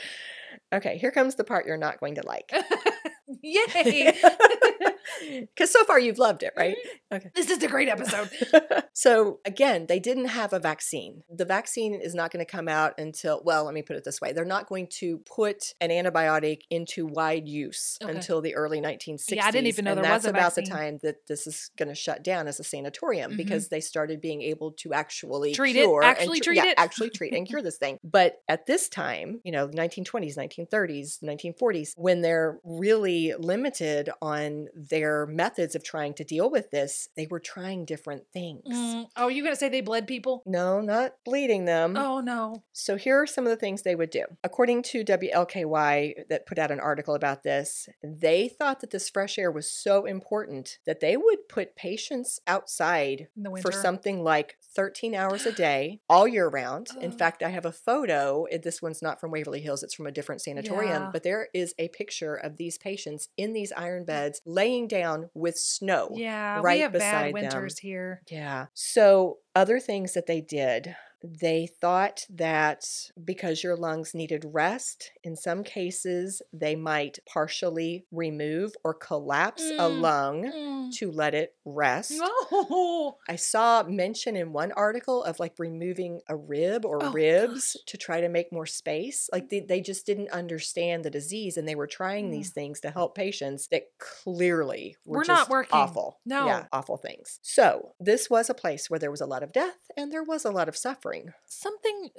okay, 0.73 0.97
here 0.97 1.11
comes 1.11 1.35
the 1.35 1.43
part 1.43 1.65
you're 1.65 1.77
not 1.77 1.99
going 1.99 2.15
to 2.15 2.25
like. 2.25 2.51
Yay! 3.41 4.19
Because 5.29 5.71
so 5.71 5.83
far 5.83 5.99
you've 5.99 6.17
loved 6.19 6.43
it, 6.43 6.53
right? 6.57 6.75
Okay. 7.13 7.29
this 7.35 7.49
is 7.49 7.61
a 7.61 7.67
great 7.67 7.89
episode. 7.89 8.29
so 8.93 9.39
again, 9.45 9.85
they 9.87 9.99
didn't 9.99 10.25
have 10.25 10.53
a 10.53 10.59
vaccine. 10.59 11.23
The 11.29 11.45
vaccine 11.45 11.93
is 11.95 12.15
not 12.15 12.31
going 12.31 12.43
to 12.45 12.49
come 12.49 12.67
out 12.67 12.93
until, 12.97 13.41
well, 13.43 13.65
let 13.65 13.73
me 13.73 13.81
put 13.81 13.95
it 13.97 14.03
this 14.03 14.21
way. 14.21 14.31
They're 14.31 14.45
not 14.45 14.67
going 14.69 14.87
to 14.99 15.17
put 15.19 15.73
an 15.81 15.89
antibiotic 15.89 16.61
into 16.69 17.05
wide 17.05 17.47
use 17.47 17.97
Okay. 18.01 18.11
until 18.13 18.41
the 18.41 18.55
early 18.55 18.79
1960s. 18.81 19.25
Yeah, 19.35 19.45
I 19.45 19.51
didn't 19.51 19.67
even 19.67 19.85
know 19.85 19.91
and 19.91 20.03
there 20.03 20.11
was 20.11 20.23
that's 20.23 20.33
a 20.33 20.37
about 20.37 20.55
the 20.55 20.63
time 20.63 20.99
that 21.03 21.27
this 21.27 21.47
is 21.47 21.69
going 21.77 21.89
to 21.89 21.95
shut 21.95 22.23
down 22.23 22.47
as 22.47 22.59
a 22.59 22.63
sanatorium 22.63 23.33
Mhm. 23.33 23.37
because 23.37 23.67
they 23.69 23.81
started 23.81 24.21
being 24.21 24.41
able 24.41 24.71
to 24.73 24.93
actually 24.93 25.53
Treat 25.53 25.75
it, 25.75 25.79
cure 25.83 26.01
and 26.01 26.09
actually 26.09 26.39
tr- 26.39 26.45
treat 26.51 26.55
yeah, 26.57 26.67
it. 26.67 26.75
actually 26.77 27.09
treat 27.09 27.33
and 27.33 27.45
cure 27.47 27.61
this 27.67 27.77
thing. 27.77 27.99
But 28.03 28.37
at 28.47 28.65
this 28.65 28.87
time, 28.89 29.41
you 29.43 29.51
know, 29.51 29.67
1920s, 29.67 30.37
1930s, 30.37 31.19
1940s, 31.23 31.93
when 31.97 32.21
they're 32.21 32.59
really 32.63 33.33
limited 33.37 34.09
on 34.21 34.67
their 34.73 35.10
methods 35.27 35.75
of 35.75 35.83
trying 35.83 36.13
to 36.15 36.23
deal 36.23 36.49
with 36.49 36.71
this, 36.71 37.09
they 37.15 37.27
were 37.29 37.39
trying 37.39 37.85
different 37.85 38.23
things. 38.33 38.63
Mm, 38.67 39.07
oh, 39.17 39.27
you 39.27 39.43
gonna 39.43 39.55
say 39.55 39.69
they 39.69 39.81
bled 39.81 40.07
people? 40.07 40.43
No, 40.45 40.81
not 40.81 41.13
bleeding 41.25 41.65
them. 41.65 41.95
Oh 41.97 42.19
no. 42.19 42.63
So 42.73 42.95
here 42.97 43.21
are 43.21 43.27
some 43.27 43.45
of 43.45 43.49
the 43.49 43.55
things 43.57 43.81
they 43.81 43.95
would 43.95 44.09
do. 44.09 44.25
According 44.43 44.83
to 44.83 45.03
WLKY, 45.03 46.27
that 46.29 46.45
put 46.45 46.57
out 46.59 46.71
an 46.71 46.79
article 46.79 47.15
about 47.15 47.43
this, 47.43 47.87
they 48.03 48.47
thought 48.47 48.79
that 48.81 48.91
this 48.91 49.09
fresh 49.09 49.37
air 49.37 49.51
was 49.51 49.69
so 49.71 50.05
important 50.05 50.77
that 50.85 50.99
they 50.99 51.17
would 51.17 51.47
put 51.49 51.75
patients 51.75 52.39
outside 52.47 53.27
for 53.61 53.71
something 53.71 54.23
like 54.23 54.57
13 54.75 55.13
hours 55.15 55.45
a 55.45 55.51
day 55.67 55.99
all 56.09 56.27
year 56.27 56.47
round. 56.47 56.89
In 56.99 57.11
fact, 57.11 57.43
I 57.43 57.49
have 57.49 57.65
a 57.65 57.71
photo. 57.71 58.45
This 58.63 58.81
one's 58.81 59.01
not 59.01 59.19
from 59.19 59.31
Waverly 59.31 59.61
Hills, 59.61 59.83
it's 59.83 59.93
from 59.93 60.07
a 60.07 60.11
different 60.11 60.41
sanatorium, 60.41 61.03
Yeah. 61.03 61.09
but 61.11 61.23
there 61.23 61.49
is 61.53 61.73
a 61.77 61.87
picture 61.89 62.35
of 62.35 62.57
these 62.57 62.77
patients 62.77 63.29
in 63.37 63.53
these 63.53 63.71
iron 63.75 64.05
beds 64.05 64.41
laying 64.45 64.87
down 64.87 65.00
with 65.33 65.57
snow. 65.57 66.09
Yeah, 66.13 66.59
right 66.61 66.77
we 66.77 66.81
have 66.81 66.91
beside 66.91 67.11
bad 67.11 67.25
them. 67.25 67.33
winters 67.33 67.79
here. 67.79 68.21
Yeah. 68.29 68.67
So, 68.73 69.37
other 69.55 69.79
things 69.79 70.13
that 70.13 70.27
they 70.27 70.41
did, 70.41 70.95
they 71.23 71.67
thought 71.79 72.25
that 72.29 72.85
because 73.23 73.63
your 73.63 73.75
lungs 73.75 74.13
needed 74.13 74.43
rest, 74.47 75.11
in 75.23 75.35
some 75.35 75.63
cases, 75.63 76.41
they 76.51 76.75
might 76.75 77.19
partially 77.25 78.05
remove 78.11 78.73
or 78.83 78.93
collapse 78.93 79.63
a 79.63 79.73
Mm. 79.89 80.01
lung 80.01 80.43
Mm. 80.51 80.93
to 80.97 81.11
let 81.11 81.33
it 81.33 81.55
rest. 81.65 82.11
No. 82.51 83.17
I 83.29 83.35
saw 83.35 83.83
mention 83.83 84.35
in 84.35 84.51
one 84.53 84.71
article 84.73 85.23
of 85.23 85.39
like 85.39 85.53
removing 85.57 86.21
a 86.27 86.35
rib 86.35 86.85
or 86.85 87.03
Oh, 87.03 87.11
ribs 87.11 87.73
gosh. 87.73 87.83
to 87.87 87.97
try 87.97 88.21
to 88.21 88.29
make 88.29 88.51
more 88.51 88.65
space. 88.65 89.29
Like 89.31 89.49
they, 89.49 89.59
they 89.61 89.81
just 89.81 90.05
didn't 90.05 90.29
understand 90.31 91.03
the 91.05 91.09
disease 91.09 91.57
and 91.57 91.67
they 91.67 91.75
were 91.75 91.87
trying 91.87 92.27
Mm. 92.29 92.31
these 92.31 92.49
things 92.51 92.79
to 92.81 92.91
help 92.91 93.15
patients 93.15 93.67
that 93.67 93.83
clearly 93.99 94.97
were, 95.05 95.19
Were 95.19 95.25
not 95.25 95.49
working. 95.49 95.71
awful. 95.73 96.19
No. 96.25 96.45
Yeah, 96.45 96.65
awful 96.71 96.97
things. 96.97 97.39
So 97.41 97.93
this 97.99 98.29
was 98.29 98.49
a 98.49 98.53
place 98.53 98.89
where 98.89 98.99
there 98.99 99.11
was 99.11 99.21
a 99.21 99.25
lot 99.25 99.43
of 99.43 99.51
death 99.51 99.77
and 99.97 100.11
there 100.11 100.23
was 100.23 100.45
a 100.45 100.51
lot 100.51 100.67
of 100.69 100.77
suffering. 100.77 101.10
Something. 101.47 102.09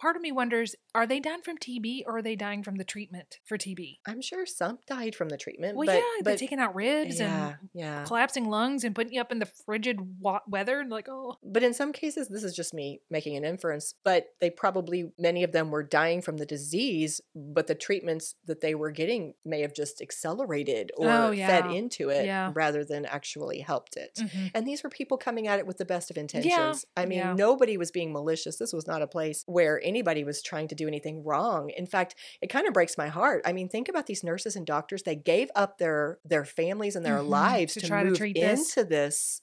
Part 0.00 0.16
of 0.16 0.22
me 0.22 0.32
wonders: 0.32 0.74
Are 0.94 1.06
they 1.06 1.20
dying 1.20 1.42
from 1.42 1.58
TB 1.58 2.02
or 2.06 2.18
are 2.18 2.22
they 2.22 2.36
dying 2.36 2.62
from 2.62 2.76
the 2.76 2.84
treatment 2.84 3.38
for 3.44 3.56
TB? 3.56 3.98
I'm 4.06 4.20
sure 4.20 4.44
some 4.46 4.78
died 4.86 5.14
from 5.14 5.28
the 5.28 5.36
treatment. 5.36 5.76
Well, 5.76 5.86
but, 5.86 5.96
yeah, 5.96 6.02
but 6.18 6.24
they're 6.24 6.36
taking 6.36 6.58
out 6.58 6.74
ribs 6.74 7.18
yeah, 7.20 7.46
and 7.48 7.56
yeah. 7.74 8.04
collapsing 8.04 8.48
lungs 8.48 8.84
and 8.84 8.94
putting 8.94 9.12
you 9.14 9.20
up 9.20 9.32
in 9.32 9.38
the 9.38 9.46
frigid 9.46 9.98
wa- 10.20 10.40
weather 10.46 10.80
and 10.80 10.90
like, 10.90 11.08
oh, 11.08 11.36
But 11.42 11.62
in 11.62 11.74
some 11.74 11.92
cases, 11.92 12.28
this 12.28 12.44
is 12.44 12.54
just 12.54 12.74
me 12.74 13.00
making 13.10 13.36
an 13.36 13.44
inference, 13.44 13.94
but 14.04 14.26
they 14.40 14.50
probably, 14.50 15.12
many 15.18 15.42
of 15.44 15.52
them 15.52 15.70
were 15.70 15.82
dying 15.82 16.20
from 16.22 16.36
the 16.36 16.46
disease, 16.46 17.20
but 17.34 17.66
the 17.66 17.74
treatments 17.74 18.34
that 18.46 18.60
they 18.60 18.74
were 18.74 18.90
getting 18.90 19.34
may 19.44 19.60
have 19.62 19.74
just 19.74 20.00
accelerated 20.00 20.90
or 20.96 21.08
Oh, 21.10 21.32
fed 21.34 21.66
into 21.70 22.08
it 22.08 22.26
Yeah. 22.26 22.52
rather 22.54 22.84
than 22.84 23.04
actually 23.06 23.60
helped 23.60 23.96
it. 23.96 24.18
mhm. 24.18 24.50
And 24.54 24.66
these 24.66 24.82
were 24.82 24.90
people 24.90 25.16
coming 25.18 25.46
at 25.46 25.58
it 25.58 25.66
with 25.66 25.78
the 25.78 25.84
best 25.84 26.10
of 26.10 26.16
intentions. 26.18 26.84
I 26.96 27.06
mean, 27.06 27.18
yeah. 27.18 27.34
nobody 27.34 27.76
was 27.76 27.90
being 27.90 28.12
malicious. 28.12 28.41
This 28.44 28.72
was 28.72 28.86
not 28.86 29.02
a 29.02 29.06
place 29.06 29.42
where 29.46 29.80
anybody 29.82 30.24
was 30.24 30.42
trying 30.42 30.68
to 30.68 30.74
do 30.74 30.88
anything 30.88 31.24
wrong. 31.24 31.70
In 31.70 31.86
fact, 31.86 32.14
it 32.40 32.48
kind 32.48 32.66
of 32.66 32.74
breaks 32.74 32.98
my 32.98 33.08
heart. 33.08 33.42
I 33.44 33.52
mean, 33.52 33.68
think 33.68 33.88
about 33.88 34.06
these 34.06 34.24
nurses 34.24 34.56
and 34.56 34.66
doctors. 34.66 35.02
They 35.02 35.16
gave 35.16 35.50
up 35.54 35.78
their 35.78 36.18
their 36.24 36.44
families 36.44 36.96
and 36.96 37.04
their 37.06 37.22
Mhm, 37.22 37.22
lives 37.22 37.74
to 37.74 37.80
to, 37.80 37.88
try 37.88 38.02
to 38.02 38.10
treat 38.10 38.36
into 38.36 38.84
this 38.84 38.84
this 38.84 39.42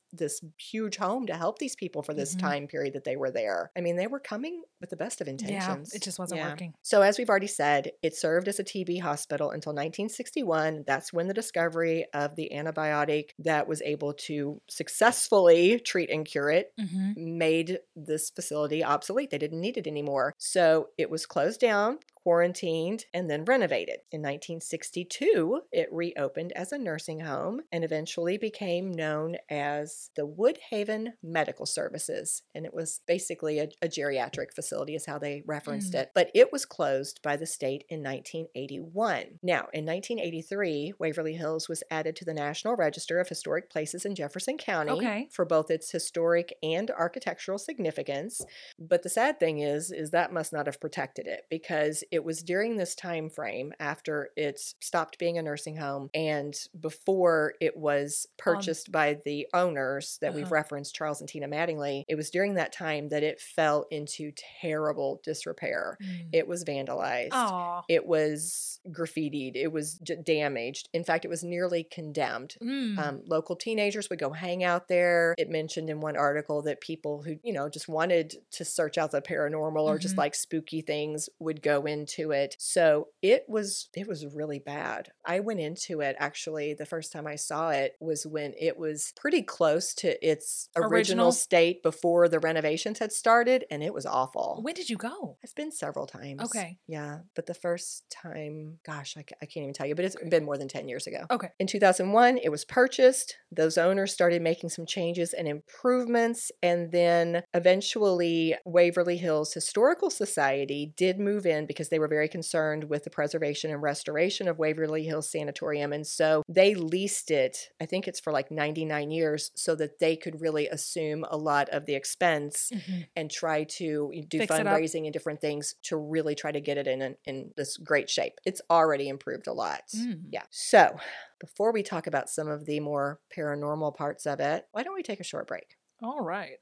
huge 0.57 0.97
home 0.97 1.25
to 1.27 1.35
help 1.37 1.59
these 1.59 1.75
people 1.75 2.03
for 2.03 2.13
this 2.13 2.35
Mhm. 2.35 2.35
time 2.35 2.67
period 2.67 2.93
that 2.93 3.03
they 3.03 3.15
were 3.17 3.31
there. 3.31 3.71
I 3.77 3.81
mean, 3.81 3.95
they 3.95 4.07
were 4.07 4.19
coming 4.19 4.63
with 4.81 4.89
the 4.89 4.97
best 4.97 5.21
of 5.21 5.27
Yeah, 5.41 5.77
intentions. 5.77 5.91
it 5.91 6.01
just 6.01 6.19
wasn't 6.19 6.41
Yeah. 6.41 6.41
working. 6.41 6.73
So, 6.81 7.01
as 7.01 7.17
we've 7.17 7.29
already 7.29 7.47
said, 7.47 7.91
it 8.01 8.15
served 8.15 8.47
as 8.47 8.59
a 8.59 8.63
TB 8.63 8.97
hospital 8.99 9.51
until 9.51 9.73
1961. 9.73 10.83
That's 10.87 11.11
when 11.13 11.27
the 11.27 11.33
discovery 11.33 12.05
of 12.13 12.35
the 12.35 12.51
antibiotic 12.53 13.31
that 13.39 13.67
was 13.67 13.81
able 13.81 14.13
to 14.13 14.61
successfully 14.69 15.79
treat 15.79 16.09
and 16.09 16.25
cure 16.25 16.49
it 16.49 16.73
hmm 16.77 17.11
made 17.15 17.79
this 17.95 18.29
facility 18.29 18.83
obsolete. 18.83 19.29
They 19.29 19.37
didn't 19.37 19.59
need 19.61 19.77
it 19.77 19.87
anymore. 19.87 20.33
So, 20.37 20.89
it 20.97 21.09
was 21.09 21.25
closed 21.25 21.59
down. 21.59 21.99
Quarantined 22.23 23.05
and 23.13 23.29
then 23.29 23.45
renovated. 23.45 23.99
In 24.11 24.21
1962, 24.21 25.61
it 25.71 25.87
reopened 25.91 26.51
as 26.53 26.71
a 26.71 26.77
nursing 26.77 27.21
home 27.21 27.61
and 27.71 27.83
eventually 27.83 28.37
became 28.37 28.91
known 28.91 29.37
as 29.49 30.09
the 30.15 30.27
Woodhaven 30.27 31.13
Medical 31.23 31.65
Services. 31.65 32.43
And 32.53 32.65
it 32.65 32.73
was 32.73 33.01
basically 33.07 33.59
a, 33.59 33.69
a 33.81 33.87
geriatric 33.87 34.53
facility, 34.53 34.95
is 34.95 35.05
how 35.05 35.17
they 35.19 35.43
referenced 35.45 35.93
Mm. 35.93 35.99
it. 36.01 36.11
But 36.13 36.29
it 36.35 36.51
was 36.51 36.65
closed 36.65 37.21
by 37.23 37.35
the 37.37 37.45
state 37.45 37.85
in 37.89 38.03
1981. 38.03 39.39
Now, 39.41 39.67
in 39.73 39.85
1983, 39.85 40.93
Waverly 40.99 41.33
Hills 41.33 41.67
was 41.69 41.83
added 41.89 42.15
to 42.17 42.25
the 42.25 42.33
National 42.33 42.75
Register 42.75 43.19
of 43.19 43.29
Historic 43.29 43.69
Places 43.69 44.05
in 44.05 44.15
Jefferson 44.15 44.57
County 44.57 44.91
Okay. 44.91 45.27
for 45.31 45.45
both 45.45 45.71
its 45.71 45.91
historic 45.91 46.53
and 46.61 46.91
architectural 46.91 47.57
significance. 47.57 48.41
But 48.77 49.03
the 49.03 49.09
sad 49.09 49.39
thing 49.39 49.59
is, 49.59 49.91
is 49.91 50.11
that 50.11 50.33
must 50.33 50.53
not 50.53 50.65
have 50.65 50.79
protected 50.79 51.27
it 51.27 51.45
because 51.49 52.03
it 52.11 52.23
was 52.23 52.43
during 52.43 52.75
this 52.77 52.95
time 52.95 53.29
frame 53.29 53.73
after 53.79 54.29
it 54.35 54.59
stopped 54.81 55.17
being 55.19 55.37
a 55.37 55.41
nursing 55.41 55.77
home 55.77 56.09
and 56.13 56.55
before 56.79 57.53
it 57.61 57.77
was 57.77 58.27
purchased 58.37 58.91
by 58.91 59.17
the 59.25 59.47
owners 59.53 60.17
that 60.21 60.33
we've 60.33 60.45
Uh-huh. 60.45 60.55
referenced, 60.55 60.95
Charles 60.95 61.19
and 61.21 61.29
Tina 61.29 61.47
Mattingly. 61.47 62.03
It 62.07 62.15
was 62.15 62.29
during 62.29 62.55
that 62.55 62.73
time 62.73 63.09
that 63.09 63.23
it 63.23 63.39
fell 63.39 63.85
into 63.91 64.31
terrible 64.61 65.21
disrepair. 65.23 65.97
It 66.31 66.47
was 66.47 66.63
vandalized. 66.63 67.29
Aw. 67.31 67.83
It 67.87 68.05
was 68.05 68.79
graffitied. 68.89 69.55
It 69.55 69.71
was 69.71 69.95
j- 69.99 70.15
damaged. 70.23 70.89
In 70.93 71.03
fact, 71.03 71.25
it 71.25 71.29
was 71.29 71.43
nearly 71.43 71.83
condemned. 71.83 72.55
Mm. 72.61 72.97
Um, 72.97 73.21
local 73.25 73.55
teenagers 73.55 74.09
would 74.09 74.19
go 74.19 74.31
hang 74.31 74.63
out 74.63 74.87
there. 74.87 75.35
It 75.37 75.49
mentioned 75.49 75.89
in 75.89 75.99
one 75.99 76.17
article 76.17 76.61
that 76.63 76.81
people 76.81 77.23
who, 77.23 77.37
you 77.43 77.53
know, 77.53 77.69
just 77.69 77.87
wanted 77.87 78.35
to 78.51 78.65
search 78.65 78.97
out 78.97 79.11
the 79.11 79.21
paranormal 79.21 79.83
or 79.83 79.97
just 79.97 80.15
Mhm. 80.15 80.19
like 80.19 80.35
spooky 80.35 80.81
things 80.81 81.29
would 81.39 81.61
go 81.61 81.85
into 81.99 82.31
it. 82.31 82.55
So 82.59 83.07
it 83.21 83.43
was 83.47 83.89
it 83.95 84.07
was 84.07 84.25
really 84.25 84.59
bad. 84.59 85.09
I 85.25 85.39
went 85.41 85.59
into 85.59 86.01
it 86.01 86.15
actually 86.19 86.73
the 86.73 86.85
first 86.85 87.11
time 87.11 87.27
I 87.27 87.35
saw 87.35 87.69
it 87.69 87.93
was 87.99 88.25
when 88.25 88.53
it 88.59 88.77
was 88.77 89.13
pretty 89.15 89.41
close 89.43 89.93
to 89.95 90.09
its 90.27 90.69
original, 90.75 90.91
Original? 90.93 91.31
state 91.31 91.83
before 91.83 92.27
the 92.27 92.39
renovations 92.39 92.99
had 92.99 93.11
started 93.11 93.65
and 93.71 93.83
it 93.83 93.93
was 93.93 94.05
awful. 94.05 94.59
when 94.61 94.73
did 94.73 94.89
you 94.89 94.97
go? 94.97 95.37
I've 95.43 95.55
been 95.55 95.71
several 95.71 96.05
times. 96.07 96.41
Okay. 96.45 96.77
Yeah. 96.87 97.19
But 97.35 97.45
the 97.45 97.53
first 97.53 98.03
time, 98.09 98.79
gosh, 98.85 99.15
I, 99.17 99.21
I 99.41 99.45
can't 99.45 99.63
even 99.63 99.73
tell 99.73 99.87
you, 99.87 99.95
but 99.95 100.05
it's 100.05 100.15
been 100.29 100.45
more 100.45 100.57
than 100.57 100.67
10 100.67 100.87
years 100.87 101.07
ago. 101.07 101.25
Okay. 101.31 101.49
In 101.59 101.67
2001, 101.67 102.37
it 102.37 102.49
was 102.49 102.65
purchased. 102.65 103.35
Those 103.51 103.77
owners 103.77 104.13
started 104.13 104.41
making 104.41 104.69
some 104.69 104.85
changes 104.85 105.33
and 105.33 105.47
improvements. 105.47 106.51
And 106.63 106.91
then 106.91 107.43
eventually, 107.53 108.55
Waverly 108.65 109.17
Hills 109.17 109.53
Historical 109.53 110.09
Society 110.09 110.93
did 110.97 111.19
move 111.19 111.45
in 111.45 111.65
because 111.65 111.88
they 111.89 111.99
were 111.99 112.07
very 112.07 112.27
concerned 112.27 112.85
with 112.85 113.03
the 113.03 113.09
preservation 113.09 113.71
and 113.71 113.81
restoration 113.81 114.47
of 114.47 114.59
Waverly 114.59 115.03
Hills 115.03 115.29
Sanatorium. 115.29 115.93
And 115.93 116.05
so 116.05 116.43
they 116.47 116.75
leased 116.75 117.31
it, 117.31 117.69
I 117.81 117.85
think 117.85 118.07
it's 118.07 118.19
for 118.19 118.31
like 118.31 118.51
99 118.51 119.11
years, 119.11 119.51
so 119.55 119.75
that 119.75 119.99
they 119.99 120.15
could 120.15 120.41
really 120.41 120.67
assume 120.67 121.25
a 121.29 121.37
lot 121.37 121.69
of 121.69 121.85
the 121.85 121.95
expense 121.95 122.71
and 123.15 123.29
try 123.31 123.63
to 123.63 124.11
do 124.27 124.39
Fix 124.39 124.53
fundraising 124.53 125.05
and 125.05 125.13
different 125.13 125.41
things 125.41 125.75
to 125.83 125.97
really 125.97 126.35
try 126.35 126.51
to 126.51 126.61
get 126.61 126.77
it 126.77 126.87
in, 126.87 127.15
in 127.25 127.51
this 127.55 127.77
great 127.77 128.09
shape. 128.09 128.39
It's 128.45 128.61
already 128.69 129.09
improved 129.09 129.47
a 129.47 129.53
lot. 129.53 129.81
Mm. 129.95 130.21
Yeah. 130.31 130.43
So, 130.49 130.97
before 131.39 131.71
we 131.71 131.83
talk 131.83 132.07
about 132.07 132.29
some 132.29 132.49
of 132.49 132.65
the 132.65 132.79
more 132.79 133.19
paranormal 133.35 133.95
parts 133.95 134.25
of 134.25 134.39
it, 134.39 134.65
why 134.71 134.83
don't 134.83 134.95
we 134.95 135.03
take 135.03 135.19
a 135.19 135.23
short 135.23 135.47
break? 135.47 135.77
All 136.01 136.21
right. 136.21 136.59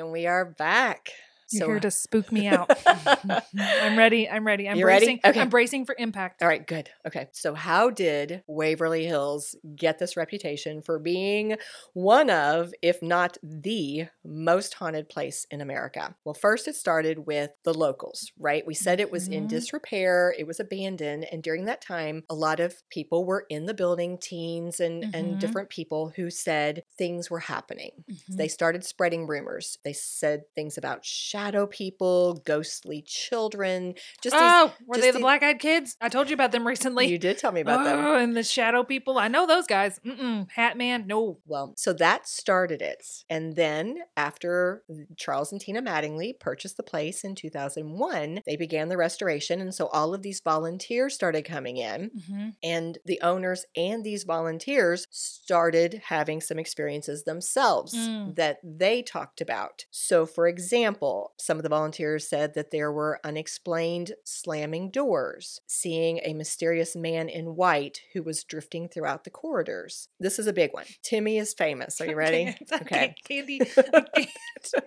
And 0.00 0.12
we 0.12 0.26
are 0.26 0.46
back. 0.46 1.10
You're 1.52 1.68
here 1.68 1.80
to 1.80 1.90
spook 1.90 2.30
me 2.32 2.46
out. 2.48 2.70
I'm 2.86 3.96
ready. 3.98 4.28
I'm 4.28 4.46
ready. 4.46 4.68
I'm 4.68 4.76
You 4.76 4.86
ready? 4.86 5.06
bracing. 5.06 5.20
Okay. 5.24 5.40
I'm 5.40 5.48
bracing 5.48 5.84
for 5.86 5.94
impact. 5.98 6.42
All 6.42 6.48
right, 6.48 6.66
good. 6.66 6.90
Okay. 7.06 7.28
So, 7.32 7.54
how 7.54 7.90
did 7.90 8.42
Waverly 8.46 9.06
Hills 9.06 9.56
get 9.76 9.98
this 9.98 10.16
reputation 10.16 10.82
for 10.82 10.98
being 10.98 11.56
one 11.94 12.30
of, 12.30 12.72
if 12.82 13.02
not 13.02 13.36
the 13.42 14.06
most 14.24 14.74
haunted 14.74 15.08
place 15.08 15.46
in 15.50 15.60
America? 15.60 16.14
Well, 16.24 16.34
first, 16.34 16.68
it 16.68 16.76
started 16.76 17.26
with 17.26 17.50
the 17.64 17.74
locals, 17.74 18.30
right? 18.38 18.66
We 18.66 18.74
said 18.74 19.00
it 19.00 19.10
was 19.10 19.28
in 19.28 19.44
Mhm. 19.44 19.48
disrepair, 19.48 20.34
it 20.38 20.46
was 20.46 20.60
abandoned. 20.60 21.26
And 21.32 21.42
during 21.42 21.64
that 21.66 21.80
time, 21.80 22.24
a 22.30 22.34
lot 22.34 22.60
of 22.60 22.74
people 22.90 23.24
were 23.24 23.46
in 23.48 23.66
the 23.66 23.74
building, 23.74 24.18
teens 24.18 24.80
and, 24.80 25.04
Mhm. 25.04 25.14
and 25.14 25.38
different 25.40 25.68
people 25.70 26.12
who 26.16 26.30
said 26.30 26.84
things 26.98 27.30
were 27.30 27.40
happening. 27.40 28.04
Mhm. 28.10 28.36
They 28.36 28.48
started 28.48 28.84
spreading 28.84 29.26
rumors. 29.26 29.78
They 29.84 29.92
said 29.92 30.42
things 30.54 30.76
about 30.78 31.04
shadow 31.40 31.66
people, 31.66 32.42
ghostly 32.44 33.02
children, 33.02 33.94
just 34.22 34.34
these 34.34 34.42
oh, 34.42 34.72
were 34.86 34.96
just 34.96 35.06
they 35.06 35.10
the 35.10 35.18
black 35.18 35.42
eyed 35.42 35.58
kids? 35.58 35.96
I 36.00 36.08
told 36.08 36.28
you 36.28 36.34
about 36.34 36.52
them 36.52 36.66
recently. 36.66 37.06
you 37.06 37.18
did 37.18 37.38
tell 37.38 37.52
me 37.52 37.60
about 37.60 37.84
them. 37.84 38.04
oh, 38.04 38.16
and 38.16 38.36
the 38.36 38.42
shadow 38.42 38.84
people. 38.84 39.18
I 39.18 39.28
know 39.28 39.46
those 39.46 39.66
guys. 39.66 39.98
Mm-mm. 40.06 40.48
Hat 40.50 40.76
man, 40.76 41.06
no. 41.06 41.38
Well, 41.46 41.74
so 41.76 41.92
that 41.94 42.28
started 42.28 42.82
it. 42.82 43.04
And 43.28 43.56
then 43.56 43.98
after 44.16 44.82
Charles 45.16 45.52
and 45.52 45.60
Tina 45.60 45.82
Mattingly 45.82 46.38
purchased 46.38 46.76
the 46.76 46.82
place 46.82 47.24
in 47.24 47.34
2001, 47.34 48.40
they 48.46 48.56
began 48.56 48.88
the 48.88 48.96
restoration. 48.96 49.60
And 49.60 49.74
so 49.74 49.86
all 49.88 50.14
of 50.14 50.22
these 50.22 50.40
volunteers 50.40 51.14
started 51.14 51.42
coming 51.44 51.76
in. 51.76 52.10
Mm-hmm. 52.10 52.48
And 52.62 52.98
the 53.04 53.20
owners 53.22 53.64
and 53.76 54.04
these 54.04 54.24
volunteers 54.24 55.06
started 55.10 56.02
having 56.06 56.40
some 56.40 56.58
experiences 56.58 57.24
themselves 57.24 57.94
Mm. 58.00 58.36
that 58.36 58.58
they 58.64 59.02
talked 59.02 59.40
about. 59.40 59.84
So, 59.90 60.24
for 60.26 60.46
example, 60.46 61.29
some 61.38 61.56
of 61.58 61.62
the 61.62 61.68
volunteers 61.68 62.28
said 62.28 62.54
that 62.54 62.70
there 62.70 62.92
were 62.92 63.20
unexplained 63.24 64.12
slamming 64.24 64.90
doors, 64.90 65.60
seeing 65.66 66.20
a 66.24 66.34
mysterious 66.34 66.94
man 66.96 67.28
in 67.28 67.56
white 67.56 68.00
who 68.14 68.22
was 68.22 68.44
drifting 68.44 68.88
throughout 68.88 69.24
the 69.24 69.30
corridors. 69.30 70.08
This 70.18 70.38
is 70.38 70.46
a 70.46 70.52
big 70.52 70.72
one. 70.72 70.84
Timmy 71.02 71.38
is 71.38 71.54
famous. 71.54 72.00
Are 72.00 72.06
you 72.06 72.16
ready? 72.16 72.56
okay. 72.72 73.14
Candy, 73.26 73.60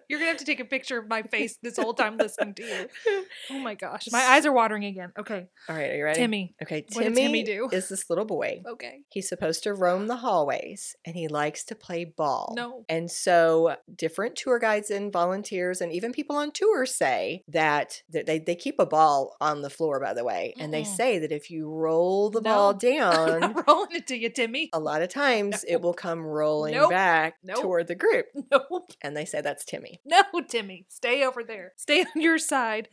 you're 0.10 0.20
going 0.20 0.22
to 0.22 0.26
have 0.26 0.38
to 0.38 0.46
take 0.46 0.60
a 0.60 0.66
picture 0.66 0.98
of 0.98 1.08
my 1.08 1.24
face 1.24 1.58
this 1.62 1.78
whole 1.78 1.94
time 1.94 2.18
listening 2.18 2.54
to 2.56 2.64
you. 2.64 3.26
Oh 3.52 3.60
my 3.60 3.76
gosh. 3.76 4.08
My 4.12 4.22
eyes 4.22 4.46
are 4.46 4.54
watering 4.54 4.86
again. 4.86 5.12
Okay. 5.18 5.48
All 5.70 5.76
right, 5.76 5.92
are 5.92 5.96
you 5.96 6.04
ready? 6.04 6.20
Timmy. 6.20 6.56
Okay, 6.62 6.86
What 6.94 7.04
did 7.04 7.16
Timmy, 7.16 7.44
Timmy 7.44 7.44
do? 7.44 7.70
is 7.72 7.90
this 7.90 8.10
little 8.10 8.26
boy. 8.26 8.62
Okay. 8.68 9.00
He's 9.10 9.28
supposed 9.30 9.64
to 9.64 9.74
roam 9.74 10.08
the 10.08 10.18
hallways 10.18 10.96
and 11.06 11.16
he 11.16 11.28
likes 11.28 11.64
to 11.66 11.76
play 11.76 12.06
ball. 12.06 12.54
No. 12.56 12.86
And 12.90 13.10
so 13.10 13.76
different 13.96 14.36
tour 14.36 14.60
guides 14.60 14.90
and 14.90 15.12
volunteers 15.12 15.82
and 15.82 15.92
even 15.92 16.12
people 16.12 16.33
on 16.36 16.52
tour 16.52 16.86
say 16.86 17.44
that 17.48 18.02
they, 18.10 18.40
they 18.40 18.56
keep 18.56 18.76
a 18.80 18.86
ball 18.86 19.36
on 19.42 19.62
the 19.62 19.70
floor, 19.70 20.00
by 20.00 20.14
the 20.14 20.24
way. 20.24 20.54
And 20.60 20.74
they 20.74 20.84
say 20.84 21.20
that 21.20 21.32
if 21.32 21.50
you 21.52 21.70
roll 21.70 22.30
the 22.30 22.42
ball 22.42 22.78
No. 22.82 23.00
I'm 23.34 23.40
down, 23.42 23.64
rolling 23.68 23.96
it 23.96 24.08
to 24.08 24.18
you, 24.18 24.30
Timmy. 24.30 24.70
a 24.74 24.80
lot 24.80 25.02
of 25.04 25.10
times 25.10 25.64
No. 25.68 25.74
it 25.76 25.82
will 25.82 25.94
come 25.94 26.22
rolling 26.22 26.74
Nope. 26.74 26.90
back 26.92 27.36
Nope. 27.44 27.62
toward 27.62 27.88
the 27.88 27.96
group. 27.96 28.26
Nope. 28.52 28.92
And 29.02 29.16
they 29.18 29.26
say 29.26 29.42
that's 29.42 29.66
Timmy. 29.66 30.00
No, 30.06 30.22
Timmy. 30.48 30.86
Stay 30.90 31.24
over 31.24 31.44
there. 31.44 31.74
Stay 31.76 32.02
on 32.02 32.22
your 32.22 32.38
side. 32.38 32.88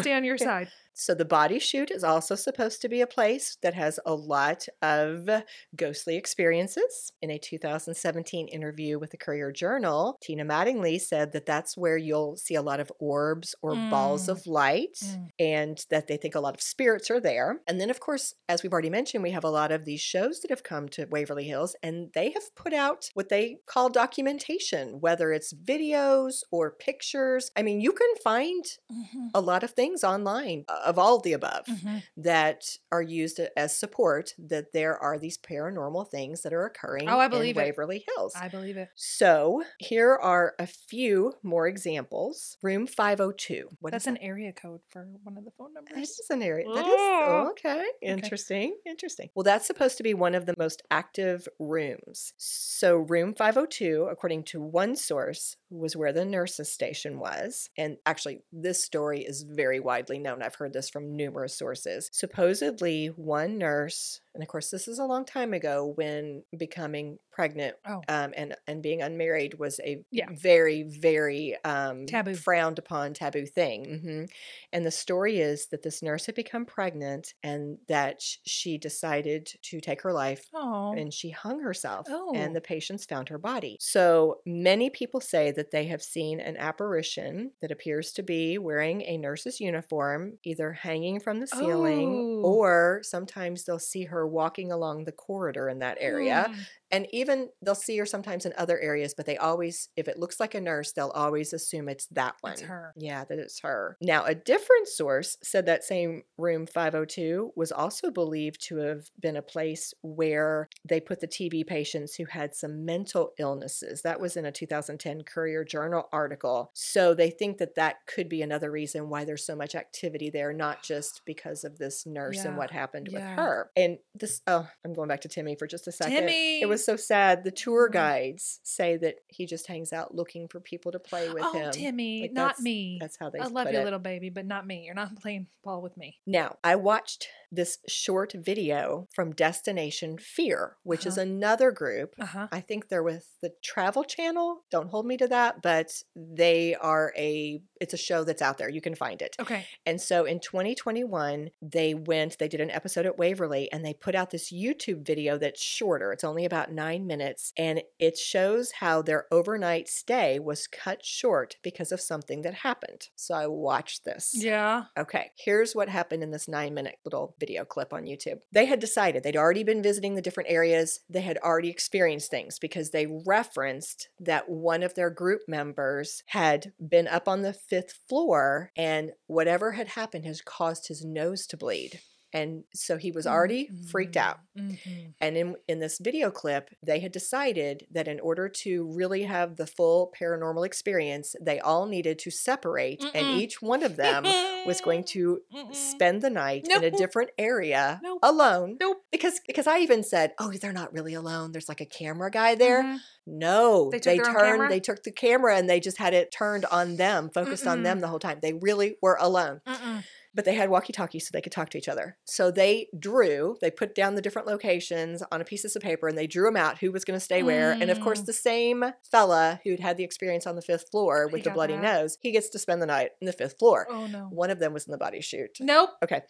Stay 0.00 0.12
on 0.12 0.24
your 0.24 0.38
side. 0.38 0.68
So 1.00 1.14
the 1.14 1.24
body 1.24 1.60
chute 1.60 1.92
is 1.92 2.02
also 2.02 2.34
supposed 2.34 2.82
to 2.82 2.88
be 2.88 3.00
a 3.00 3.06
place 3.06 3.56
that 3.62 3.74
has 3.74 4.00
a 4.04 4.14
lot 4.16 4.66
of 4.82 5.28
ghostly 5.76 6.16
experiences. 6.16 7.12
In 7.22 7.30
a 7.30 7.38
2017 7.38 8.48
interview 8.48 8.98
with 8.98 9.10
the 9.12 9.16
Courier 9.16 9.52
Journal, 9.52 10.18
Tina 10.20 10.44
Mattingly 10.44 11.00
said 11.00 11.30
that 11.32 11.46
that's 11.46 11.76
where 11.76 11.96
you'll 11.96 12.36
see 12.36 12.56
a 12.56 12.62
lot 12.62 12.80
of 12.80 12.90
orbs 12.98 13.54
or 13.62 13.76
balls 13.76 14.26
Mm. 14.26 14.32
of 14.32 14.44
light 14.48 14.98
Mm. 15.04 15.30
and 15.38 15.86
that 15.90 16.08
they 16.08 16.16
think 16.16 16.34
a 16.34 16.40
lot 16.40 16.54
of 16.54 16.60
spirits 16.60 17.12
are 17.12 17.20
there. 17.20 17.60
And 17.68 17.80
then 17.80 17.90
of 17.90 18.00
course, 18.00 18.34
as 18.48 18.64
we've 18.64 18.72
already 18.72 18.90
mentioned, 18.90 19.22
we 19.22 19.30
have 19.30 19.44
a 19.44 19.50
lot 19.50 19.70
of 19.70 19.84
these 19.84 20.00
shows 20.00 20.40
that 20.40 20.50
have 20.50 20.64
come 20.64 20.88
to 20.90 21.06
Waverly 21.06 21.44
Hills 21.44 21.76
and 21.80 22.10
they 22.12 22.30
have 22.32 22.52
put 22.56 22.72
out 22.72 23.08
what 23.14 23.28
they 23.28 23.58
call 23.66 23.88
documentation, 23.88 25.00
whether 25.00 25.32
it's 25.32 25.52
videos 25.52 26.42
or 26.50 26.72
pictures. 26.72 27.52
I 27.56 27.62
mean, 27.62 27.80
you 27.80 27.92
can 27.92 28.12
find 28.24 28.64
Mhm. 28.90 29.30
a 29.34 29.40
lot 29.40 29.62
of 29.62 29.70
things 29.72 30.02
online 30.02 30.64
of 30.88 30.98
all 30.98 31.16
of 31.16 31.22
the 31.22 31.32
above 31.34 31.66
Mhm. 31.66 32.02
that 32.16 32.64
are 32.90 33.02
used 33.02 33.38
as 33.56 33.76
support 33.76 34.34
that 34.38 34.72
there 34.72 34.96
are 34.98 35.18
these 35.18 35.36
paranormal 35.38 36.08
things 36.10 36.42
that 36.42 36.52
are 36.52 36.64
occurring 36.64 37.08
Oh, 37.08 37.18
I 37.18 37.26
in 37.26 37.30
believe 37.30 37.56
it. 37.56 37.60
Waverly 37.60 38.04
Hills. 38.16 38.32
I 38.34 38.48
believe 38.48 38.76
it. 38.76 38.88
So 38.94 39.62
here 39.78 40.12
are 40.14 40.54
a 40.58 40.66
few 40.66 41.34
more 41.42 41.66
examples. 41.68 42.56
Room 42.62 42.86
502. 42.86 43.68
What 43.80 43.90
is 43.90 43.92
That's 43.92 44.06
an 44.06 44.14
that? 44.14 44.22
area 44.24 44.52
code 44.52 44.80
for 44.88 45.06
one 45.22 45.36
of 45.36 45.44
the 45.44 45.50
phone 45.58 45.74
That 45.74 45.84
numbers. 45.90 46.08
is 46.18 46.26
an 46.30 46.42
area. 46.42 46.66
That 46.74 46.86
is 46.86 46.92
Oh. 46.98 47.48
okay. 47.50 47.84
Interesting. 48.02 48.78
Interesting. 48.86 49.28
Well, 49.34 49.44
that's 49.44 49.66
supposed 49.66 49.96
to 49.98 50.02
be 50.02 50.14
one 50.14 50.34
of 50.34 50.46
the 50.46 50.54
most 50.56 50.82
active 50.90 51.46
rooms. 51.58 52.32
So, 52.38 52.96
room 52.96 53.34
502, 53.34 54.04
according 54.10 54.44
to 54.44 54.60
one 54.60 54.96
source, 54.96 55.56
was 55.70 55.94
where 55.96 56.12
the 56.12 56.24
nurses' 56.24 56.72
station 56.72 57.18
was. 57.18 57.68
And 57.76 57.98
actually, 58.06 58.42
this 58.52 58.82
story 58.82 59.20
is 59.24 59.42
very 59.42 59.80
widely 59.80 60.18
known. 60.18 60.42
I've 60.42 60.54
heard 60.54 60.72
this 60.78 60.88
from 60.88 61.16
numerous 61.16 61.58
sources. 61.58 62.08
Supposedly, 62.12 63.08
one 63.08 63.58
nurse, 63.58 64.20
and 64.38 64.44
of 64.44 64.48
course, 64.48 64.70
this 64.70 64.86
is 64.86 65.00
a 65.00 65.04
long 65.04 65.24
time 65.24 65.52
ago 65.52 65.92
when 65.96 66.44
becoming 66.56 67.18
pregnant 67.32 67.76
Oh. 67.86 68.02
um, 68.08 68.32
and 68.36 68.54
and 68.68 68.82
being 68.82 69.02
unmarried 69.02 69.54
was 69.58 69.80
a 69.80 70.04
Yeah. 70.12 70.28
very 70.30 70.84
very 70.84 71.56
um, 71.64 72.06
Taboo. 72.06 72.34
frowned 72.34 72.78
upon 72.78 73.14
taboo 73.14 73.46
thing. 73.46 73.84
hmm 74.00 74.24
And 74.72 74.86
the 74.86 74.90
story 74.92 75.38
is 75.40 75.66
that 75.68 75.82
this 75.82 76.02
nurse 76.02 76.26
had 76.26 76.36
become 76.36 76.66
pregnant 76.66 77.34
and 77.42 77.78
that 77.88 78.22
she 78.22 78.78
decided 78.78 79.46
to 79.62 79.80
take 79.80 80.02
her 80.02 80.12
life. 80.12 80.46
Oh. 80.54 80.92
And 80.96 81.12
she 81.12 81.30
hung 81.30 81.60
herself, 81.60 82.06
Oh. 82.10 82.32
and 82.34 82.54
the 82.54 82.60
patients 82.60 83.04
found 83.06 83.28
her 83.28 83.38
body. 83.38 83.76
So 83.80 84.40
many 84.46 84.90
people 84.90 85.20
say 85.20 85.50
that 85.52 85.70
they 85.72 85.86
have 85.86 86.02
seen 86.02 86.40
an 86.40 86.56
apparition 86.56 87.52
that 87.60 87.70
appears 87.72 88.12
to 88.14 88.22
be 88.22 88.58
wearing 88.58 89.02
a 89.02 89.16
nurse's 89.18 89.60
uniform, 89.60 90.38
either 90.44 90.72
hanging 90.72 91.20
from 91.20 91.40
the 91.40 91.46
ceiling, 91.48 92.24
Oh. 92.42 92.42
or 92.42 93.00
sometimes 93.02 93.64
they'll 93.64 93.78
see 93.78 94.04
her 94.04 94.26
walking 94.28 94.70
along 94.72 95.04
the 95.04 95.12
corridor 95.12 95.68
in 95.68 95.80
that 95.80 95.98
area 96.00 96.46
Mm. 96.48 96.66
And 96.90 97.06
even 97.10 97.48
they'll 97.62 97.74
see 97.74 97.96
her 97.98 98.06
sometimes 98.06 98.46
in 98.46 98.52
other 98.56 98.78
areas 98.78 99.14
but 99.14 99.26
they 99.26 99.36
always 99.36 99.88
if 99.96 100.08
it 100.08 100.18
looks 100.18 100.40
like 100.40 100.54
a 100.54 100.60
nurse 100.60 100.92
they'll 100.92 101.10
always 101.10 101.52
assume 101.52 101.88
it's 101.88 102.06
that 102.06 102.34
one. 102.40 102.52
It's 102.52 102.62
her. 102.62 102.92
yeah 102.96 103.24
that 103.24 103.38
it's 103.38 103.60
her. 103.60 103.96
Now 104.00 104.24
a 104.24 104.34
different 104.34 104.88
source 104.88 105.36
said 105.42 105.66
that 105.66 105.84
same 105.84 106.22
room 106.36 106.66
502 106.66 107.52
was 107.56 107.72
also 107.72 108.10
believed 108.10 108.60
to 108.68 108.76
have 108.78 109.10
been 109.20 109.36
a 109.36 109.42
place 109.42 109.92
where 110.02 110.68
they 110.84 111.00
put 111.00 111.20
the 111.20 111.28
tb 111.28 111.66
patients 111.66 112.14
who 112.14 112.24
had 112.24 112.54
some 112.54 112.84
mental 112.84 113.32
illnesses. 113.38 114.02
That 114.02 114.20
was 114.20 114.36
in 114.36 114.44
a 114.44 114.52
2010 114.52 115.22
courier 115.22 115.64
journal 115.64 116.08
article. 116.12 116.70
So 116.74 117.14
they 117.14 117.30
think 117.30 117.58
that 117.58 117.74
that 117.76 118.06
could 118.06 118.28
be 118.28 118.42
another 118.42 118.70
reason 118.70 119.08
why 119.08 119.24
there's 119.24 119.44
so 119.44 119.56
much 119.56 119.74
activity 119.74 120.30
there 120.30 120.52
not 120.52 120.82
just 120.82 121.22
because 121.24 121.64
of 121.64 121.78
this 121.78 122.06
nurse 122.06 122.44
and 122.44 122.56
what 122.56 122.70
happened 122.70 123.08
with 123.12 123.22
her. 123.22 123.70
And 123.76 123.98
this 124.14 124.40
oh 124.46 124.68
i'm 124.84 124.92
going 124.94 125.08
back 125.08 125.20
to 125.22 125.28
timmy 125.28 125.54
for 125.54 125.66
just 125.66 125.86
a 125.86 125.92
second. 125.92 126.14
Timmy! 126.14 126.60
it 126.60 126.68
was 126.68 126.77
so 126.84 126.96
sad. 126.96 127.44
The 127.44 127.50
tour 127.50 127.88
Mhm. 127.88 127.92
guides 127.92 128.60
say 128.62 128.96
that 128.98 129.16
he 129.28 129.46
just 129.46 129.66
hangs 129.66 129.92
out 129.92 130.14
looking 130.14 130.48
for 130.48 130.60
people 130.60 130.92
to 130.92 130.98
play 130.98 131.28
with 131.30 131.42
oh, 131.44 131.52
him. 131.52 131.70
Timmy, 131.72 132.22
Like, 132.22 132.32
not 132.32 132.42
that's- 132.48 132.62
me. 132.62 132.98
That's 133.00 133.16
how 133.18 133.30
they 133.30 133.38
I 133.38 133.46
love 133.46 133.70
you, 133.72 133.78
it. 133.78 133.84
little 133.84 133.98
baby, 133.98 134.30
but 134.30 134.46
not 134.46 134.66
me. 134.66 134.84
You're 134.84 134.94
not 134.94 135.14
playing 135.22 135.46
ball 135.64 135.82
with 135.82 135.96
me. 135.96 136.18
Now, 136.26 136.56
I 136.64 136.76
watched 136.76 137.28
this 137.50 137.78
short 137.88 138.32
video 138.34 139.08
from 139.14 139.32
Destination 139.34 140.18
Fear, 140.18 140.76
which 140.82 141.06
is 141.06 141.16
Uh-huh. 141.18 141.22
another 141.26 141.70
group. 141.70 142.14
Uh 142.18 142.26
huh. 142.26 142.48
I 142.52 142.60
think 142.60 142.88
they're 142.88 143.02
with 143.02 143.26
the 143.42 143.52
Travel 143.62 144.04
Channel. 144.04 144.64
Don't 144.70 144.90
hold 144.90 145.06
me 145.06 145.16
to 145.18 145.26
that, 145.28 145.62
but 145.62 146.02
they 146.14 146.74
are 146.74 147.12
a 147.16 147.62
it's 147.80 147.94
a 147.94 147.98
show 147.98 148.24
that's 148.24 148.42
out 148.42 148.58
there. 148.58 148.68
You 148.68 148.80
can 148.80 148.94
find 148.96 149.22
it. 149.22 149.36
Okay. 149.40 149.64
And 149.86 150.00
so 150.00 150.24
in 150.24 150.40
2021, 150.40 151.50
they 151.62 151.94
went, 151.94 152.38
they 152.38 152.48
did 152.48 152.60
an 152.60 152.70
episode 152.72 153.06
at 153.06 153.16
Waverly 153.18 153.70
and 153.70 153.84
they 153.84 153.94
put 153.94 154.14
out 154.16 154.30
this 154.30 154.52
YouTube 154.52 155.06
video 155.06 155.38
that's 155.38 155.60
shorter. 155.62 156.12
It's 156.12 156.24
only 156.24 156.44
about 156.44 156.67
nine 156.72 157.06
minutes. 157.06 157.52
And 157.56 157.82
it 157.98 158.16
shows 158.16 158.72
how 158.72 159.02
their 159.02 159.26
overnight 159.30 159.88
stay 159.88 160.38
was 160.38 160.66
cut 160.66 161.04
short 161.04 161.56
because 161.62 161.92
of 161.92 162.00
something 162.00 162.42
that 162.42 162.54
happened. 162.54 163.08
So 163.16 163.34
I 163.34 163.46
watched 163.46 164.04
this. 164.04 164.32
Yeah. 164.34 164.84
Okay, 164.96 165.30
here's 165.36 165.74
what 165.74 165.88
happened 165.88 166.22
in 166.22 166.30
this 166.30 166.48
nine 166.48 166.74
minute 166.74 166.96
little 167.04 167.34
video 167.38 167.64
clip 167.64 167.92
on 167.92 168.04
YouTube. 168.04 168.40
They 168.52 168.66
had 168.66 168.80
decided 168.80 169.22
they'd 169.22 169.36
already 169.36 169.64
been 169.64 169.82
visiting 169.82 170.14
the 170.14 170.22
different 170.22 170.50
areas, 170.50 171.00
they 171.08 171.20
had 171.20 171.38
already 171.38 171.70
experienced 171.70 172.30
things 172.30 172.58
because 172.58 172.90
they 172.90 173.06
referenced 173.26 174.08
that 174.20 174.48
one 174.48 174.82
of 174.82 174.94
their 174.94 175.10
group 175.10 175.42
members 175.48 176.22
had 176.26 176.72
been 176.86 177.08
up 177.08 177.28
on 177.28 177.42
the 177.42 177.52
fifth 177.52 177.98
floor 178.08 178.70
and 178.76 179.12
whatever 179.26 179.72
had 179.72 179.88
happened 179.88 180.24
has 180.24 180.40
caused 180.40 180.88
his 180.88 181.04
nose 181.04 181.46
to 181.46 181.56
bleed. 181.56 182.00
And 182.32 182.64
so 182.74 182.98
he 182.98 183.10
was 183.10 183.26
already 183.26 183.70
freaked 183.90 184.16
out. 184.16 184.38
Mhm. 184.58 185.14
And 185.20 185.36
in, 185.36 185.56
in 185.66 185.78
this 185.80 185.98
video 185.98 186.30
clip, 186.30 186.70
they 186.82 187.00
had 187.00 187.10
decided 187.12 187.86
that 187.90 188.06
in 188.06 188.20
order 188.20 188.48
to 188.48 188.86
really 188.92 189.22
have 189.22 189.56
the 189.56 189.66
full 189.66 190.12
paranormal 190.20 190.66
experience, 190.66 191.34
they 191.40 191.58
all 191.60 191.86
needed 191.86 192.18
to 192.20 192.30
separate, 192.30 193.02
and 193.02 193.26
Mm-mm. 193.26 193.40
each 193.40 193.62
one 193.62 193.82
of 193.82 193.96
them 193.96 194.24
was 194.66 194.80
going 194.80 195.04
to 195.14 195.40
Mm-mm. 195.54 195.74
spend 195.74 196.20
the 196.22 196.30
night 196.30 196.68
in 196.68 196.84
a 196.84 196.90
different 196.90 197.30
area 197.38 198.00
Nope. 198.02 198.18
alone. 198.22 198.76
Nope. 198.80 198.98
Because 199.10 199.40
because 199.46 199.66
I 199.66 199.78
even 199.78 200.02
said, 200.02 200.34
"Oh, 200.38 200.50
they're 200.52 200.72
not 200.72 200.92
really 200.92 201.14
alone. 201.14 201.52
There's 201.52 201.68
like 201.68 201.80
a 201.80 201.86
camera 201.86 202.30
guy 202.30 202.54
there." 202.54 202.82
Mhm. 202.82 202.98
No, 203.30 203.90
They 203.90 204.00
took 204.00 204.26
own 204.26 204.34
turned. 204.34 204.70
They 204.72 204.80
took 204.80 205.02
the 205.02 205.12
camera 205.12 205.56
and 205.56 205.68
they 205.68 205.80
just 205.80 205.98
had 205.98 206.14
it 206.14 206.30
turned 206.32 206.64
on 206.66 206.96
them, 206.96 207.28
focused 207.28 207.66
on 207.66 207.82
them 207.82 208.00
the 208.00 208.08
whole 208.08 208.18
time. 208.18 208.38
They 208.40 208.54
really 208.54 208.96
were 209.02 209.18
alone. 209.20 209.60
Mm-mm. 209.66 210.02
But 210.34 210.44
they 210.44 210.54
had 210.54 210.70
walkie 210.70 210.92
talkies 210.92 211.26
so 211.26 211.30
they 211.32 211.40
could 211.40 211.52
talk 211.52 211.70
to 211.70 211.78
each 211.78 211.88
other. 211.88 212.16
So 212.24 212.50
they 212.50 212.88
drew, 212.98 213.56
they 213.60 213.70
put 213.70 213.94
down 213.94 214.14
the 214.14 214.22
different 214.22 214.46
locations 214.48 215.22
on 215.32 215.40
a 215.40 215.44
piece 215.44 215.64
of 215.64 215.82
paper 215.82 216.08
and 216.08 216.16
they 216.16 216.26
drew 216.26 216.44
them 216.46 216.56
out 216.56 216.78
who 216.78 216.92
was 216.92 217.04
going 217.04 217.18
to 217.18 217.24
stay 217.24 217.42
where. 217.42 217.72
And 217.72 217.90
of 217.90 218.00
course, 218.00 218.20
Mm. 218.22 218.26
the 218.26 218.32
same 218.32 218.84
fella 219.10 219.60
who'd 219.64 219.80
had 219.80 219.96
the 219.96 220.04
experience 220.04 220.46
on 220.46 220.56
the 220.56 220.62
fifth 220.62 220.90
floor 220.90 221.28
with 221.28 221.44
the 221.44 221.50
bloody 221.50 221.74
that. 221.74 221.82
nose, 221.82 222.16
he 222.20 222.30
gets 222.32 222.48
to 222.50 222.58
spend 222.58 222.80
the 222.82 222.86
night 222.86 223.10
in 223.20 223.26
the 223.26 223.32
fifth 223.32 223.58
floor. 223.58 223.86
Oh 223.90 224.06
no. 224.06 224.28
One 224.30 224.50
of 224.50 224.58
them 224.58 224.72
was 224.72 224.86
in 224.86 224.92
the 224.92 224.98
body 224.98 225.20
chute. 225.20 225.58
Nope. 225.60 225.90
Okay. 226.02 226.22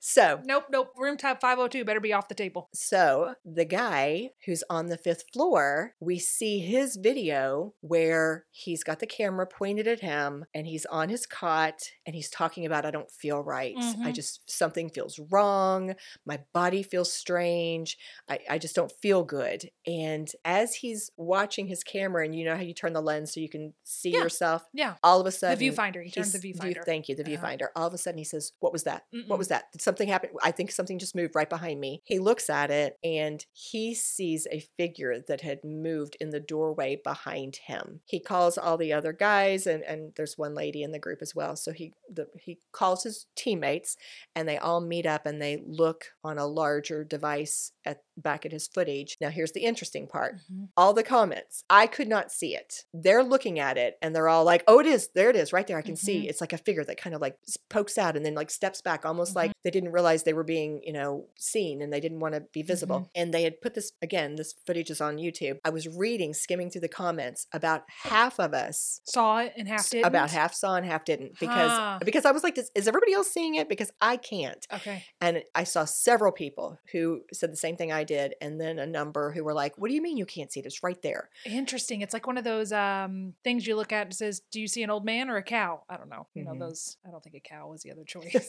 So 0.00 0.40
Nope. 0.44 0.64
Nope. 0.70 0.88
Room 0.96 1.16
type 1.16 1.40
502 1.40 1.84
better 1.84 2.00
be 2.00 2.12
off 2.12 2.28
the 2.28 2.34
table. 2.34 2.68
So, 2.74 3.34
the 3.44 3.64
guy 3.64 4.30
who's 4.44 4.62
on 4.70 4.86
the 4.86 4.98
fifth 4.98 5.24
floor, 5.32 5.94
we 6.00 6.18
see 6.18 6.58
his 6.60 6.96
video 6.96 7.74
where 7.80 8.44
he's 8.50 8.82
got 8.84 9.00
the 9.00 9.06
camera 9.06 9.46
pointed 9.46 9.86
at 9.86 10.00
him 10.00 10.44
and 10.54 10.66
he's 10.66 10.86
on 10.86 11.08
his 11.08 11.26
cot 11.26 11.78
and 12.06 12.14
he's 12.14 12.30
talking 12.30 12.64
about, 12.66 12.84
I 12.86 12.90
don't 12.90 13.10
feel 13.10 13.42
right. 13.46 13.74
I 13.76 13.80
Mhm. 14.10 14.14
just, 14.14 14.40
something 14.50 14.90
feels 14.90 15.18
wrong. 15.30 15.94
My 16.26 16.40
body 16.52 16.82
feels 16.82 17.12
strange. 17.12 17.96
I, 18.28 18.40
I 18.50 18.58
just 18.58 18.74
don't 18.74 18.92
feel 19.00 19.22
good. 19.24 19.70
And 19.86 20.28
as 20.44 20.74
he's 20.76 21.10
watching 21.16 21.66
his 21.68 21.82
camera, 21.84 22.24
and 22.24 22.34
you 22.34 22.44
know 22.44 22.56
how 22.56 22.62
you 22.62 22.74
turn 22.74 22.92
the 22.92 23.00
lens 23.00 23.32
so 23.32 23.40
you 23.40 23.48
can 23.48 23.72
see 23.84 24.10
Yeah. 24.10 24.18
yourself, 24.24 24.64
Yeah. 24.74 24.96
all 25.02 25.20
of 25.20 25.26
a 25.26 25.30
sudden, 25.30 25.58
The 25.58 25.70
viewfinder. 25.70 26.02
He 26.04 26.10
turns 26.10 26.32
the 26.32 26.38
he's- 26.40 26.58
view- 26.58 26.74
viewfinder. 26.74 26.84
thank 26.84 27.08
you, 27.08 27.14
the 27.14 27.22
Uh-huh. 27.22 27.46
viewfinder. 27.46 27.68
All 27.76 27.86
of 27.86 27.94
a 27.94 27.98
sudden, 27.98 28.18
he 28.18 28.24
says, 28.24 28.52
"What 28.60 28.72
was 28.72 28.82
that? 28.84 29.04
What 29.10 29.26
Mm-mm. 29.26 29.38
was 29.38 29.48
that? 29.48 29.70
Did 29.72 29.80
something 29.82 30.08
happen? 30.08 30.30
I 30.42 30.50
think 30.50 30.70
something 30.72 30.98
just 30.98 31.14
moved 31.14 31.34
right 31.34 31.48
behind 31.48 31.80
me." 31.80 32.02
He 32.04 32.18
looks 32.18 32.50
at 32.50 32.70
it 32.70 32.98
and 33.04 33.44
he 33.52 33.94
sees 33.94 34.46
a 34.50 34.60
figure 34.60 35.20
that 35.20 35.40
had 35.42 35.62
moved 35.64 36.16
in 36.20 36.30
the 36.30 36.40
doorway 36.40 36.96
behind 36.96 37.56
him. 37.56 38.00
He 38.06 38.18
calls 38.20 38.58
all 38.58 38.76
the 38.76 38.92
other 38.92 39.12
guys, 39.12 39.66
and 39.66 39.82
and 39.84 40.14
there's 40.16 40.36
one 40.36 40.54
lady 40.54 40.82
in 40.82 40.90
the 40.92 40.98
group 40.98 41.22
as 41.22 41.34
well. 41.34 41.54
So 41.56 41.72
he 41.72 41.92
the, 42.10 42.28
he 42.40 42.58
calls 42.72 43.02
his 43.04 43.26
teammates, 43.36 43.96
and 44.34 44.48
they 44.48 44.58
all 44.58 44.80
meet 44.80 45.06
up 45.06 45.26
and 45.26 45.40
they 45.40 45.62
look 45.66 46.06
on 46.24 46.38
a 46.38 46.46
larger 46.46 47.04
device 47.04 47.72
at 47.84 48.02
back 48.16 48.46
at 48.46 48.52
his 48.52 48.66
footage. 48.66 49.16
Now, 49.20 49.28
here's 49.30 49.52
the 49.52 49.60
interesting 49.64 50.06
part 50.08 50.36
Mhm. 50.50 50.68
all 50.76 50.92
the 50.94 51.02
comments. 51.02 51.64
I 51.70 51.86
could 51.86 52.08
not 52.08 52.32
see 52.32 52.54
it. 52.56 52.84
They're 52.94 53.22
looking 53.24 53.58
at 53.58 53.76
it 53.78 53.98
and 54.02 54.14
they're 54.16 54.28
all 54.28 54.44
like, 54.44 54.64
"Oh, 54.66 54.80
it 54.80 54.86
is. 54.86 55.08
There 55.14 55.30
it 55.30 55.36
is, 55.36 55.52
right 55.52 55.66
there. 55.66 55.78
I 55.78 55.82
can 55.82 55.96
see. 55.96 56.26
Mhm. 56.26 56.28
It's 56.28 56.40
like 56.40 56.52
a 56.54 56.58
figure 56.58 56.84
that 56.84 56.96
kind 56.98 57.14
of 57.14 57.20
like 57.20 57.38
pokes 57.68 57.98
out 57.98 58.16
and 58.16 58.24
then 58.24 58.34
like 58.34 58.50
steps 58.50 58.80
back, 58.80 59.04
almost 59.04 59.32
Mhm. 59.32 59.36
like 59.36 59.52
they 59.66 59.70
didn't 59.72 59.90
realize 59.92 60.22
they 60.22 60.32
were 60.32 60.44
being, 60.44 60.80
you 60.84 60.92
know, 60.92 61.26
seen 61.36 61.82
and 61.82 61.92
they 61.92 61.98
didn't 62.00 62.20
want 62.20 62.34
to 62.34 62.42
be 62.52 62.62
visible." 62.62 63.00
Mm-hmm. 63.00 63.20
And 63.20 63.34
they 63.34 63.42
had 63.42 63.60
put 63.60 63.74
this 63.74 63.90
again. 64.00 64.36
This 64.36 64.54
footage 64.66 64.90
is 64.90 65.00
on 65.00 65.16
YouTube. 65.16 65.58
I 65.64 65.70
was 65.70 65.88
reading, 65.88 66.32
skimming 66.34 66.70
through 66.70 66.82
the 66.82 66.88
comments. 66.88 67.46
About 67.52 67.82
half 68.04 68.38
of 68.38 68.54
us 68.54 69.00
Saw 69.04 69.38
it 69.40 69.52
and 69.56 69.66
half 69.68 69.90
didn't. 69.90 70.06
about 70.06 70.30
half 70.30 70.54
saw 70.54 70.76
and 70.76 70.86
half 70.86 71.04
didn't 71.04 71.38
because 71.40 71.72
Huh. 71.72 71.98
because 72.04 72.24
I 72.24 72.30
was 72.30 72.44
like, 72.44 72.56
"Is 72.58 72.70
is 72.74 72.86
everybody 72.86 73.12
else 73.12 73.30
seeing 73.32 73.56
it?" 73.56 73.68
Because 73.68 73.90
I 74.00 74.16
can't. 74.16 74.64
Okay. 74.72 75.04
And 75.20 75.42
I 75.54 75.64
saw 75.64 75.84
several 75.84 76.30
people 76.32 76.78
who 76.92 77.22
said 77.32 77.50
the 77.52 77.56
same 77.56 77.76
thing 77.76 77.90
I 77.90 78.04
did, 78.04 78.34
and 78.40 78.60
then 78.60 78.78
a 78.78 78.86
number 78.86 79.32
who 79.32 79.42
were 79.42 79.54
like, 79.54 79.76
"What 79.78 79.88
do 79.88 79.94
you 79.94 80.02
mean 80.02 80.16
you 80.16 80.26
can't 80.26 80.52
see 80.52 80.60
it? 80.60 80.66
It's 80.66 80.82
right 80.82 81.00
there." 81.02 81.28
Interesting. 81.44 82.00
It's 82.02 82.12
like 82.14 82.26
one 82.26 82.38
of 82.38 82.44
those 82.44 82.72
um 82.72 83.34
things 83.42 83.66
you 83.66 83.74
look 83.76 83.92
at 83.92 84.06
and 84.06 84.14
says, 84.14 84.40
"Do 84.52 84.60
you 84.60 84.68
see 84.68 84.82
an 84.84 84.90
old 84.90 85.04
man 85.04 85.28
or 85.30 85.36
a 85.36 85.42
cow?" 85.42 85.82
I 85.88 85.96
don't 85.96 86.08
know. 86.08 86.26
You 86.34 86.44
Mhm. 86.44 86.46
know 86.58 86.66
those. 86.68 86.96
I 87.06 87.10
don't 87.10 87.22
think 87.24 87.34
a 87.36 87.40
cow 87.40 87.68
was 87.70 87.82
the 87.82 87.90
other 87.92 88.04
choice. 88.14 88.48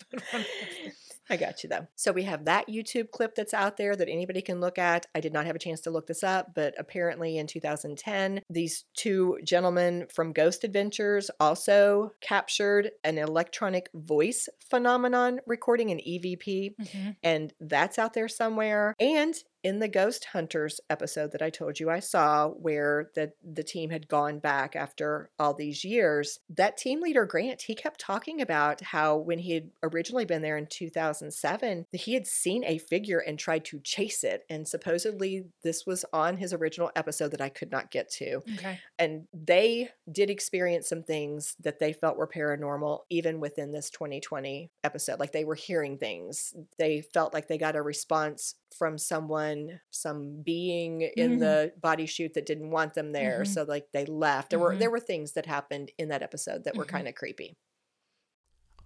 I 1.28 1.36
got 1.36 1.64
you 1.64 1.68
though. 1.68 1.88
So 1.96 2.12
we 2.12 2.22
have 2.22 2.44
that 2.44 2.68
YouTube 2.68 3.10
clip 3.10 3.34
that's 3.34 3.52
out 3.52 3.76
there 3.76 3.96
that 3.96 4.08
anybody 4.08 4.40
can 4.40 4.60
look 4.60 4.78
at. 4.78 5.06
I 5.12 5.18
did 5.20 5.32
not 5.32 5.44
have 5.46 5.56
a 5.56 5.58
chance 5.58 5.80
to 5.80 5.90
look 5.90 6.06
this 6.06 6.22
up, 6.22 6.54
but 6.54 6.74
apparently 6.78 7.36
in 7.38 7.48
2010, 7.48 8.42
these 8.48 8.84
two 8.96 9.38
gentlemen 9.44 10.06
from 10.14 10.32
Ghost 10.32 10.62
Adventures 10.62 11.28
also 11.40 12.12
captured 12.20 12.90
an 13.02 13.18
electronic 13.18 13.88
voice 13.92 14.48
phenomenon 14.70 15.40
recording 15.46 15.90
an 15.90 15.98
EVP, 15.98 16.76
Mhm. 16.80 17.16
and 17.24 17.52
that's 17.58 17.98
out 17.98 18.14
there 18.14 18.28
somewhere. 18.28 18.94
And 19.00 19.34
in 19.66 19.80
the 19.80 19.88
Ghost 19.88 20.26
Hunters 20.26 20.80
episode 20.88 21.32
that 21.32 21.42
I 21.42 21.50
told 21.50 21.80
you 21.80 21.90
I 21.90 21.98
saw, 21.98 22.50
where 22.50 23.10
the 23.16 23.32
the 23.42 23.64
team 23.64 23.90
had 23.90 24.06
gone 24.06 24.38
back 24.38 24.76
after 24.76 25.28
all 25.40 25.54
these 25.54 25.84
years, 25.84 26.38
that 26.48 26.76
team 26.76 27.02
leader 27.02 27.26
Grant 27.26 27.62
he 27.62 27.74
kept 27.74 27.98
talking 27.98 28.40
about 28.40 28.80
how 28.80 29.16
when 29.16 29.40
he 29.40 29.54
had 29.54 29.70
originally 29.82 30.24
been 30.24 30.42
there 30.42 30.56
in 30.56 30.68
2007, 30.70 31.86
he 31.90 32.14
had 32.14 32.28
seen 32.28 32.62
a 32.64 32.78
figure 32.78 33.18
and 33.18 33.40
tried 33.40 33.64
to 33.64 33.80
chase 33.80 34.22
it, 34.22 34.44
and 34.48 34.68
supposedly 34.68 35.46
this 35.64 35.84
was 35.84 36.04
on 36.12 36.36
his 36.36 36.52
original 36.52 36.92
episode 36.94 37.32
that 37.32 37.40
I 37.40 37.48
could 37.48 37.72
not 37.72 37.90
get 37.90 38.08
to. 38.12 38.36
Okay. 38.54 38.78
and 39.00 39.26
they 39.34 39.88
did 40.10 40.30
experience 40.30 40.88
some 40.88 41.02
things 41.02 41.56
that 41.58 41.80
they 41.80 41.92
felt 41.92 42.16
were 42.16 42.28
paranormal 42.28 43.00
even 43.10 43.40
within 43.40 43.72
this 43.72 43.90
2020 43.90 44.70
episode. 44.84 45.18
Like 45.18 45.32
they 45.32 45.44
were 45.44 45.56
hearing 45.56 45.98
things. 45.98 46.54
They 46.78 47.00
felt 47.00 47.34
like 47.34 47.48
they 47.48 47.58
got 47.58 47.74
a 47.74 47.82
response 47.82 48.54
from 48.78 48.98
someone 48.98 49.80
some 49.90 50.42
being 50.42 51.02
in 51.02 51.36
Mhm. 51.36 51.40
the 51.40 51.72
body 51.80 52.06
chute 52.06 52.34
that 52.34 52.46
didn't 52.46 52.70
want 52.70 52.94
them 52.94 53.12
there 53.12 53.42
Mhm. 53.42 53.46
so 53.54 53.62
like 53.64 53.86
they 53.92 54.04
left 54.06 54.50
there 54.50 54.58
were 54.58 54.74
Mhm. 54.74 54.78
there 54.80 54.90
were 54.90 55.00
things 55.00 55.32
that 55.32 55.46
happened 55.46 55.90
in 55.98 56.08
that 56.08 56.22
episode 56.22 56.64
that 56.64 56.76
were 56.76 56.84
Mhm. 56.84 56.88
kind 56.88 57.08
of 57.08 57.14
creepy 57.14 57.56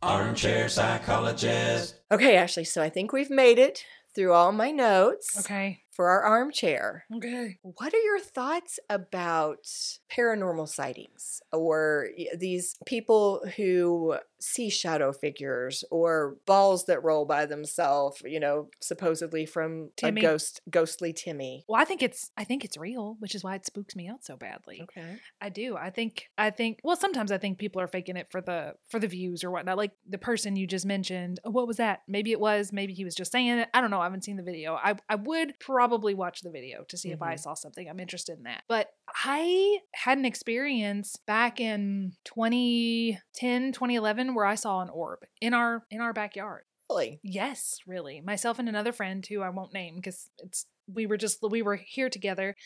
Armchair 0.03 0.68
psychologist. 0.70 2.01
okay 2.11 2.36
ashley 2.36 2.64
so 2.64 2.82
i 2.82 2.88
think 2.88 3.12
we've 3.12 3.28
made 3.30 3.59
it 3.59 3.84
through 4.14 4.32
all 4.32 4.51
my 4.51 4.70
notes 4.70 5.38
Okay. 5.41 5.82
for 5.93 6.09
our 6.09 6.22
armchair 6.22 7.05
Okay. 7.14 7.59
What 7.62 7.93
are 7.95 8.01
your 8.03 8.18
thoughts 8.18 8.80
about 8.88 9.64
paranormal 10.11 10.68
sightings 10.68 11.43
or 11.53 12.09
these 12.34 12.76
people 12.86 13.47
who 13.57 14.16
see 14.41 14.70
shadow 14.70 15.12
figures 15.12 15.84
or 15.91 16.36
balls 16.47 16.86
that 16.86 17.03
roll 17.05 17.24
by 17.26 17.47
themselves, 17.47 18.22
you 18.24 18.41
know, 18.41 18.68
supposedly 18.80 19.45
from 19.47 19.91
Timmy. 19.97 20.20
a 20.20 20.24
ghost 20.24 20.61
ghostly 20.70 21.12
Timmy? 21.12 21.64
Well, 21.68 21.80
I 21.80 21.84
think 21.84 22.03
it's 22.03 22.30
I 22.36 22.45
think 22.45 22.64
it's 22.64 22.76
real, 22.76 23.16
which 23.20 23.34
is 23.34 23.45
why 23.45 23.55
it 23.55 23.66
spooks 23.66 23.95
me 23.95 24.09
out 24.09 24.24
so 24.24 24.36
badly. 24.36 24.80
Okay. 24.82 25.16
I 25.41 25.49
do. 25.51 25.76
I 25.76 25.91
think 25.91 26.26
I 26.38 26.51
think 26.51 26.80
well 26.84 26.97
sometimes 26.97 27.30
I 27.32 27.38
think 27.38 27.59
people 27.59 27.80
are 27.82 27.86
faking 27.86 28.16
it 28.16 28.28
for 28.30 28.41
the 28.41 28.74
for 28.88 28.99
the 28.99 29.07
views 29.09 29.45
or 29.45 29.51
whatnot. 29.51 29.76
Like 29.76 29.93
the 30.09 30.18
person 30.18 30.57
you 30.57 30.66
just 30.66 30.86
mentioned. 30.86 31.38
"Oh, 31.45 31.51
What 31.51 31.66
was 31.66 31.76
that? 31.76 32.01
Maybe 32.09 32.32
it 32.32 32.41
was, 32.41 32.72
maybe 32.72 32.95
he 32.95 33.05
was 33.05 33.14
just 33.14 33.32
saying 33.32 33.49
it. 33.59 33.68
I 33.74 33.80
don't 33.80 33.91
know. 33.91 34.01
I 34.01 34.05
haven't 34.05 34.24
seen 34.24 34.36
the 34.36 34.43
video. 34.43 34.74
I, 34.74 34.95
I 35.09 35.16
would 35.16 35.59
probably 35.61 36.14
watch 36.14 36.41
the 36.41 36.51
video 36.51 36.84
to 36.88 36.97
see 36.97 37.11
if 37.12 37.20
I 37.22 37.34
Mhm. 37.34 37.41
saw 37.41 37.55
something. 37.55 37.88
I'm 37.88 38.01
interested 38.01 38.38
in 38.38 38.45
that. 38.45 38.62
But 38.68 38.88
I 39.14 39.78
had 39.95 40.18
an 40.18 40.24
experience 40.24 41.16
back 41.26 41.61
in 41.61 42.12
2010, 42.24 43.72
2011 43.72 44.30
where 44.35 44.47
I 44.47 44.55
saw 44.55 44.81
an 44.81 44.89
orb 44.91 45.20
in 45.41 45.55
our 45.55 45.85
in 45.91 46.01
our 46.01 46.12
backyard. 46.12 46.64
Really? 46.89 47.20
Yes, 47.22 47.78
really. 47.87 48.20
Myself 48.20 48.59
and 48.59 48.68
another 48.68 48.93
friend 48.93 49.24
who 49.26 49.43
I 49.43 49.51
won't 49.51 49.72
name 49.72 49.97
because 49.97 50.28
it's 50.39 50.66
we 50.93 51.07
were 51.07 51.16
just 51.16 51.39
we 51.49 51.62
were 51.62 51.76
here 51.76 52.11
together 52.11 52.57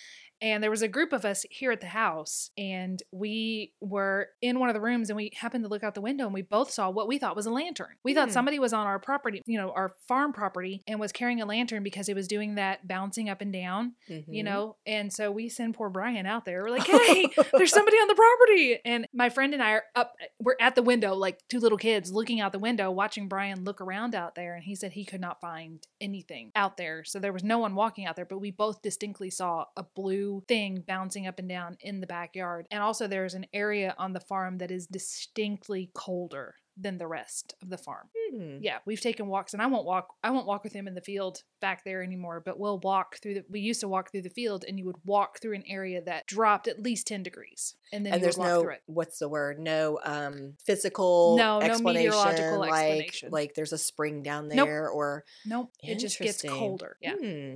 and 0.45 0.63
there 0.63 0.71
was 0.71 0.83
a 0.83 0.89
group 0.89 1.13
of 1.15 1.25
us 1.25 1.47
here 1.51 1.73
at 1.73 1.81
the 1.81 1.87
house 1.87 2.51
and 2.59 3.03
we 3.13 3.73
were 3.81 4.29
in 4.43 4.59
one 4.61 4.69
of 4.69 4.75
the 4.75 4.81
rooms 4.81 5.09
and 5.09 5.17
we 5.17 5.31
happened 5.35 5.65
to 5.65 5.71
look 5.71 5.83
out 5.83 5.95
the 5.95 6.03
window 6.03 6.25
and 6.27 6.35
we 6.35 6.43
both 6.43 6.71
saw 6.71 6.91
what 6.91 7.09
we 7.09 7.17
thought 7.19 7.35
was 7.35 7.47
a 7.47 7.51
lantern. 7.51 7.95
We 8.05 8.13
thought 8.13 8.29
Hmm. 8.29 8.33
somebody 8.35 8.59
was 8.59 8.75
on 8.75 8.87
our 8.87 8.99
property, 8.99 9.41
you 9.47 9.59
know, 9.59 9.71
our 9.73 9.95
farm 10.07 10.33
property 10.35 10.83
and 10.87 11.01
was 11.01 11.13
carrying 11.13 11.41
a 11.41 11.47
lantern 11.47 11.83
because 11.83 12.11
it 12.11 12.15
was 12.15 12.29
doing 12.29 12.57
that 12.57 12.87
bouncing 12.87 13.31
up 13.31 13.41
and 13.41 13.53
down, 13.53 13.95
you 14.07 14.23
Mhm. 14.29 14.45
know. 14.45 14.77
And 14.85 15.11
so 15.13 15.33
we 15.33 15.49
send 15.49 15.75
poor 15.75 15.89
Brian 15.89 16.27
out 16.27 16.45
there. 16.45 16.63
We're 16.63 16.71
like, 16.71 16.87
"Hey, 16.87 17.27
there's 17.55 17.73
somebody 17.73 17.97
on 17.97 18.09
the 18.09 18.15
property. 18.15 18.79
And 18.85 19.09
my 19.15 19.31
friend 19.31 19.55
and 19.55 19.63
I 19.63 19.71
are 19.73 19.85
up, 19.95 20.15
we're 20.39 20.57
at 20.61 20.75
the 20.75 20.83
window, 20.83 21.15
like 21.15 21.41
two 21.49 21.59
little 21.61 21.79
kids 21.79 22.13
looking 22.13 22.41
out 22.41 22.53
the 22.53 22.59
window, 22.59 22.91
watching 22.91 23.29
Brian 23.29 23.65
look 23.65 23.81
around 23.81 24.15
out 24.15 24.35
there. 24.35 24.55
And 24.55 24.65
he 24.65 24.75
said 24.75 24.93
he 24.93 25.07
could 25.07 25.21
not 25.23 25.41
find 25.41 25.87
anything 26.03 26.53
out 26.55 26.77
there. 26.77 27.03
So 27.05 27.19
there 27.19 27.33
was 27.33 27.45
no 27.45 27.59
one 27.59 27.75
walking 27.75 28.05
out 28.05 28.17
there, 28.17 28.27
but 28.27 28.39
we 28.41 28.51
both 28.51 28.83
distinctly 28.83 29.31
saw 29.31 29.65
a 29.77 29.85
blue 29.85 30.34
thing 30.43 30.83
bouncing 30.87 31.27
up 31.27 31.39
and 31.39 31.49
down 31.49 31.77
in 31.81 32.01
the 32.01 32.07
backyard. 32.07 32.67
And 32.71 32.83
also, 32.83 33.07
there's 33.07 33.35
an 33.35 33.47
area 33.53 33.95
on 33.99 34.13
the 34.13 34.21
farm 34.21 34.59
that 34.59 34.71
is 34.71 34.87
distinctly 34.87 35.91
colder 35.95 36.57
than 36.77 36.99
the 36.99 37.07
rest 37.07 37.55
of 37.63 37.71
the 37.71 37.79
farm. 37.79 38.09
Hmm. 38.33 38.57
Yeah, 38.61 38.79
we've 38.85 39.01
taken 39.01 39.29
walks, 39.29 39.53
and 39.53 39.63
I 39.63 39.67
won't 39.67 39.85
walk. 39.87 40.09
I 40.25 40.31
won't 40.31 40.47
walk 40.47 40.65
with 40.65 40.73
him 40.73 40.89
in 40.89 40.95
the 40.97 41.01
field 41.01 41.45
back 41.61 41.85
there 41.85 42.03
anymore. 42.03 42.43
But 42.45 42.59
we'll 42.59 42.81
walk 42.81 43.19
through 43.23 43.35
the. 43.35 43.45
We 43.49 43.61
used 43.61 43.79
to 43.83 43.89
walk 43.89 44.11
through 44.11 44.23
the 44.23 44.29
field, 44.31 44.65
and 44.67 44.77
you 44.77 44.85
would 44.87 44.97
walk 45.05 45.41
through 45.41 45.55
an 45.55 45.63
area 45.69 46.03
that 46.03 46.27
dropped 46.27 46.67
at 46.67 46.83
least 46.83 47.07
ten 47.07 47.23
degrees, 47.23 47.77
and 47.93 48.05
then 48.05 48.15
And 48.15 48.23
there's 48.25 48.37
no 48.39 48.69
what's 48.87 49.21
the 49.21 49.29
word? 49.29 49.61
No 49.61 50.01
um 50.05 50.55
physical 50.65 51.37
No, 51.37 51.61
no 51.61 51.65
explanation 51.67 52.11
meteorological 52.11 52.59
like 52.59 52.71
explanation. 52.73 53.29
like 53.31 53.55
there's 53.55 53.73
a 53.73 53.79
spring 53.79 54.25
down 54.25 54.49
Nope. 54.49 54.67
there 54.67 54.89
or 54.89 55.25
Nope, 55.47 55.71
it 55.81 56.01
just 56.01 56.19
gets 56.19 56.43
colder. 56.43 56.97
Yeah, 57.01 57.15
Hmm. 57.15 57.55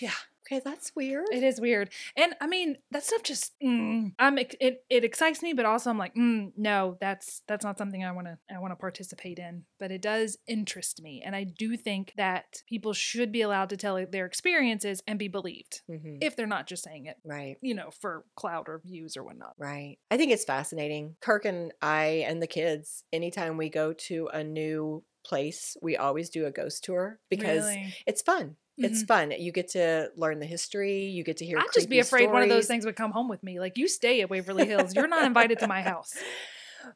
yeah. 0.00 0.10
Okay, 0.52 0.60
that's 0.64 0.92
weird. 0.94 1.26
It 1.32 1.42
is 1.42 1.60
weird, 1.60 1.90
and 2.16 2.34
I 2.40 2.46
mean 2.46 2.76
that 2.90 3.04
stuff 3.04 3.22
just 3.22 3.52
mm, 3.62 4.12
I'm 4.18 4.38
it 4.38 4.84
it 4.90 5.04
excites 5.04 5.42
me, 5.42 5.52
but 5.54 5.64
also 5.64 5.88
I'm 5.90 5.98
like, 5.98 6.14
mm, 6.14 6.52
no, 6.56 6.98
that's 7.00 7.42
that's 7.48 7.64
not 7.64 7.78
something 7.78 8.04
I 8.04 8.12
want 8.12 8.26
to 8.26 8.38
I 8.54 8.58
want 8.58 8.72
to 8.72 8.76
participate 8.76 9.38
in. 9.38 9.64
But 9.78 9.90
it 9.90 10.02
does 10.02 10.36
interest 10.46 11.00
me, 11.02 11.22
and 11.24 11.34
I 11.34 11.44
do 11.44 11.76
think 11.76 12.12
that 12.16 12.62
people 12.68 12.92
should 12.92 13.32
be 13.32 13.42
allowed 13.42 13.70
to 13.70 13.76
tell 13.76 14.04
their 14.06 14.26
experiences 14.26 15.02
and 15.06 15.18
be 15.18 15.28
believed 15.28 15.80
Mhm. 15.88 16.18
if 16.20 16.36
they're 16.36 16.46
not 16.46 16.66
just 16.66 16.84
saying 16.84 17.06
it, 17.06 17.16
Right. 17.24 17.56
you 17.62 17.74
know, 17.74 17.90
for 17.90 18.24
cloud 18.36 18.68
or 18.68 18.80
views 18.84 19.16
or 19.16 19.22
whatnot. 19.24 19.54
Right. 19.58 19.98
I 20.10 20.16
think 20.16 20.32
it's 20.32 20.44
fascinating. 20.44 21.16
Kirk 21.20 21.44
and 21.44 21.72
I 21.80 22.24
and 22.28 22.42
the 22.42 22.46
kids, 22.46 23.04
anytime 23.12 23.56
we 23.56 23.68
go 23.70 23.92
to 23.94 24.28
a 24.32 24.44
new 24.44 25.04
place, 25.24 25.76
we 25.80 25.96
always 25.96 26.30
do 26.30 26.46
a 26.46 26.50
ghost 26.50 26.82
tour 26.84 27.20
because 27.30 27.64
Really? 27.66 27.94
it's 28.06 28.22
fun. 28.22 28.56
It's 28.78 29.00
mm-hmm. 29.00 29.06
fun. 29.06 29.30
You 29.32 29.52
get 29.52 29.68
to 29.70 30.10
learn 30.16 30.38
the 30.38 30.46
history. 30.46 31.04
You 31.06 31.24
get 31.24 31.38
to 31.38 31.44
hear. 31.44 31.58
I'd 31.58 31.66
just 31.74 31.90
be 31.90 31.98
afraid 31.98 32.30
one 32.30 32.42
of 32.42 32.48
those 32.48 32.66
things 32.66 32.84
would 32.86 32.96
come 32.96 33.12
home 33.12 33.28
with 33.28 33.42
me. 33.42 33.60
Like 33.60 33.76
you 33.76 33.88
stay 33.88 34.20
at 34.22 34.30
Waverly 34.30 34.66
Hills, 34.66 34.94
you're 34.94 35.08
not 35.08 35.24
invited 35.24 35.58
to 35.60 35.66
my 35.66 35.82
house. 35.82 36.14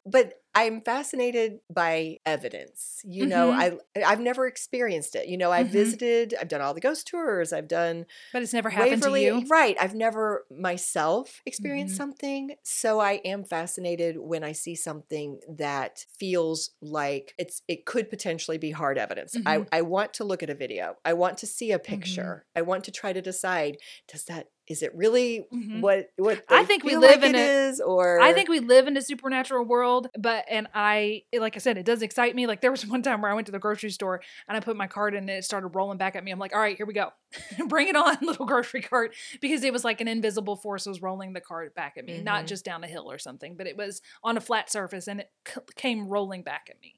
But 0.05 0.33
I'm 0.59 0.81
fascinated 0.81 1.59
by 1.69 2.17
evidence. 2.25 2.99
You 3.03 3.25
know, 3.27 3.51
Mhm. 3.51 3.79
I 3.95 4.03
I've 4.11 4.19
never 4.19 4.47
experienced 4.47 5.15
it. 5.15 5.27
You 5.27 5.37
know, 5.37 5.51
I've 5.51 5.67
Mhm. 5.67 5.71
visited. 5.71 6.33
I've 6.39 6.47
done 6.47 6.61
all 6.61 6.73
the 6.73 6.79
ghost 6.81 7.07
tours. 7.07 7.53
I've 7.53 7.67
done 7.67 8.05
But 8.33 8.41
it's 8.41 8.53
never 8.53 8.69
happened 8.69 9.01
Waverly, 9.01 9.25
to 9.25 9.39
you. 9.41 9.47
Right. 9.47 9.77
I've 9.79 9.95
never 9.95 10.45
myself 10.49 11.41
experienced 11.45 11.93
Mhm. 11.95 11.97
something. 11.97 12.55
So 12.63 12.99
I 12.99 13.13
am 13.25 13.43
fascinated 13.43 14.17
when 14.17 14.43
I 14.43 14.51
see 14.51 14.75
something 14.75 15.39
that 15.47 16.05
feels 16.19 16.71
like 16.81 17.33
it's 17.37 17.61
it 17.67 17.85
could 17.85 18.09
potentially 18.09 18.57
be 18.57 18.71
hard 18.71 18.97
evidence. 18.97 19.35
I, 19.45 19.65
I 19.71 19.81
want 19.81 20.13
to 20.15 20.23
look 20.23 20.41
at 20.43 20.49
a 20.49 20.55
video. 20.55 20.97
I 21.05 21.13
want 21.13 21.37
to 21.39 21.47
see 21.47 21.71
a 21.71 21.79
picture. 21.79 22.45
I 22.55 22.61
want 22.63 22.83
to 22.85 22.91
try 22.91 23.13
to 23.13 23.21
decide, 23.21 23.77
does 24.07 24.25
that 24.25 24.47
is 24.67 24.83
it 24.83 24.93
really 24.93 25.47
Mhm. 25.53 25.79
what 25.79 26.09
what 26.17 26.43
I 26.49 26.65
think 26.65 26.83
we 26.83 26.97
live 26.97 27.21
like 27.21 27.29
in 27.29 27.35
it 27.35 27.39
a- 27.39 27.69
is, 27.69 27.79
or 27.79 28.19
I 28.19 28.33
think 28.33 28.49
we 28.49 28.59
live 28.59 28.85
in 28.87 28.97
a 28.97 29.01
supernatural 29.01 29.63
world, 29.63 30.09
but 30.19 30.43
and 30.49 30.67
I 30.73 31.23
like 31.37 31.55
I 31.55 31.59
said, 31.59 31.77
it 31.77 31.85
does 31.85 32.01
excite 32.01 32.35
me. 32.35 32.47
Like 32.47 32.61
there 32.61 32.71
was 32.71 32.85
one 32.87 33.01
time 33.01 33.21
where 33.21 33.31
I 33.31 33.33
went 33.33 33.45
to 33.47 33.51
the 33.51 33.59
grocery 33.59 33.89
store 33.89 34.21
and 34.47 34.55
I 34.57 34.59
put 34.59 34.75
my 34.75 34.87
card 34.87 35.13
in 35.13 35.19
and 35.21 35.29
it 35.29 35.43
started 35.45 35.67
rolling 35.69 35.97
back 35.97 36.15
at 36.15 36.23
me. 36.23 36.31
I'm 36.31 36.39
like, 36.39 36.53
all 36.53 36.59
right, 36.61 36.77
here 36.77 36.85
we 36.85 36.93
go. 36.93 37.09
Bring 37.67 37.87
it 37.87 37.95
on, 37.95 38.17
little 38.21 38.45
grocery 38.45 38.81
cart. 38.81 39.15
Because 39.41 39.63
it 39.63 39.73
was 39.73 39.83
like 39.83 40.01
an 40.01 40.07
invisible 40.07 40.55
force 40.55 40.85
was 40.85 41.01
rolling 41.01 41.33
the 41.33 41.41
cart 41.41 41.73
back 41.75 41.95
at 41.97 42.05
me, 42.05 42.21
not 42.21 42.43
Mhm. 42.45 42.47
just 42.47 42.65
down 42.65 42.83
a 42.83 42.87
hill 42.87 43.11
or 43.11 43.19
something, 43.19 43.55
but 43.55 43.67
it 43.67 43.77
was 43.77 44.01
on 44.23 44.37
a 44.37 44.41
flat 44.41 44.71
surface 44.71 45.07
and 45.07 45.21
it 45.21 45.31
c- 45.47 45.61
came 45.75 46.07
rolling 46.07 46.43
back 46.43 46.67
at 46.69 46.81
me. 46.81 46.96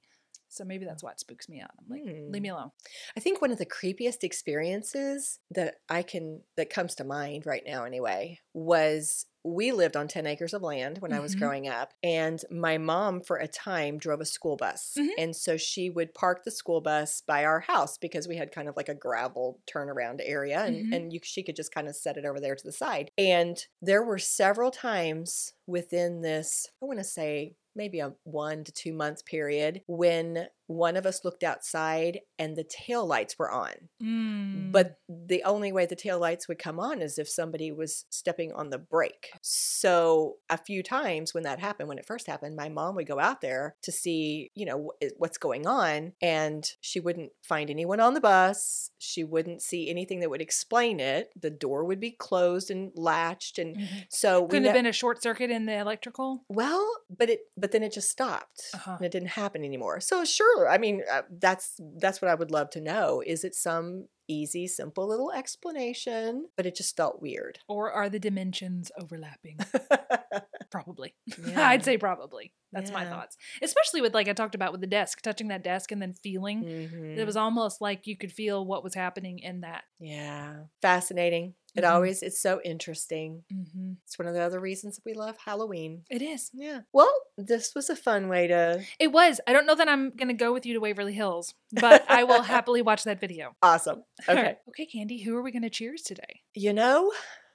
So 0.50 0.64
maybe 0.66 0.86
that's 0.86 1.04
why 1.04 1.12
it 1.12 1.20
spooks 1.20 1.48
me 1.48 1.62
out. 1.62 1.70
I'm 1.80 1.86
like, 1.90 2.04
leave 2.06 2.42
me 2.42 2.50
alone. 2.50 2.72
I 3.16 3.20
think 3.20 3.40
one 3.42 3.52
of 3.52 3.60
the 3.60 3.66
creepiest 3.66 4.24
experiences 4.24 5.40
that 5.52 5.76
I 5.90 6.02
can 6.04 6.42
that 6.58 6.70
comes 6.70 6.96
to 6.96 7.04
mind 7.04 7.46
right 7.46 7.64
now 7.66 7.84
anyway 7.86 8.40
was 8.54 9.26
we 9.46 9.72
lived 9.72 9.96
on 9.96 10.08
10 10.08 10.28
acres 10.28 10.54
of 10.54 10.62
land 10.62 10.98
when 10.98 11.14
I 11.14 11.20
was 11.22 11.34
Mhm. 11.34 11.40
growing 11.40 11.68
up 11.68 11.94
and 12.04 12.44
my 12.52 12.78
mom 12.78 13.22
for 13.22 13.38
a 13.38 13.48
time 13.48 13.98
drove 13.98 14.20
a 14.20 14.26
school 14.26 14.58
bus 14.58 14.96
Mhm. 14.98 15.12
and 15.18 15.36
so 15.36 15.56
she 15.56 15.90
would 15.90 16.14
park 16.14 16.44
the 16.44 16.52
school 16.52 16.82
bus 16.82 17.22
by 17.22 17.46
our 17.46 17.62
house 17.62 17.98
because 17.98 18.28
we 18.28 18.36
had 18.36 18.52
kind 18.52 18.68
of 18.68 18.76
like 18.76 18.90
a 18.90 18.94
gravel 18.96 19.62
turnaround 19.66 20.20
area 20.22 20.60
and, 20.66 20.84
Mhm. 20.86 20.96
and 20.96 21.14
you, 21.14 21.20
she 21.24 21.42
could 21.44 21.56
just 21.56 21.72
kind 21.74 21.88
of 21.88 21.96
set 21.96 22.18
it 22.18 22.26
over 22.26 22.40
there 22.42 22.56
to 22.56 22.64
the 22.66 22.74
side 22.74 23.12
and 23.18 23.68
there 23.82 24.04
were 24.04 24.20
several 24.20 24.72
times 24.72 25.54
within 25.68 26.22
this 26.22 26.68
I 26.82 26.86
want 26.86 27.00
to 27.00 27.06
say 27.06 27.56
maybe 27.80 28.02
a 28.02 28.12
one 28.26 28.64
to 28.66 28.72
two 28.74 28.94
month 28.94 29.26
period 29.26 29.82
when 29.88 30.46
one 30.70 30.96
of 30.96 31.06
us 31.08 31.26
looked 31.26 31.42
outside 31.44 32.20
and 32.38 32.56
the 32.56 32.64
tail 32.64 33.04
lights 33.04 33.40
were 33.40 33.50
on. 33.50 33.72
Mm. 34.04 34.72
But 34.72 35.00
the 35.10 35.44
only 35.44 35.72
way 35.72 35.88
the 35.88 35.96
tail 35.96 36.20
lights 36.20 36.48
would 36.48 36.60
come 36.60 36.80
on 36.80 37.02
is 37.02 37.18
if 37.18 37.28
somebody 37.28 37.72
was 37.72 38.06
stepping 38.12 38.52
on 38.54 38.70
the 38.70 38.78
brake. 38.78 39.32
So 39.42 40.36
a 40.48 40.58
few 40.58 40.84
times 40.84 41.34
when 41.34 41.44
that 41.44 41.60
happened, 41.60 41.90
when 41.90 41.98
it 41.98 42.06
first 42.06 42.28
happened, 42.28 42.56
my 42.56 42.70
mom 42.70 42.94
would 42.96 43.08
go 43.08 43.20
out 43.20 43.42
there 43.42 43.76
to 43.82 43.92
see, 43.92 44.52
you 44.54 44.66
know, 44.66 44.92
what's 45.18 45.40
going 45.40 45.66
on, 45.66 46.14
and 46.22 46.70
she 46.82 47.00
wouldn't 47.00 47.32
find 47.42 47.72
anyone 47.72 48.00
on 48.00 48.14
the 48.14 48.22
bus. 48.22 48.92
She 49.00 49.24
wouldn't 49.24 49.64
see 49.64 49.90
anything 49.90 50.20
that 50.20 50.30
would 50.30 50.42
explain 50.42 51.00
it. 51.00 51.32
The 51.40 51.50
door 51.50 51.84
would 51.84 52.00
be 52.00 52.12
closed 52.12 52.70
and 52.70 52.92
latched, 52.96 53.58
and 53.58 53.76
Mhm. 53.76 54.06
so 54.10 54.42
we 54.44 54.48
couldn't 54.50 54.64
ne- 54.64 54.70
have 54.70 54.76
been 54.78 54.86
a 54.86 54.92
short 54.94 55.22
circuit 55.24 55.50
in 55.50 55.66
the 55.66 55.74
electrical. 55.78 56.44
well, 56.48 56.88
but 57.10 57.30
it 57.30 57.40
but 57.58 57.72
then 57.72 57.82
it 57.84 57.92
just 57.92 58.10
stopped 58.10 58.70
Uh-huh. 58.76 58.96
and 58.98 59.06
it 59.06 59.12
didn't 59.12 59.30
happen 59.30 59.64
anymore. 59.64 60.00
So 60.00 60.24
sure, 60.60 60.70
I 60.70 60.78
mean 60.78 61.04
uh, 61.12 61.22
that's 61.40 61.80
that's 61.98 62.22
what 62.22 62.30
I 62.30 62.36
would 62.36 62.52
love 62.52 62.70
to 62.72 62.82
know. 62.82 63.22
Is 63.26 63.44
it 63.44 63.56
some 63.56 64.08
easy, 64.28 64.68
simple 64.68 65.08
little 65.08 65.32
explanation? 65.32 66.48
But 66.56 66.66
it 66.66 66.76
just 66.76 66.96
felt 66.96 67.22
weird. 67.22 67.60
Or 67.68 67.92
are 67.92 68.10
the 68.10 68.20
dimensions 68.20 68.92
overlapping? 69.00 69.58
Probably. 70.72 71.16
Yeah. 71.48 71.68
I'd 71.70 71.84
say 71.84 71.98
probably. 71.98 72.54
That's 72.72 72.92
my 72.92 73.04
thoughts. 73.06 73.36
Especially 73.64 74.02
with 74.02 74.14
like 74.14 74.28
I 74.28 74.34
talked 74.34 74.54
about 74.54 74.72
with 74.72 74.82
the 74.82 74.88
desk, 74.88 75.22
touching 75.24 75.48
that 75.48 75.64
desk 75.64 75.92
and 75.92 76.00
then 76.02 76.14
feeling. 76.14 76.64
It 76.64 76.92
Mhm. 76.94 77.26
was 77.26 77.36
almost 77.38 77.82
like 77.82 78.06
you 78.06 78.16
could 78.16 78.32
feel 78.32 78.64
what 78.64 78.84
was 78.84 78.94
happening 78.94 79.40
in 79.40 79.62
that. 79.62 79.84
yeah, 80.00 80.66
fascinating. 80.82 81.56
It 81.76 81.84
Mhm. 81.84 81.92
always 81.92 82.24
it's 82.24 82.42
so 82.42 82.60
interesting. 82.64 83.44
hmm 83.52 83.94
It's 84.06 84.18
one 84.20 84.28
of 84.28 84.34
the 84.34 84.42
other 84.42 84.60
reasons 84.60 84.96
that 84.96 85.06
we 85.06 85.14
love 85.14 85.38
Halloween. 85.46 86.04
It 86.10 86.22
is. 86.22 86.50
Yeah. 86.54 86.82
Well, 86.94 87.14
this 87.38 87.74
was 87.76 87.90
a 87.90 87.96
fun 87.96 88.28
way 88.30 88.48
to 88.48 88.84
It 89.00 89.12
was. 89.12 89.40
I 89.48 89.54
don't 89.54 89.66
know 89.66 89.76
that 89.76 89.88
I'm 89.88 90.10
going 90.12 90.28
to 90.30 90.34
go 90.34 90.52
with 90.54 90.66
you 90.66 90.74
to 90.74 90.80
Waverly 90.80 91.14
Hills, 91.14 91.54
but 91.72 92.06
I 92.10 92.24
will 92.24 92.42
happily 92.56 92.82
watch 92.82 93.04
that 93.04 93.20
video. 93.20 93.54
awesome. 93.62 94.04
Okay. 94.28 94.58
okay, 94.70 94.86
Candy, 94.86 95.22
who 95.22 95.36
are 95.38 95.42
we 95.44 95.52
going 95.52 95.62
to 95.64 95.70
cheers 95.70 96.02
today? 96.02 96.42
You 96.56 96.74
know, 96.74 97.12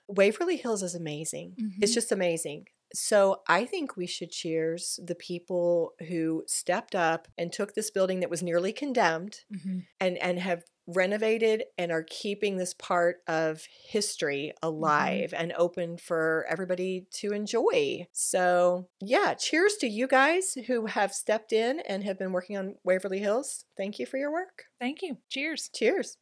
Waverly 0.09 0.57
Hills 0.57 0.83
is 0.83 0.95
amazing. 0.95 1.55
It's 1.81 1.91
Mhm. 1.93 1.95
just 1.95 2.13
amazing. 2.13 2.67
So 2.95 3.43
I 3.49 3.65
think 3.65 3.97
we 3.97 4.07
should 4.07 4.31
cheers 4.31 4.99
the 5.05 5.15
people 5.15 5.93
who 6.09 6.45
stepped 6.47 6.95
up 6.95 7.29
and 7.37 7.53
took 7.53 7.75
this 7.75 7.91
building 7.91 8.21
that 8.21 8.31
was 8.31 8.43
nearly 8.43 8.73
condemned 8.73 9.41
Mm-hmm. 9.55 9.81
and 10.01 10.19
and 10.19 10.39
have 10.39 10.63
renovated 10.87 11.65
and 11.79 11.91
are 11.91 12.05
keeping 12.09 12.57
this 12.57 12.75
part 12.75 13.17
of 13.27 13.63
history 13.89 14.53
alive 14.63 15.33
and 15.37 15.53
open 15.57 15.97
for 15.97 16.45
everybody 16.49 17.07
to 17.11 17.33
enjoy. 17.33 18.07
So, 18.13 18.89
yeah, 19.01 19.33
cheers 19.35 19.77
to 19.77 19.87
you 19.87 20.07
guys 20.07 20.57
who 20.67 20.87
have 20.87 21.13
stepped 21.13 21.53
in 21.53 21.81
and 21.89 22.05
have 22.05 22.19
been 22.19 22.33
working 22.33 22.57
on 22.59 22.75
Waverly 22.85 23.19
Hills. 23.21 23.65
Thank 23.79 23.99
you 23.99 24.05
for 24.05 24.19
your 24.19 24.31
work. 24.31 24.65
Thank 24.79 25.01
you. 25.01 25.17
Cheers. 25.31 25.71
Cheers. 25.75 26.19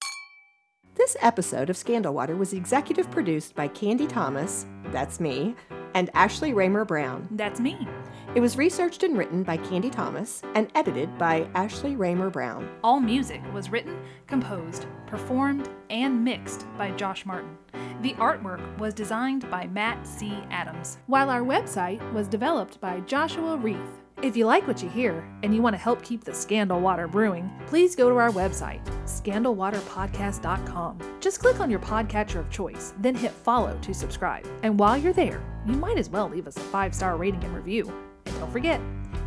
This 0.95 1.17
episode 1.21 1.69
of 1.69 1.77
Scandal 1.77 2.15
Water 2.15 2.37
was 2.37 2.53
executive 2.53 3.11
produced 3.11 3.55
by 3.57 3.67
Candy 3.67 4.07
Thomas, 4.07 4.67
that's 4.93 5.19
me, 5.19 5.57
and 5.95 6.11
Ashley 6.15 6.53
Raymer 6.53 6.85
Brown. 6.85 7.29
That's 7.31 7.61
me. 7.61 7.87
It 8.35 8.41
was 8.41 8.57
researched 8.57 9.03
and 9.03 9.17
written 9.19 9.43
by 9.43 9.59
Candy 9.59 9.91
Thomas 9.91 10.43
and 10.55 10.69
edited 10.75 11.19
by 11.19 11.49
Ashley 11.55 11.97
Raymer 11.97 12.31
Brown. 12.31 12.69
All 12.83 12.99
music 12.99 13.43
was 13.53 13.71
written, 13.71 13.99
composed, 14.27 14.87
performed, 15.07 15.69
and 15.91 16.25
mixed 16.25 16.67
by 16.79 16.91
Josh 16.93 17.27
Martin. 17.27 17.57
The 18.01 18.15
artwork 18.15 18.79
was 18.79 18.95
designed 18.95 19.51
by 19.51 19.67
Matt 19.67 20.07
C. 20.07 20.37
Adams, 20.51 20.99
while 21.07 21.31
our 21.31 21.43
website 21.43 22.01
was 22.13 22.27
developed 22.27 22.81
by 22.81 23.01
Joshua 23.01 23.57
Reith. 23.57 24.02
If 24.23 24.37
you 24.37 24.47
like 24.47 24.69
what 24.69 24.81
you 24.81 24.89
hear 24.89 25.29
and 25.43 25.53
you 25.53 25.61
want 25.63 25.75
to 25.75 25.83
help 25.83 26.01
keep 26.05 26.23
the 26.23 26.33
Scandal 26.33 26.81
Water 26.81 27.09
brewing, 27.09 27.51
please 27.67 27.97
go 27.97 28.09
to 28.09 28.15
our 28.17 28.31
website, 28.31 28.81
scandalwaterpodcast.com. 29.05 30.99
Just 31.19 31.41
click 31.41 31.59
on 31.59 31.69
your 31.69 31.81
podcatcher 31.81 32.37
of 32.37 32.49
choice, 32.49 32.95
then 33.01 33.17
hit 33.17 33.33
follow 33.33 33.77
to 33.83 33.93
subscribe. 33.93 34.47
And 34.63 34.79
while 34.79 34.97
you're 34.97 35.13
there, 35.13 35.43
you 35.67 35.75
might 35.75 35.99
as 35.99 36.09
well 36.09 36.29
leave 36.29 36.47
us 36.47 36.57
a 36.57 36.61
five 36.61 36.95
star 36.95 37.17
rating 37.17 37.43
and 37.43 37.53
review. 37.53 37.93
And 38.27 38.39
don't 38.39 38.53
forget, 38.53 38.81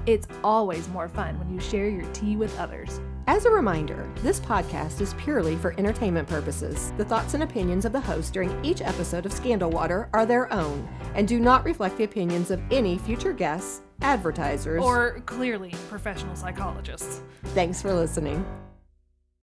it's 0.06 0.30
always 0.46 0.88
more 0.88 1.10
fun 1.10 1.38
when 1.40 1.54
you 1.54 1.60
share 1.60 1.90
your 1.90 2.10
tea 2.14 2.38
with 2.38 2.58
others. 2.58 3.02
As 3.28 3.46
a 3.46 3.52
reminder, 3.52 4.10
this 4.22 4.40
podcast 4.40 5.02
is 5.02 5.14
purely 5.16 5.58
for 5.58 5.76
entertainment 5.78 6.30
purposes. 6.30 6.94
The 6.96 7.04
thoughts 7.04 7.34
and 7.34 7.44
opinions 7.44 7.84
of 7.84 7.92
the 7.92 8.00
host 8.00 8.32
during 8.32 8.64
each 8.64 8.82
episode 8.82 9.26
of 9.26 9.34
Scandal 9.34 9.72
Water 9.72 10.08
are 10.14 10.26
their 10.26 10.54
own 10.54 10.88
and 11.16 11.28
do 11.28 11.38
not 11.40 11.66
reflect 11.66 11.98
the 11.98 12.06
opinions 12.06 12.50
of 12.50 12.62
any 12.72 12.98
future 13.00 13.34
guests, 13.34 13.82
advertisers, 14.02 14.84
Or 14.84 15.22
clearly 15.26 15.74
professional 15.90 16.36
psychologists. 16.36 17.22
Thanks 17.54 17.82
for 17.82 17.94
listening. 17.94 18.46